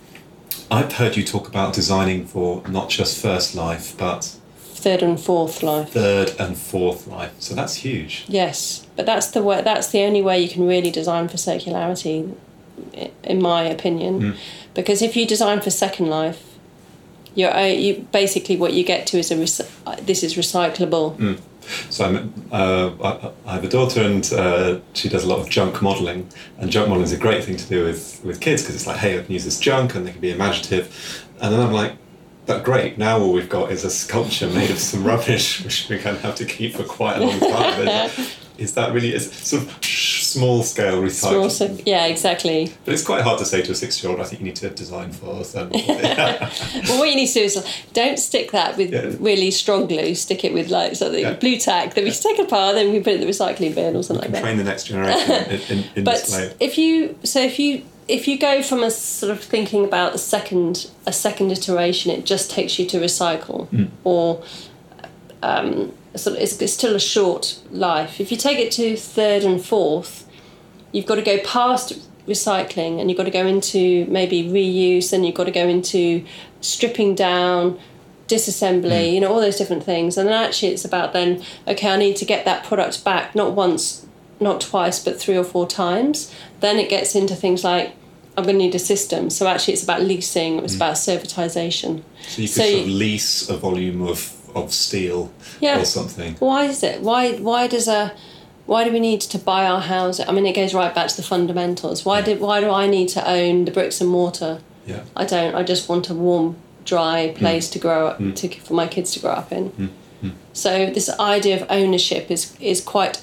I've 0.71 0.93
heard 0.93 1.17
you 1.17 1.25
talk 1.25 1.49
about 1.49 1.75
designing 1.75 2.27
for 2.27 2.63
not 2.69 2.89
just 2.89 3.21
first 3.21 3.55
life, 3.55 3.95
but 3.99 4.37
Third 4.57 5.03
and 5.03 5.21
fourth 5.21 5.63
life. 5.63 5.91
third 5.91 6.35
and 6.39 6.57
fourth 6.57 7.07
life. 7.07 7.33
So 7.39 7.55
that's 7.55 7.75
huge. 7.75 8.25
Yes, 8.29 8.87
but 8.97 9.05
that's 9.05 9.27
the 9.29 9.43
way. 9.43 9.61
That's 9.63 9.89
the 9.89 10.03
only 10.05 10.23
way 10.23 10.41
you 10.41 10.49
can 10.49 10.67
really 10.67 10.91
design 10.91 11.29
for 11.29 11.37
circularity, 11.37 12.33
in 13.25 13.43
my 13.43 13.63
opinion. 13.65 14.37
Because 14.73 15.03
if 15.03 15.17
you 15.17 15.27
design 15.27 15.61
for 15.61 15.71
second 15.71 16.07
life, 16.09 16.43
you're 17.35 17.55
uh, 17.55 17.67
you 17.67 18.07
basically 18.11 18.57
what 18.57 18.73
you 18.73 18.83
get 18.83 19.07
to 19.09 19.19
is 19.19 19.31
a 19.31 19.37
this 20.03 20.23
is 20.23 20.35
recyclable. 20.35 21.39
So 21.91 22.05
I'm, 22.05 22.35
uh, 22.53 23.33
I, 23.47 23.53
have 23.55 23.65
a 23.65 23.69
daughter, 23.69 24.03
and 24.03 24.31
uh, 24.33 24.81
she 24.95 25.09
does 25.09 25.25
a 25.25 25.29
lot 25.29 25.41
of 25.41 25.49
junk 25.49 25.83
modelling. 25.83 26.29
And 26.59 26.71
junk 26.71 26.89
modelling 26.89 27.07
is 27.07 27.13
a 27.13 27.19
great 27.19 27.45
thing 27.45 27.57
to 27.57 27.69
do 27.69 27.85
with 27.85 28.21
with 28.25 28.41
kids 28.41 28.63
because 28.63 28.75
it's 28.75 28.87
like, 28.87 28.99
hey, 28.99 29.19
I 29.19 29.23
can 29.23 29.33
use 29.33 29.45
this 29.45 29.59
junk, 29.59 29.95
and 29.95 30.07
they 30.07 30.13
can 30.13 30.21
be 30.21 30.33
imaginative. 30.33 31.27
And 31.41 31.53
then 31.53 31.61
I'm 31.61 31.73
like, 31.73 31.97
but 32.47 32.65
great. 32.65 32.99
Now 32.99 33.21
all 33.21 33.33
we've 33.33 33.49
got 33.49 33.71
is 33.71 33.85
a 33.85 33.91
sculpture 33.91 34.49
made 34.49 34.71
of 34.71 34.79
some 34.79 35.05
rubbish, 35.05 35.61
which 35.65 35.89
we're 35.89 36.03
going 36.03 36.17
to 36.17 36.23
have 36.23 36.35
to 36.37 36.45
keep 36.45 36.75
for 36.75 36.85
quite 36.85 37.19
a 37.19 37.25
long 37.25 37.41
time. 37.41 37.87
Is- 37.87 38.37
is 38.59 38.75
that 38.75 38.93
really 38.93 39.15
is 39.15 39.33
sort 39.33 39.63
of 39.63 39.81
small 40.33 40.63
scale 40.63 41.03
recycling. 41.03 41.51
Small, 41.51 41.79
yeah, 41.87 42.07
exactly. 42.07 42.73
But 42.85 42.95
it's 42.95 43.05
quite 43.05 43.23
hard 43.23 43.39
to 43.41 43.45
say 43.45 43.63
to 43.63 43.73
a 43.73 43.75
six 43.75 44.03
year 44.03 44.11
old, 44.13 44.21
I 44.21 44.25
think 44.25 44.41
you 44.41 44.47
need 44.47 44.57
to 44.57 44.71
design 44.71 45.13
for 45.13 45.43
thermal. 45.45 45.81
Well, 46.89 46.99
what 46.99 47.09
you 47.09 47.17
need 47.17 47.29
to 47.29 47.35
do 47.35 47.45
is 47.51 47.65
don't 47.93 48.19
stick 48.19 48.53
that 48.53 48.77
with 48.77 48.93
Yeah. 48.93 49.11
really 49.19 49.51
strong 49.51 49.87
glue. 49.87 50.15
Stick 50.15 50.45
it 50.45 50.53
with 50.55 50.69
like 50.71 50.95
something 50.97 51.21
Yeah. 51.21 51.35
Blu 51.35 51.57
Tack 51.59 51.95
that 51.95 52.05
we 52.05 52.11
take 52.11 52.39
apart, 52.39 52.75
then 52.77 52.93
we 52.93 52.99
put 53.01 53.13
it 53.15 53.21
in 53.21 53.27
the 53.27 53.33
recycling 53.33 53.75
bin 53.75 53.97
or 53.97 54.03
something 54.03 54.23
like 54.25 54.33
that. 54.33 54.43
Train 54.43 54.57
the 54.59 54.65
next 54.65 54.85
generation 54.85 55.31
in, 55.55 55.61
in, 55.79 55.85
in 55.97 56.05
but 56.09 56.17
this 56.21 56.33
way. 56.37 56.55
if 56.61 56.79
you 56.79 57.17
so 57.25 57.41
if 57.41 57.59
you 57.59 57.83
if 58.09 58.27
you 58.27 58.39
go 58.39 58.61
from 58.63 58.83
a 58.83 58.91
sort 58.91 59.31
of 59.31 59.41
thinking 59.43 59.85
about 59.85 60.15
a 60.15 60.19
second 60.19 60.91
a 61.07 61.13
second 61.13 61.53
iteration 61.53 62.11
it 62.11 62.27
just 62.27 62.51
takes 62.51 62.79
you 62.79 62.85
to 62.87 62.99
recycle 62.99 63.69
Hmm. 63.69 63.85
or 64.05 64.43
um, 65.43 65.93
sort 66.17 66.37
of 66.37 66.43
it's, 66.43 66.61
it's 66.61 66.73
still 66.73 66.95
a 66.95 67.01
short 67.01 67.61
life. 67.71 68.21
If 68.21 68.31
you 68.31 68.37
take 68.37 68.59
it 68.59 68.73
to 68.73 68.97
third 68.97 69.45
and 69.45 69.65
fourth 69.65 70.27
you've 70.93 71.07
got 71.07 71.17
to 71.17 71.23
go 71.23 71.39
past 71.39 71.93
recycling 72.27 73.01
and 73.01 73.11
you've 73.11 73.17
got 73.17 73.25
to 73.25 73.31
go 73.31 73.47
into 73.47 74.07
maybe 74.07 74.45
reuse 74.45 75.13
and 75.13 75.25
you've 75.25 75.35
got 75.35 75.45
to 75.45 75.51
go 75.51 75.67
into 75.67 76.25
stripping 76.61 77.15
down 77.15 77.79
disassembly 78.29 79.09
hmm. 79.09 79.15
you 79.15 79.21
know 79.21 79.33
all 79.33 79.41
those 79.41 79.57
different 79.57 79.83
things. 79.83 80.17
And 80.17 80.29
then 80.29 80.45
actually 80.45 80.69
it's 80.69 80.85
about 80.85 81.13
then 81.13 81.43
okay 81.67 81.91
i 81.91 81.97
need 81.97 82.17
to 82.17 82.25
get 82.25 82.45
that 82.45 82.65
product 82.65 83.05
back 83.05 83.35
not 83.35 83.53
once 83.53 84.07
not 84.39 84.61
twice 84.61 85.03
but 85.03 85.21
three 85.21 85.37
or 85.37 85.45
four 85.45 85.67
times. 85.67 86.33
Then 86.61 86.79
it 86.79 86.89
gets 86.89 87.15
into 87.15 87.35
things 87.35 87.65
like 87.65 87.95
i'm 88.37 88.45
going 88.45 88.57
to 88.57 88.65
need 88.65 88.75
a 88.75 88.79
system. 88.79 89.31
So 89.31 89.47
actually 89.47 89.75
it's 89.75 89.83
about 89.83 90.03
leasing 90.03 90.59
it's 90.61 90.75
hmm. 90.75 90.79
about 90.79 90.95
servitization. 90.95 92.03
So 92.29 92.43
you 92.43 92.49
could 92.49 92.55
so 92.55 92.71
sort 92.71 92.83
of 92.83 92.89
lease 92.89 93.49
a 93.49 93.57
volume 93.57 94.03
of, 94.03 94.37
of 94.55 94.73
steel 94.73 95.31
Yeah. 95.61 95.81
or 95.81 95.85
something. 95.85 96.35
why 96.39 96.65
is 96.65 96.83
it 96.83 97.01
why 97.03 97.33
why 97.35 97.67
does 97.67 97.89
a 97.89 98.13
why 98.67 98.85
do 98.85 98.93
we 98.93 99.01
need 99.01 99.21
to 99.23 99.39
buy 99.39 99.67
our 99.67 99.81
house 99.81 100.21
i 100.21 100.31
mean 100.33 100.47
it 100.47 100.55
goes 100.55 100.73
right 100.75 100.95
back 100.95 101.09
to 101.09 101.17
the 101.17 101.23
fundamentals 101.23 102.05
why 102.05 102.21
did 102.21 102.41
why 102.41 102.61
do 102.61 102.71
i 102.71 102.87
need 102.87 103.09
to 103.09 103.21
own 103.29 103.65
the 103.65 103.71
bricks 103.71 104.01
and 104.01 104.11
mortar 104.11 104.61
Yeah. 104.87 105.03
I 105.15 105.25
don't. 105.25 105.55
I 105.55 105.63
just 105.63 105.89
want 105.89 106.11
a 106.11 106.15
warm, 106.15 106.57
dry 106.85 107.29
hmm. 107.29 107.39
place 107.39 107.69
to 107.71 107.79
grow 107.79 108.09
up 108.09 108.17
hmm. 108.19 108.33
to 108.33 108.49
for 108.61 108.75
my 108.75 108.87
kids 108.89 109.13
to 109.13 109.21
grow 109.21 109.33
up 109.33 109.53
in. 109.53 109.69
Hmm. 109.69 110.31
So 110.53 110.91
this 110.91 111.09
idea 111.21 111.55
of 111.61 111.67
ownership 111.71 112.31
is 112.31 112.57
is 112.61 112.81
quite 112.81 113.23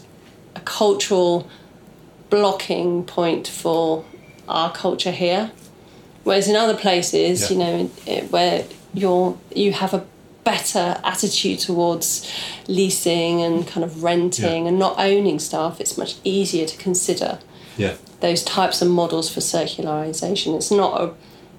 a 0.56 0.60
cultural 0.62 1.48
blocking 2.30 3.04
point 3.06 3.48
for 3.48 4.04
our 4.48 4.72
culture 4.72 5.12
here. 5.12 5.52
Whereas 6.24 6.48
in 6.48 6.56
other 6.56 6.76
places, 6.76 7.42
Yeah. 7.42 7.50
you 7.52 7.58
know, 7.64 7.76
where 8.30 8.64
you're 8.94 9.38
you 9.56 9.74
have 9.74 9.94
a 9.94 10.02
better 10.48 10.98
attitude 11.04 11.60
towards 11.60 12.26
leasing 12.70 13.42
and 13.42 13.68
kind 13.68 13.84
of 13.84 14.02
renting 14.02 14.64
Yeah. 14.64 14.70
and 14.70 14.80
not 14.80 14.96
owning 14.98 15.40
stuff, 15.40 15.82
it's 15.82 15.98
much 15.98 16.16
easier 16.24 16.66
to 16.66 16.78
consider 16.78 17.40
Yeah. 17.76 17.96
those 18.22 18.44
types 18.44 18.82
of 18.82 18.88
models 18.88 19.30
for 19.30 19.42
circularization. 19.42 20.56
It's 20.56 20.72
not 20.72 21.02
a, 21.02 21.14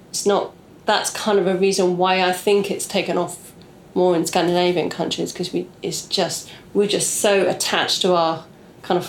it's 0.09 0.25
not. 0.25 0.53
That's 0.85 1.11
kind 1.11 1.37
of 1.37 1.45
a 1.45 1.55
reason 1.55 1.97
why 1.97 2.23
I 2.23 2.33
think 2.33 2.71
it's 2.71 2.87
taken 2.87 3.15
off 3.15 3.53
more 3.93 4.15
in 4.15 4.25
Scandinavian 4.25 4.89
countries 4.89 5.31
because 5.31 5.53
we 5.53 5.67
it's 5.83 6.01
just 6.07 6.49
we're 6.73 6.87
just 6.87 7.21
so 7.21 7.47
attached 7.47 8.01
to 8.01 8.15
our 8.15 8.43
kind 8.81 8.97
of, 8.97 9.05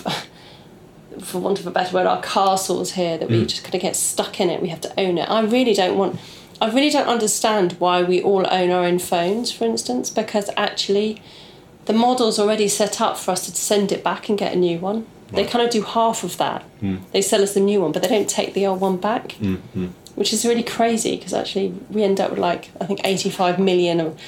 for 1.25 1.39
want 1.39 1.59
of 1.59 1.67
a 1.67 1.71
better 1.71 1.95
word, 1.95 2.07
our 2.07 2.21
castles 2.21 2.93
here 2.93 3.17
that 3.17 3.31
we 3.31 3.45
mm. 3.45 3.49
just 3.49 3.65
kind 3.65 3.75
of 3.75 3.81
get 3.81 3.97
stuck 3.97 4.41
in 4.41 4.51
it. 4.51 4.61
We 4.61 4.69
have 4.69 4.83
to 4.83 4.93
own 5.01 5.17
it. 5.17 5.29
I 5.31 5.41
really 5.41 5.73
don't 5.73 5.97
want. 5.97 6.21
I 6.61 6.71
really 6.71 6.91
don't 6.91 7.09
understand 7.09 7.73
why 7.79 8.03
we 8.03 8.23
all 8.23 8.47
own 8.51 8.71
our 8.71 8.85
own 8.85 8.99
phones, 8.99 9.51
for 9.51 9.65
instance, 9.65 10.11
because 10.11 10.51
actually 10.57 11.23
the 11.87 11.93
model's 11.95 12.39
already 12.39 12.69
set 12.69 13.01
up 13.01 13.17
for 13.17 13.31
us 13.31 13.47
to 13.47 13.53
send 13.53 13.93
it 13.93 14.05
back 14.05 14.29
and 14.29 14.39
get 14.39 14.53
a 14.53 14.57
new 14.57 14.79
one. 14.79 15.07
They 15.33 15.45
kind 15.47 15.65
of 15.65 15.71
do 15.71 15.83
half 15.83 16.25
of 16.25 16.37
that. 16.39 16.63
Hmm. 16.81 16.97
They 17.13 17.23
sell 17.23 17.43
us 17.43 17.57
a 17.57 17.61
new 17.61 17.81
one, 17.81 17.93
but 17.93 18.03
they 18.03 18.09
don't 18.09 18.29
take 18.29 18.53
the 18.53 18.67
old 18.67 18.81
one 18.81 18.97
back, 18.97 19.33
hmm, 19.33 19.55
hmm. 19.55 19.87
which 20.17 20.33
is 20.33 20.45
really 20.45 20.65
crazy 20.65 21.17
because 21.17 21.33
actually 21.33 21.69
we 21.89 22.03
end 22.03 22.21
up 22.21 22.31
with 22.31 22.41
like 22.41 22.71
I 22.81 22.87
think 22.87 23.01
85 23.05 23.59
million 23.59 24.01
of 24.01 24.21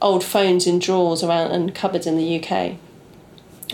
old 0.00 0.22
phones 0.22 0.66
in 0.66 0.78
drawers 0.78 1.24
around 1.24 1.50
and 1.50 1.74
cupboards 1.74 2.06
in 2.06 2.16
the 2.16 2.42
UK, 2.42 2.76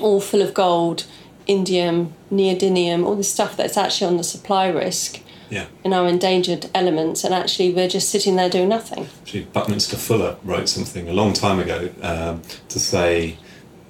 all 0.01 0.21
full 0.21 0.41
of 0.41 0.55
gold, 0.55 1.05
indium, 1.47 2.12
neodymium, 2.33 3.05
all 3.05 3.17
this 3.17 3.31
stuff 3.31 3.57
that's 3.57 3.77
actually 3.77 4.07
on 4.07 4.17
the 4.17 4.25
supply 4.25 4.67
risk 4.69 5.21
Yeah. 5.53 5.67
in 5.85 5.93
our 5.93 6.09
endangered 6.09 6.71
elements, 6.75 7.25
and 7.25 7.35
actually 7.35 7.75
we're 7.75 7.88
just 7.88 8.09
sitting 8.09 8.37
there 8.37 8.49
doing 8.49 8.69
nothing. 8.71 9.07
Actually, 9.21 9.45
Buckminster 9.53 9.97
Fuller 9.99 10.37
wrote 10.43 10.69
something 10.69 11.09
a 11.09 11.12
long 11.12 11.35
time 11.35 11.59
ago 11.61 11.91
um, 12.03 12.41
to 12.71 12.81
say 12.81 13.37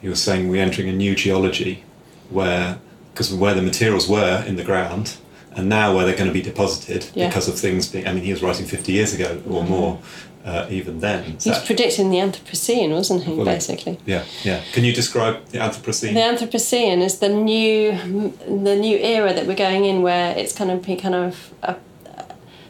he 0.00 0.08
was 0.08 0.20
saying 0.20 0.48
we're 0.48 0.60
entering 0.62 0.88
a 0.88 0.92
new 0.92 1.14
geology 1.14 1.84
where 2.30 2.78
because 3.12 3.32
of 3.32 3.38
where 3.38 3.54
the 3.54 3.62
materials 3.62 4.08
were 4.08 4.42
in 4.46 4.56
the 4.56 4.64
ground 4.64 5.16
and 5.54 5.68
now 5.68 5.94
where 5.94 6.04
they're 6.06 6.16
going 6.16 6.26
to 6.28 6.32
be 6.32 6.42
deposited 6.42 7.06
Yeah. 7.14 7.28
because 7.28 7.46
of 7.46 7.56
things 7.58 7.86
being. 7.86 8.08
I 8.08 8.12
mean, 8.12 8.24
he 8.24 8.32
was 8.32 8.42
writing 8.42 8.66
fifty 8.66 8.92
years 8.92 9.14
ago 9.14 9.40
or 9.48 9.62
more, 9.62 10.00
uh, 10.44 10.66
even 10.70 11.00
then. 11.00 11.36
He 11.40 11.50
was 11.50 11.64
predicting 11.64 12.10
the 12.10 12.18
Anthropocene, 12.18 12.90
wasn't 12.90 13.24
he? 13.24 13.34
Well, 13.34 13.44
Basically. 13.44 13.98
yeah, 14.06 14.24
yeah. 14.42 14.62
Can 14.72 14.84
you 14.84 14.92
describe 14.92 15.44
the 15.46 15.58
Anthropocene? 15.58 16.14
The 16.14 16.20
Anthropocene 16.20 17.00
is 17.02 17.18
the 17.18 17.28
new 17.28 17.92
the 18.46 18.76
new 18.76 18.98
era 18.98 19.32
that 19.32 19.46
we're 19.46 19.56
going 19.56 19.84
in, 19.84 20.02
where 20.02 20.36
it's 20.36 20.54
going 20.54 20.70
to 20.70 20.84
be 20.84 20.96
kind 20.96 21.14
of 21.14 21.52
a, 21.62 21.76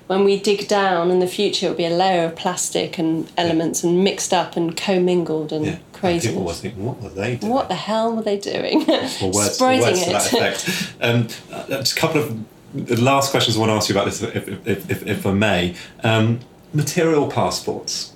when 0.06 0.24
we 0.24 0.38
dig 0.38 0.68
down 0.68 1.11
in 1.11 1.20
the 1.20 1.26
future, 1.26 1.66
it'll 1.66 1.76
be 1.76 1.87
a 1.87 1.90
layer 1.90 2.24
of 2.26 2.37
plastic 2.37 2.98
and 2.98 3.30
elements 3.38 3.82
and 3.82 4.04
mixed 4.04 4.35
up 4.35 4.56
and 4.56 4.76
commingled 4.76 5.52
and 5.52 5.64
yeah. 5.64 5.72
And 5.72 5.92
crazy. 5.92 6.28
People 6.28 6.44
were 6.44 6.52
thinking, 6.52 6.85
what 6.85 7.00
were 7.00 7.08
they 7.08 7.37
doing? 7.37 7.52
What 7.52 7.68
the 7.68 7.76
hell 7.76 8.14
were 8.14 8.22
they 8.22 8.37
doing? 8.37 8.82
or 8.90 8.96
words, 8.96 9.22
or 9.22 9.42
Spreading 9.44 9.82
words 9.82 10.04
to 10.04 10.11
that 10.11 10.26
it. 10.26 10.32
effect. 10.32 10.94
Um, 11.00 11.28
uh, 11.52 11.66
just 11.78 11.96
a 11.96 12.00
couple 12.00 12.20
of 12.20 12.44
the 12.74 13.00
last 13.00 13.30
questions 13.30 13.56
I 13.56 13.61
want 13.61 13.70
to 13.70 13.74
ask 13.74 13.88
you 13.88 13.94
about 13.94 14.06
this, 14.06 14.22
if, 14.22 14.66
if, 14.66 14.90
if, 14.90 15.06
if 15.06 15.26
I 15.26 15.32
may. 15.32 15.74
Um, 16.02 16.40
material 16.72 17.28
passports. 17.28 18.12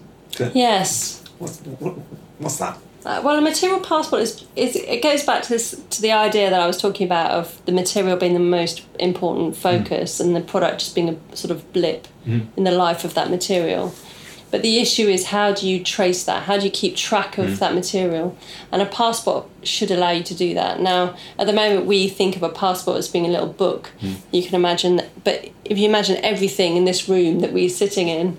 yes. 0.54 1.22
What's, 1.38 1.60
what, 1.60 1.94
what's 2.38 2.58
that? 2.58 2.78
Uh, 3.04 3.20
well, 3.22 3.38
a 3.38 3.40
material 3.40 3.78
passport 3.78 4.20
is, 4.22 4.44
is 4.56 4.74
it 4.74 5.00
goes 5.00 5.22
back 5.22 5.40
to 5.40 5.48
this 5.48 5.80
to 5.90 6.02
the 6.02 6.10
idea 6.10 6.50
that 6.50 6.60
I 6.60 6.66
was 6.66 6.76
talking 6.76 7.06
about 7.06 7.30
of 7.30 7.64
the 7.64 7.70
material 7.70 8.16
being 8.16 8.32
the 8.32 8.40
most 8.40 8.82
important 8.98 9.56
focus 9.56 10.18
and 10.18 10.34
the 10.34 10.40
product 10.40 10.80
just 10.80 10.96
being 10.96 11.10
a 11.10 11.36
sort 11.36 11.52
of 11.52 11.72
blip 11.72 12.08
in 12.56 12.64
the 12.64 12.72
life 12.72 13.04
of 13.04 13.14
that 13.14 13.30
material. 13.30 13.94
But 14.56 14.62
the 14.62 14.78
issue 14.78 15.06
is 15.06 15.26
how 15.26 15.52
do 15.52 15.68
you 15.68 15.84
trace 15.84 16.24
that? 16.24 16.44
How 16.44 16.56
do 16.56 16.64
you 16.64 16.70
keep 16.70 16.96
track 16.96 17.36
of 17.36 17.46
mm. 17.46 17.58
that 17.58 17.74
material? 17.74 18.38
And 18.72 18.80
a 18.80 18.86
passport 18.86 19.46
should 19.64 19.90
allow 19.90 20.12
you 20.12 20.22
to 20.22 20.34
do 20.34 20.54
that. 20.54 20.80
Now, 20.80 21.14
at 21.38 21.46
the 21.46 21.52
moment, 21.52 21.84
we 21.84 22.08
think 22.08 22.36
of 22.36 22.42
a 22.42 22.48
passport 22.48 22.96
as 22.96 23.06
being 23.06 23.26
a 23.26 23.28
little 23.28 23.52
book. 23.52 23.90
Mm. 24.00 24.16
You 24.30 24.42
can 24.42 24.54
imagine, 24.54 24.96
that, 24.96 25.24
but 25.24 25.50
if 25.66 25.76
you 25.76 25.86
imagine 25.86 26.16
everything 26.24 26.74
in 26.78 26.86
this 26.86 27.06
room 27.06 27.40
that 27.40 27.52
we're 27.52 27.68
sitting 27.68 28.08
in, 28.08 28.38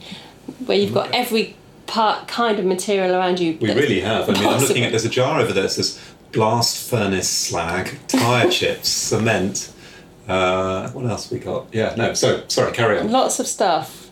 where 0.65 0.75
you've 0.75 0.91
got 0.91 1.11
mm. 1.11 1.13
every 1.13 1.55
part 1.85 2.27
kind 2.27 2.57
of 2.57 2.65
material 2.65 3.15
around 3.15 3.39
you. 3.39 3.55
We 3.61 3.71
really 3.75 3.99
have. 3.99 4.27
I 4.27 4.33
mean, 4.33 4.47
I'm 4.47 4.59
looking 4.59 4.85
at 4.85 4.89
there's 4.89 5.05
a 5.05 5.09
jar 5.09 5.39
over 5.39 5.53
there 5.53 5.61
that 5.61 5.69
says 5.69 6.01
blast 6.31 6.89
furnace 6.89 7.29
slag, 7.29 7.95
tyre 8.07 8.49
chips, 8.49 8.89
cement. 8.89 9.71
Uh, 10.27 10.89
what 10.89 11.05
else 11.05 11.29
we 11.29 11.37
got? 11.37 11.67
Yeah, 11.71 11.93
no. 11.95 12.15
So 12.15 12.43
sorry, 12.47 12.71
carry 12.71 12.97
on. 12.97 13.11
lots 13.11 13.39
of 13.39 13.45
stuff 13.45 14.06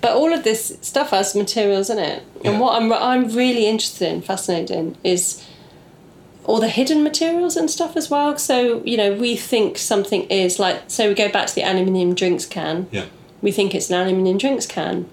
but 0.00 0.12
all 0.12 0.32
of 0.32 0.44
this 0.44 0.78
stuff 0.80 1.10
has 1.10 1.34
materials 1.34 1.90
in 1.90 1.98
it 1.98 2.22
Yeah. 2.42 2.50
and 2.52 2.60
what 2.60 2.80
I'm, 2.80 2.92
I'm 2.92 3.28
really 3.34 3.66
interested 3.66 4.08
in 4.12 4.22
fascinated 4.22 4.76
in 4.76 4.96
is 5.04 5.44
all 6.44 6.58
the 6.60 6.68
hidden 6.68 7.02
materials 7.02 7.56
and 7.56 7.70
stuff 7.70 7.96
as 7.96 8.10
well 8.10 8.36
so 8.38 8.82
you 8.84 8.96
know 8.96 9.12
we 9.14 9.36
think 9.36 9.78
something 9.78 10.22
is 10.24 10.58
like 10.58 10.82
so 10.88 11.08
we 11.08 11.14
go 11.14 11.30
back 11.30 11.46
to 11.48 11.54
the 11.54 11.62
aluminium 11.62 12.14
drinks 12.14 12.46
can 12.46 12.86
Yeah. 12.90 13.04
we 13.42 13.52
think 13.52 13.74
it's 13.74 13.90
an 13.90 13.96
aluminium 14.00 14.38
drinks 14.38 14.66
can 14.66 15.08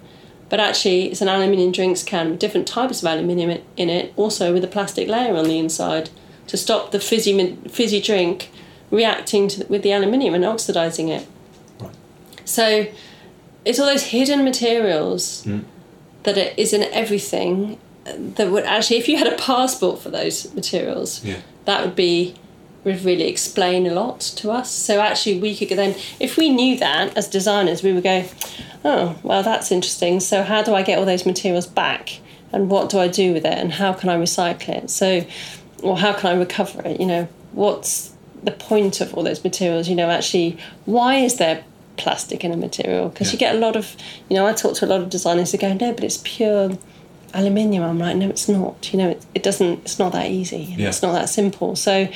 but 0.49 0.59
actually 0.61 1.11
it's 1.11 1.21
an 1.21 1.27
aluminium 1.27 1.71
drinks 1.73 2.03
can 2.03 2.31
with 2.31 2.39
different 2.39 2.67
types 2.67 3.01
of 3.03 3.07
aluminium 3.07 3.61
in 3.75 3.89
it 3.89 4.13
also 4.15 4.53
with 4.53 4.63
a 4.63 4.67
plastic 4.67 5.07
layer 5.09 5.35
on 5.35 5.45
the 5.45 5.59
inside 5.59 6.09
to 6.47 6.55
stop 6.55 6.91
the 6.91 6.99
fizzy 6.99 7.55
fizzy 7.69 7.99
drink 8.01 8.49
reacting 8.89 9.49
to, 9.49 9.65
with 9.67 9.81
the 9.83 9.91
aluminium 9.91 10.33
and 10.33 10.45
oxidizing 10.45 11.09
it 11.09 11.27
Right. 11.81 11.91
so 12.45 12.87
it's 13.67 13.79
all 13.79 13.85
those 13.93 14.03
hidden 14.15 14.43
materials 14.51 15.43
Mm. 15.45 15.63
that 16.23 16.37
it 16.37 16.53
is 16.57 16.73
in 16.73 16.83
everything 17.01 17.77
that 18.37 18.47
would 18.51 18.63
actually, 18.63 18.97
if 18.97 19.07
you 19.09 19.17
had 19.17 19.27
a 19.27 19.35
passport 19.35 20.01
for 20.03 20.09
those 20.09 20.35
materials, 20.53 21.09
Yeah. 21.23 21.35
that 21.65 21.81
would 21.83 21.95
be 21.95 22.33
would 22.85 23.03
really 23.03 23.27
explain 23.27 23.85
a 23.85 23.93
lot 23.93 24.21
to 24.21 24.49
us. 24.49 24.69
So 24.71 25.01
actually, 25.01 25.39
we 25.39 25.53
could 25.57 25.77
then, 25.77 25.93
if 26.21 26.37
we 26.37 26.47
knew 26.49 26.77
that 26.77 27.17
as 27.17 27.27
designers, 27.27 27.83
we 27.83 27.91
would 27.91 28.03
go, 28.03 28.23
oh, 28.85 29.15
well, 29.23 29.43
that's 29.43 29.71
interesting. 29.73 30.21
So 30.21 30.41
how 30.43 30.61
do 30.63 30.73
I 30.73 30.83
get 30.83 30.97
all 30.97 31.03
those 31.05 31.25
materials 31.25 31.67
back, 31.67 32.19
and 32.53 32.69
what 32.69 32.89
do 32.89 32.97
I 32.99 33.09
do 33.09 33.33
with 33.33 33.45
it, 33.45 33.57
and 33.57 33.73
how 33.73 33.91
can 33.91 34.07
I 34.09 34.15
recycle 34.15 34.69
it? 34.69 34.89
So, 34.89 35.25
or 35.83 35.97
how 35.97 36.13
can 36.13 36.27
I 36.33 36.35
recover 36.39 36.81
it? 36.87 37.01
You 37.01 37.07
know, 37.07 37.27
what's 37.51 38.11
the 38.41 38.51
point 38.51 39.01
of 39.01 39.13
all 39.13 39.23
those 39.23 39.43
materials? 39.43 39.89
You 39.89 39.95
know, 39.95 40.09
actually, 40.09 40.55
why 40.85 41.15
is 41.15 41.35
there 41.35 41.63
plastic 41.97 42.43
in 42.43 42.51
a 42.51 42.57
material? 42.57 43.09
Because 43.09 43.33
you 43.33 43.39
get 43.39 43.55
a 43.55 43.57
lot 43.57 43.75
of, 43.75 43.95
you 44.29 44.35
know, 44.35 44.45
I 44.45 44.53
talk 44.53 44.75
to 44.75 44.85
a 44.85 44.87
lot 44.87 45.01
of 45.01 45.09
designers 45.09 45.51
who 45.51 45.57
go, 45.57 45.73
no, 45.73 45.93
but 45.93 46.03
it's 46.03 46.21
pure 46.23 46.77
aluminium. 47.33 47.83
I'm 47.83 47.99
like, 47.99 48.15
no, 48.15 48.29
it's 48.29 48.47
not. 48.47 48.91
You 48.93 48.99
know, 48.99 49.09
it, 49.09 49.25
it 49.35 49.43
doesn't. 49.43 49.79
It's 49.79 49.99
not 49.99 50.13
that 50.13 50.31
easy. 50.31 50.75
Yeah. 50.77 50.89
It's 50.89 51.01
not 51.01 51.13
that 51.13 51.29
simple. 51.29 51.75
So 51.75 52.07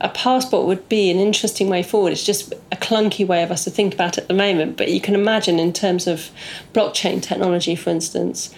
a 0.00 0.08
passport 0.08 0.66
would 0.66 0.88
be 0.88 1.10
an 1.10 1.18
interesting 1.18 1.68
way 1.68 1.82
forward. 1.82 2.12
It's 2.12 2.24
just 2.24 2.52
a 2.72 2.76
clunky 2.76 3.26
way 3.26 3.42
of 3.42 3.50
us 3.50 3.64
to 3.64 3.70
think 3.70 3.94
about 3.94 4.18
it 4.18 4.22
at 4.22 4.28
the 4.28 4.34
moment. 4.34 4.76
But 4.76 4.90
you 4.90 5.00
can 5.00 5.14
imagine, 5.14 5.58
in 5.58 5.72
terms 5.72 6.06
of 6.06 6.30
blockchain 6.72 7.22
technology, 7.22 7.76
for 7.76 7.90
instance, 7.90 8.52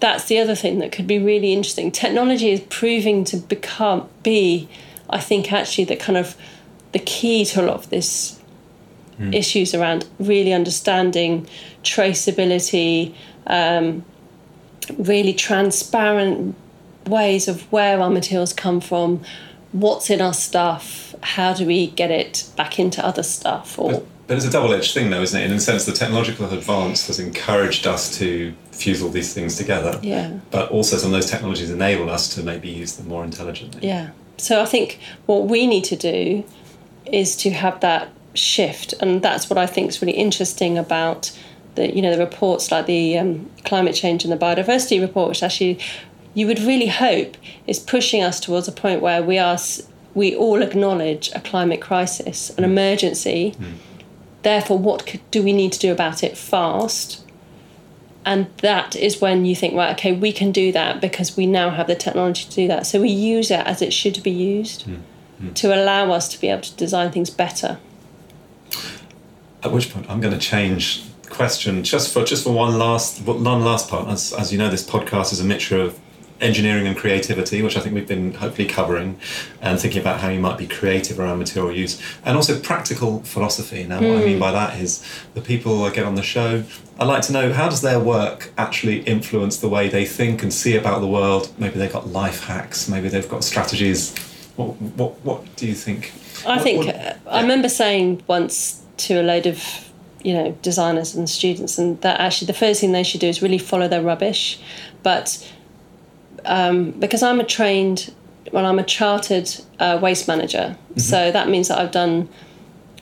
that's 0.00 0.24
the 0.24 0.38
other 0.38 0.54
thing 0.54 0.80
that 0.80 0.92
could 0.92 1.06
be 1.06 1.18
really 1.18 1.52
interesting. 1.52 1.92
Technology 1.92 2.50
is 2.50 2.60
proving 2.68 3.24
to 3.24 3.36
become 3.36 4.08
be, 4.22 4.68
I 5.08 5.20
think, 5.20 5.52
actually 5.52 5.84
the 5.84 5.96
kind 5.96 6.18
of 6.18 6.36
the 6.92 6.98
key 6.98 7.44
to 7.44 7.62
a 7.62 7.66
lot 7.66 7.76
of 7.76 7.90
this 7.90 8.40
mm. 9.18 9.34
issues 9.34 9.74
around 9.74 10.06
really 10.18 10.52
understanding 10.52 11.46
traceability, 11.82 13.14
um, 13.46 14.04
really 14.98 15.32
transparent 15.32 16.54
ways 17.06 17.48
of 17.48 17.70
where 17.72 18.00
our 18.00 18.10
materials 18.10 18.52
come 18.52 18.80
from, 18.80 19.20
what's 19.72 20.08
in 20.10 20.20
our 20.20 20.34
stuff, 20.34 21.14
how 21.22 21.52
do 21.52 21.66
we 21.66 21.88
get 21.88 22.10
it 22.10 22.48
back 22.56 22.78
into 22.78 23.04
other 23.04 23.22
stuff, 23.22 23.78
or. 23.78 23.90
But, 23.92 24.06
but 24.26 24.36
it's 24.38 24.46
a 24.46 24.50
double-edged 24.50 24.94
thing, 24.94 25.10
though, 25.10 25.20
isn't 25.20 25.38
it? 25.38 25.44
In 25.44 25.52
a 25.52 25.60
sense, 25.60 25.84
the 25.84 25.92
technological 25.92 26.46
advance 26.50 27.06
has 27.08 27.18
encouraged 27.18 27.86
us 27.86 28.16
to 28.18 28.54
fuse 28.72 29.02
all 29.02 29.10
these 29.10 29.34
things 29.34 29.56
together. 29.56 30.00
Yeah. 30.02 30.38
But 30.50 30.70
also, 30.70 30.96
some 30.96 31.08
of 31.08 31.12
those 31.12 31.30
technologies 31.30 31.70
enable 31.70 32.08
us 32.08 32.34
to 32.34 32.42
maybe 32.42 32.68
use 32.68 32.96
them 32.96 33.08
more 33.08 33.22
intelligently. 33.22 33.86
Yeah. 33.86 34.10
So 34.38 34.62
I 34.62 34.64
think 34.64 34.98
what 35.26 35.44
we 35.44 35.66
need 35.66 35.84
to 35.84 35.96
do 35.96 36.44
is 37.04 37.36
to 37.36 37.50
have 37.50 37.80
that 37.80 38.08
shift, 38.34 38.94
and 39.00 39.22
that's 39.22 39.48
what 39.48 39.58
I 39.58 39.66
think 39.66 39.88
is 39.88 40.02
really 40.02 40.16
interesting 40.16 40.76
about 40.76 41.36
the 41.74 41.94
you 41.94 42.02
know 42.02 42.12
the 42.12 42.24
reports 42.24 42.70
like 42.70 42.86
the 42.86 43.18
um, 43.18 43.50
climate 43.64 43.94
change 43.94 44.24
and 44.24 44.32
the 44.32 44.36
biodiversity 44.36 45.00
report, 45.00 45.28
which 45.30 45.42
actually 45.42 45.78
you 46.34 46.46
would 46.46 46.58
really 46.58 46.88
hope 46.88 47.36
is 47.66 47.78
pushing 47.78 48.22
us 48.22 48.40
towards 48.40 48.68
a 48.68 48.72
point 48.72 49.00
where 49.00 49.22
we 49.22 49.38
are 49.38 49.58
we 50.14 50.34
all 50.34 50.62
acknowledge 50.62 51.30
a 51.34 51.40
climate 51.40 51.80
crisis, 51.80 52.50
an 52.56 52.64
emergency. 52.64 53.54
Mm. 53.58 53.74
Therefore, 54.42 54.78
what 54.78 55.16
do 55.30 55.42
we 55.42 55.52
need 55.52 55.72
to 55.72 55.78
do 55.78 55.90
about 55.90 56.22
it 56.22 56.36
fast? 56.36 57.24
And 58.26 58.46
that 58.58 58.94
is 58.96 59.20
when 59.20 59.44
you 59.44 59.56
think, 59.56 59.74
right, 59.74 59.92
okay, 59.92 60.12
we 60.12 60.32
can 60.32 60.52
do 60.52 60.72
that 60.72 61.00
because 61.00 61.36
we 61.36 61.46
now 61.46 61.70
have 61.70 61.86
the 61.86 61.94
technology 61.94 62.44
to 62.44 62.54
do 62.54 62.68
that. 62.68 62.86
So 62.86 63.00
we 63.00 63.10
use 63.10 63.50
it 63.50 63.66
as 63.66 63.82
it 63.82 63.92
should 63.92 64.22
be 64.22 64.30
used 64.30 64.86
mm. 64.86 65.00
Mm. 65.42 65.54
to 65.54 65.74
allow 65.74 66.12
us 66.12 66.28
to 66.28 66.40
be 66.40 66.48
able 66.48 66.62
to 66.62 66.74
design 66.76 67.10
things 67.10 67.30
better. 67.30 67.78
At 69.62 69.72
which 69.72 69.92
point, 69.92 70.10
I'm 70.10 70.20
going 70.20 70.34
to 70.34 70.40
change 70.40 71.04
question 71.30 71.82
just 71.82 72.12
for 72.12 72.22
just 72.24 72.44
for 72.44 72.52
one 72.52 72.78
last 72.78 73.20
one 73.26 73.64
last 73.64 73.88
part. 73.88 74.08
As, 74.08 74.32
as 74.32 74.52
you 74.52 74.58
know, 74.58 74.70
this 74.70 74.88
podcast 74.88 75.32
is 75.32 75.40
a 75.40 75.44
mixture 75.44 75.80
of 75.80 75.98
engineering 76.40 76.86
and 76.86 76.96
creativity, 76.96 77.62
which 77.62 77.76
I 77.76 77.80
think 77.80 77.94
we've 77.94 78.08
been 78.08 78.34
hopefully 78.34 78.68
covering, 78.68 79.18
and 79.60 79.80
thinking 79.80 80.00
about 80.00 80.20
how 80.20 80.28
you 80.28 80.40
might 80.40 80.58
be 80.58 80.66
creative 80.66 81.18
around 81.18 81.38
material 81.38 81.74
use, 81.74 82.00
and 82.24 82.36
also 82.36 82.58
practical 82.58 83.20
philosophy. 83.22 83.84
Now, 83.84 84.00
mm. 84.00 84.08
what 84.08 84.22
I 84.22 84.24
mean 84.26 84.38
by 84.38 84.52
that 84.52 84.78
is 84.78 85.04
the 85.34 85.40
people 85.40 85.84
I 85.84 85.90
get 85.90 86.04
on 86.04 86.14
the 86.14 86.22
show. 86.22 86.64
I'd 86.98 87.06
like 87.06 87.22
to 87.22 87.32
know 87.32 87.52
how 87.52 87.68
does 87.68 87.80
their 87.80 88.00
work 88.00 88.52
actually 88.58 89.00
influence 89.02 89.56
the 89.56 89.68
way 89.68 89.88
they 89.88 90.04
think 90.04 90.42
and 90.42 90.52
see 90.52 90.76
about 90.76 91.00
the 91.00 91.08
world. 91.08 91.52
Maybe 91.58 91.78
they've 91.78 91.92
got 91.92 92.08
life 92.08 92.44
hacks. 92.44 92.88
Maybe 92.88 93.08
they've 93.08 93.28
got 93.28 93.42
strategies. 93.44 94.14
What 94.56 94.80
what 94.80 95.24
what 95.24 95.56
do 95.56 95.66
you 95.66 95.74
think? 95.74 96.12
I 96.46 96.56
what, 96.56 96.62
think 96.62 96.86
what, 96.86 96.94
uh, 96.94 97.14
I 97.28 97.40
remember 97.42 97.68
saying 97.68 98.22
once 98.26 98.82
to 98.96 99.20
a 99.20 99.22
load 99.22 99.46
of 99.46 99.90
you 100.24 100.32
know 100.32 100.52
designers 100.62 101.14
and 101.14 101.28
students 101.28 101.78
and 101.78 102.00
that 102.00 102.18
actually 102.18 102.46
the 102.46 102.54
first 102.54 102.80
thing 102.80 102.92
they 102.92 103.02
should 103.02 103.20
do 103.20 103.28
is 103.28 103.42
really 103.42 103.58
follow 103.58 103.86
their 103.86 104.02
rubbish 104.02 104.58
but 105.02 105.52
um, 106.46 106.92
because 106.92 107.22
i'm 107.22 107.38
a 107.38 107.44
trained 107.44 108.12
well 108.50 108.64
i'm 108.64 108.78
a 108.78 108.84
chartered 108.84 109.48
uh, 109.78 109.98
waste 110.00 110.26
manager 110.26 110.76
mm-hmm. 110.76 110.98
so 110.98 111.30
that 111.30 111.48
means 111.48 111.68
that 111.68 111.78
i've 111.78 111.92
done 111.92 112.28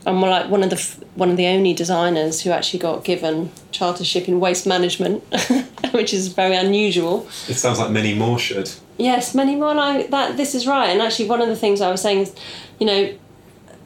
i'm 0.06 0.20
like 0.20 0.48
one 0.48 0.62
of 0.62 0.70
the 0.70 1.06
one 1.14 1.30
of 1.30 1.36
the 1.36 1.46
only 1.46 1.72
designers 1.72 2.42
who 2.42 2.50
actually 2.50 2.78
got 2.78 3.04
given 3.04 3.50
chartership 3.72 4.26
in 4.28 4.40
waste 4.40 4.66
management 4.66 5.22
which 5.92 6.12
is 6.12 6.28
very 6.28 6.56
unusual 6.56 7.26
it 7.48 7.54
sounds 7.54 7.78
like 7.78 7.90
many 7.90 8.14
more 8.14 8.38
should 8.38 8.70
yes 8.98 9.34
many 9.34 9.56
more 9.56 9.74
like 9.74 10.10
that 10.10 10.36
this 10.36 10.54
is 10.54 10.66
right 10.66 10.88
and 10.88 11.00
actually 11.00 11.28
one 11.28 11.40
of 11.40 11.48
the 11.48 11.56
things 11.56 11.80
i 11.80 11.90
was 11.90 12.00
saying 12.00 12.18
is 12.18 12.34
you 12.78 12.86
know 12.86 13.12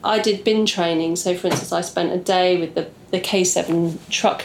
I 0.07 0.21
did 0.21 0.45
bin 0.45 0.67
training. 0.67 1.17
So, 1.17 1.35
for 1.37 1.49
instance, 1.49 1.73
I 1.73 1.81
spent 1.81 2.13
a 2.13 2.19
day 2.19 2.59
with 2.59 2.75
the, 2.75 2.89
the 3.11 3.21
K7 3.21 3.99
truck 4.09 4.45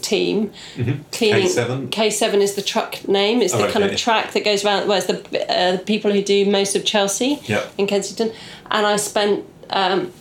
team 0.00 0.50
mm-hmm. 0.76 1.02
cleaning. 1.12 1.46
K7? 1.46 1.88
K7 1.90 2.34
is 2.36 2.54
the 2.54 2.62
truck 2.62 3.06
name. 3.06 3.42
It's 3.42 3.54
oh, 3.54 3.66
the 3.66 3.72
kind 3.72 3.84
of 3.84 3.96
track 3.96 4.32
that 4.32 4.44
goes 4.44 4.64
around. 4.64 4.88
Well, 4.88 4.98
it's 4.98 5.06
the, 5.06 5.52
uh, 5.52 5.72
the 5.72 5.78
people 5.78 6.10
who 6.12 6.22
do 6.22 6.50
most 6.50 6.74
of 6.74 6.84
Chelsea 6.84 7.40
yep. 7.44 7.72
in 7.78 7.86
Kensington. 7.86 8.32
And 8.70 8.86
I 8.86 8.96
spent 8.96 9.44
um, 9.70 10.12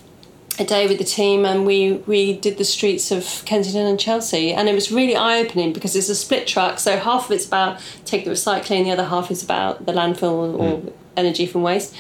a 0.59 0.63
day 0.63 0.87
with 0.87 0.99
the 0.99 1.03
team 1.03 1.45
and 1.45 1.65
we, 1.65 1.93
we 2.05 2.37
did 2.37 2.57
the 2.57 2.63
streets 2.63 3.11
of 3.11 3.43
Kensington 3.45 3.87
and 3.87 3.99
Chelsea. 3.99 4.53
And 4.53 4.69
it 4.69 4.75
was 4.75 4.91
really 4.91 5.15
eye 5.15 5.39
opening 5.39 5.73
because 5.73 5.95
it's 5.95 6.09
a 6.09 6.15
split 6.15 6.47
truck. 6.47 6.79
So 6.79 6.97
half 6.97 7.25
of 7.25 7.31
it's 7.31 7.45
about 7.45 7.81
take 8.05 8.25
the 8.25 8.31
recycling, 8.31 8.83
the 8.83 8.91
other 8.91 9.05
half 9.05 9.31
is 9.31 9.43
about 9.43 9.85
the 9.85 9.93
landfill 9.93 10.59
or 10.59 10.77
mm. 10.77 10.93
energy 11.17 11.45
from 11.45 11.63
waste. 11.63 11.95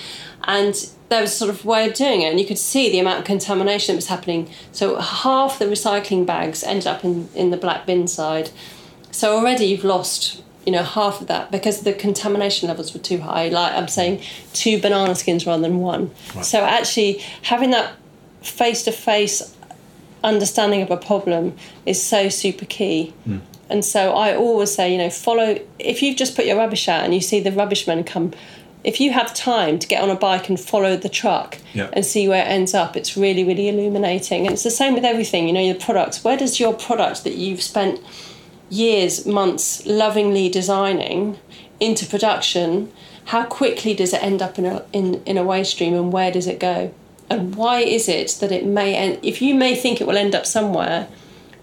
And 0.45 0.75
there 1.09 1.21
was 1.21 1.31
a 1.31 1.35
sort 1.35 1.49
of 1.49 1.63
way 1.63 1.87
of 1.87 1.93
doing 1.93 2.21
it, 2.21 2.25
and 2.25 2.39
you 2.39 2.45
could 2.45 2.57
see 2.57 2.91
the 2.91 2.99
amount 2.99 3.19
of 3.19 3.25
contamination 3.25 3.93
that 3.93 3.97
was 3.97 4.07
happening. 4.07 4.49
So 4.71 4.99
half 4.99 5.59
the 5.59 5.65
recycling 5.65 6.25
bags 6.25 6.63
ended 6.63 6.87
up 6.87 7.03
in, 7.03 7.29
in 7.35 7.51
the 7.51 7.57
black 7.57 7.85
bin 7.85 8.07
side. 8.07 8.49
So 9.11 9.37
already 9.37 9.65
you've 9.65 9.83
lost, 9.83 10.43
you 10.65 10.71
know, 10.71 10.83
half 10.83 11.21
of 11.21 11.27
that 11.27 11.51
because 11.51 11.81
the 11.81 11.93
contamination 11.93 12.67
levels 12.67 12.93
were 12.93 12.99
too 12.99 13.19
high. 13.19 13.49
Like 13.49 13.73
I'm 13.73 13.87
saying, 13.87 14.21
two 14.53 14.81
banana 14.81 15.13
skins 15.15 15.45
rather 15.45 15.61
than 15.61 15.79
one. 15.79 16.11
Right. 16.35 16.43
So 16.43 16.59
actually 16.59 17.19
having 17.43 17.69
that 17.71 17.93
face 18.43 18.83
to 18.83 18.91
face 18.91 19.55
understanding 20.23 20.81
of 20.81 20.91
a 20.91 20.97
problem 20.97 21.55
is 21.85 22.01
so 22.01 22.29
super 22.29 22.65
key. 22.65 23.13
Mm. 23.27 23.41
And 23.69 23.83
so 23.83 24.13
I 24.13 24.35
always 24.35 24.73
say, 24.73 24.91
you 24.91 24.97
know, 24.97 25.09
follow 25.09 25.59
if 25.79 26.01
you've 26.01 26.17
just 26.17 26.35
put 26.35 26.45
your 26.45 26.57
rubbish 26.57 26.87
out 26.87 27.03
and 27.03 27.13
you 27.13 27.21
see 27.21 27.39
the 27.39 27.51
rubbish 27.51 27.87
men 27.87 28.03
come 28.03 28.33
if 28.83 28.99
you 28.99 29.11
have 29.11 29.33
time 29.33 29.79
to 29.79 29.87
get 29.87 30.03
on 30.03 30.09
a 30.09 30.15
bike 30.15 30.49
and 30.49 30.59
follow 30.59 30.97
the 30.97 31.09
truck 31.09 31.57
yeah. 31.73 31.89
and 31.93 32.05
see 32.05 32.27
where 32.27 32.43
it 32.43 32.49
ends 32.49 32.73
up, 32.73 32.97
it's 32.97 33.15
really, 33.15 33.43
really 33.43 33.69
illuminating. 33.69 34.45
And 34.45 34.53
it's 34.53 34.63
the 34.63 34.71
same 34.71 34.93
with 34.93 35.05
everything, 35.05 35.47
you 35.47 35.53
know, 35.53 35.61
your 35.61 35.75
products. 35.75 36.23
Where 36.23 36.37
does 36.37 36.59
your 36.59 36.73
product 36.73 37.23
that 37.23 37.35
you've 37.35 37.61
spent 37.61 38.01
years, 38.69 39.25
months 39.25 39.85
lovingly 39.85 40.49
designing 40.49 41.37
into 41.79 42.05
production, 42.05 42.91
how 43.25 43.45
quickly 43.45 43.93
does 43.93 44.13
it 44.13 44.21
end 44.21 44.41
up 44.41 44.59
in 44.59 44.65
a, 44.65 44.85
in, 44.91 45.23
in 45.23 45.37
a 45.37 45.43
waste 45.43 45.71
stream 45.71 45.93
and 45.93 46.11
where 46.11 46.31
does 46.31 46.47
it 46.47 46.59
go? 46.59 46.93
And 47.29 47.55
why 47.55 47.79
is 47.79 48.07
it 48.07 48.37
that 48.41 48.51
it 48.51 48.65
may 48.65 48.95
end, 48.95 49.19
if 49.23 49.41
you 49.41 49.55
may 49.55 49.75
think 49.75 49.99
it 49.99 50.07
will 50.07 50.17
end 50.17 50.35
up 50.35 50.45
somewhere, 50.45 51.07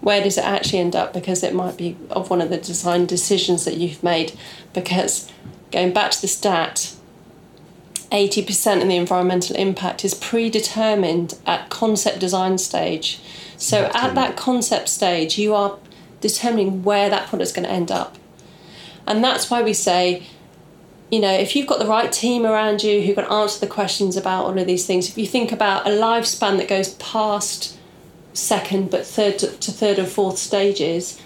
where 0.01 0.21
does 0.23 0.37
it 0.37 0.43
actually 0.43 0.79
end 0.79 0.95
up? 0.95 1.13
Because 1.13 1.43
it 1.43 1.53
might 1.53 1.77
be 1.77 1.95
of 2.09 2.29
one 2.29 2.41
of 2.41 2.49
the 2.49 2.57
design 2.57 3.05
decisions 3.05 3.65
that 3.65 3.77
you've 3.77 4.03
made. 4.03 4.33
Because 4.73 5.31
going 5.71 5.93
back 5.93 6.11
to 6.11 6.21
the 6.21 6.27
stat, 6.27 6.95
80% 8.11 8.81
of 8.81 8.87
the 8.87 8.97
environmental 8.97 9.55
impact 9.55 10.03
is 10.03 10.13
predetermined 10.13 11.37
at 11.45 11.69
concept 11.69 12.19
design 12.19 12.57
stage. 12.57 13.21
So 13.57 13.89
at 13.93 14.15
that 14.15 14.35
concept 14.35 14.89
stage, 14.89 15.37
you 15.37 15.53
are 15.53 15.77
determining 16.19 16.83
where 16.83 17.09
that 17.09 17.29
product 17.29 17.49
is 17.49 17.53
going 17.53 17.67
to 17.67 17.71
end 17.71 17.91
up. 17.91 18.17
And 19.07 19.23
that's 19.23 19.49
why 19.49 19.61
we 19.61 19.73
say, 19.73 20.27
you 21.11 21.19
know, 21.19 21.33
if 21.33 21.55
you've 21.55 21.67
got 21.67 21.79
the 21.79 21.85
right 21.85 22.11
team 22.11 22.45
around 22.45 22.83
you 22.83 23.01
who 23.01 23.13
can 23.13 23.25
answer 23.25 23.59
the 23.59 23.71
questions 23.71 24.15
about 24.15 24.45
all 24.45 24.57
of 24.57 24.65
these 24.65 24.85
things, 24.85 25.09
if 25.09 25.17
you 25.17 25.27
think 25.27 25.51
about 25.51 25.85
a 25.85 25.89
lifespan 25.89 26.57
that 26.57 26.69
goes 26.69 26.93
past 26.95 27.77
second 28.33 28.89
but 28.89 29.05
third 29.05 29.37
to, 29.39 29.47
to 29.47 29.71
third 29.71 29.99
and 29.99 30.07
fourth 30.07 30.37
stages, 30.37 31.21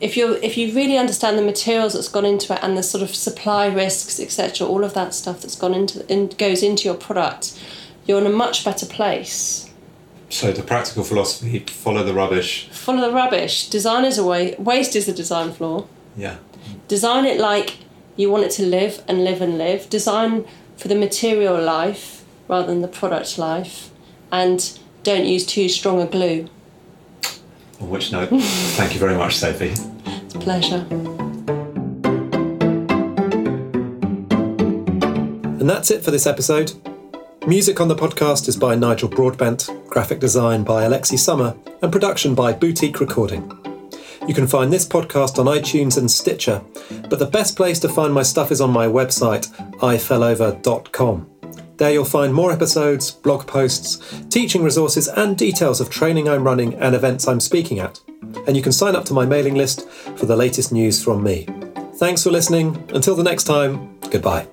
if 0.00 0.16
you 0.16 0.34
if 0.42 0.56
you 0.56 0.74
really 0.74 0.96
understand 0.96 1.38
the 1.38 1.42
materials 1.42 1.94
that's 1.94 2.08
gone 2.08 2.24
into 2.24 2.52
it 2.54 2.60
and 2.62 2.76
the 2.76 2.82
sort 2.82 3.02
of 3.02 3.14
supply 3.14 3.66
risks 3.66 4.18
etc 4.18 4.66
all 4.66 4.82
of 4.82 4.94
that 4.94 5.12
stuff 5.12 5.42
that's 5.42 5.56
gone 5.56 5.74
into 5.74 6.10
in, 6.10 6.28
goes 6.28 6.62
into 6.62 6.84
your 6.84 6.94
product 6.94 7.58
you're 8.06 8.18
in 8.18 8.26
a 8.26 8.30
much 8.30 8.64
better 8.64 8.86
place. 8.86 9.68
So 10.30 10.52
the 10.52 10.62
practical 10.62 11.04
philosophy 11.04 11.58
follow 11.58 12.02
the 12.02 12.14
rubbish. 12.14 12.68
Follow 12.70 13.02
the 13.02 13.14
rubbish. 13.14 13.68
Design 13.68 14.04
is 14.04 14.16
a 14.16 14.24
way 14.24 14.54
waste 14.58 14.96
is 14.96 15.06
the 15.06 15.12
design 15.12 15.52
flaw 15.52 15.86
yeah. 16.16 16.38
Design 16.88 17.24
it 17.24 17.40
like 17.40 17.76
you 18.16 18.30
want 18.30 18.44
it 18.44 18.50
to 18.50 18.62
live 18.64 19.02
and 19.08 19.24
live 19.24 19.40
and 19.40 19.58
live 19.58 19.88
design 19.90 20.44
for 20.76 20.88
the 20.88 20.94
material 20.94 21.60
life 21.60 22.24
rather 22.48 22.66
than 22.66 22.82
the 22.82 22.88
product 22.88 23.38
life 23.38 23.90
and 24.32 24.78
don't 25.02 25.24
use 25.24 25.46
too 25.46 25.68
strong 25.68 26.00
a 26.00 26.06
glue 26.06 26.48
on 27.80 27.88
which 27.88 28.12
note, 28.12 28.28
thank 28.76 28.92
you 28.92 29.00
very 29.00 29.16
much, 29.16 29.36
Sophie. 29.36 29.74
It's 30.04 30.34
a 30.34 30.38
pleasure. 30.38 30.86
And 35.58 35.68
that's 35.68 35.90
it 35.90 36.04
for 36.04 36.10
this 36.10 36.26
episode. 36.26 36.72
Music 37.46 37.80
on 37.80 37.88
the 37.88 37.96
podcast 37.96 38.48
is 38.48 38.56
by 38.56 38.74
Nigel 38.74 39.08
Broadbent, 39.08 39.70
graphic 39.88 40.20
design 40.20 40.62
by 40.62 40.84
Alexi 40.84 41.18
Summer, 41.18 41.56
and 41.82 41.90
production 41.90 42.34
by 42.34 42.52
Boutique 42.52 43.00
Recording. 43.00 43.69
You 44.30 44.34
can 44.34 44.46
find 44.46 44.72
this 44.72 44.86
podcast 44.86 45.40
on 45.40 45.46
iTunes 45.46 45.98
and 45.98 46.08
Stitcher, 46.08 46.62
but 47.08 47.18
the 47.18 47.26
best 47.26 47.56
place 47.56 47.80
to 47.80 47.88
find 47.88 48.14
my 48.14 48.22
stuff 48.22 48.52
is 48.52 48.60
on 48.60 48.70
my 48.70 48.86
website, 48.86 49.48
ifellover.com. 49.78 51.28
There 51.78 51.90
you'll 51.90 52.04
find 52.04 52.32
more 52.32 52.52
episodes, 52.52 53.10
blog 53.10 53.48
posts, 53.48 54.22
teaching 54.28 54.62
resources, 54.62 55.08
and 55.08 55.36
details 55.36 55.80
of 55.80 55.90
training 55.90 56.28
I'm 56.28 56.44
running 56.44 56.74
and 56.74 56.94
events 56.94 57.26
I'm 57.26 57.40
speaking 57.40 57.80
at. 57.80 57.98
And 58.46 58.56
you 58.56 58.62
can 58.62 58.70
sign 58.70 58.94
up 58.94 59.04
to 59.06 59.14
my 59.14 59.26
mailing 59.26 59.56
list 59.56 59.88
for 59.88 60.26
the 60.26 60.36
latest 60.36 60.70
news 60.70 61.02
from 61.02 61.24
me. 61.24 61.48
Thanks 61.96 62.22
for 62.22 62.30
listening. 62.30 62.88
Until 62.94 63.16
the 63.16 63.24
next 63.24 63.44
time, 63.44 63.98
goodbye. 64.10 64.46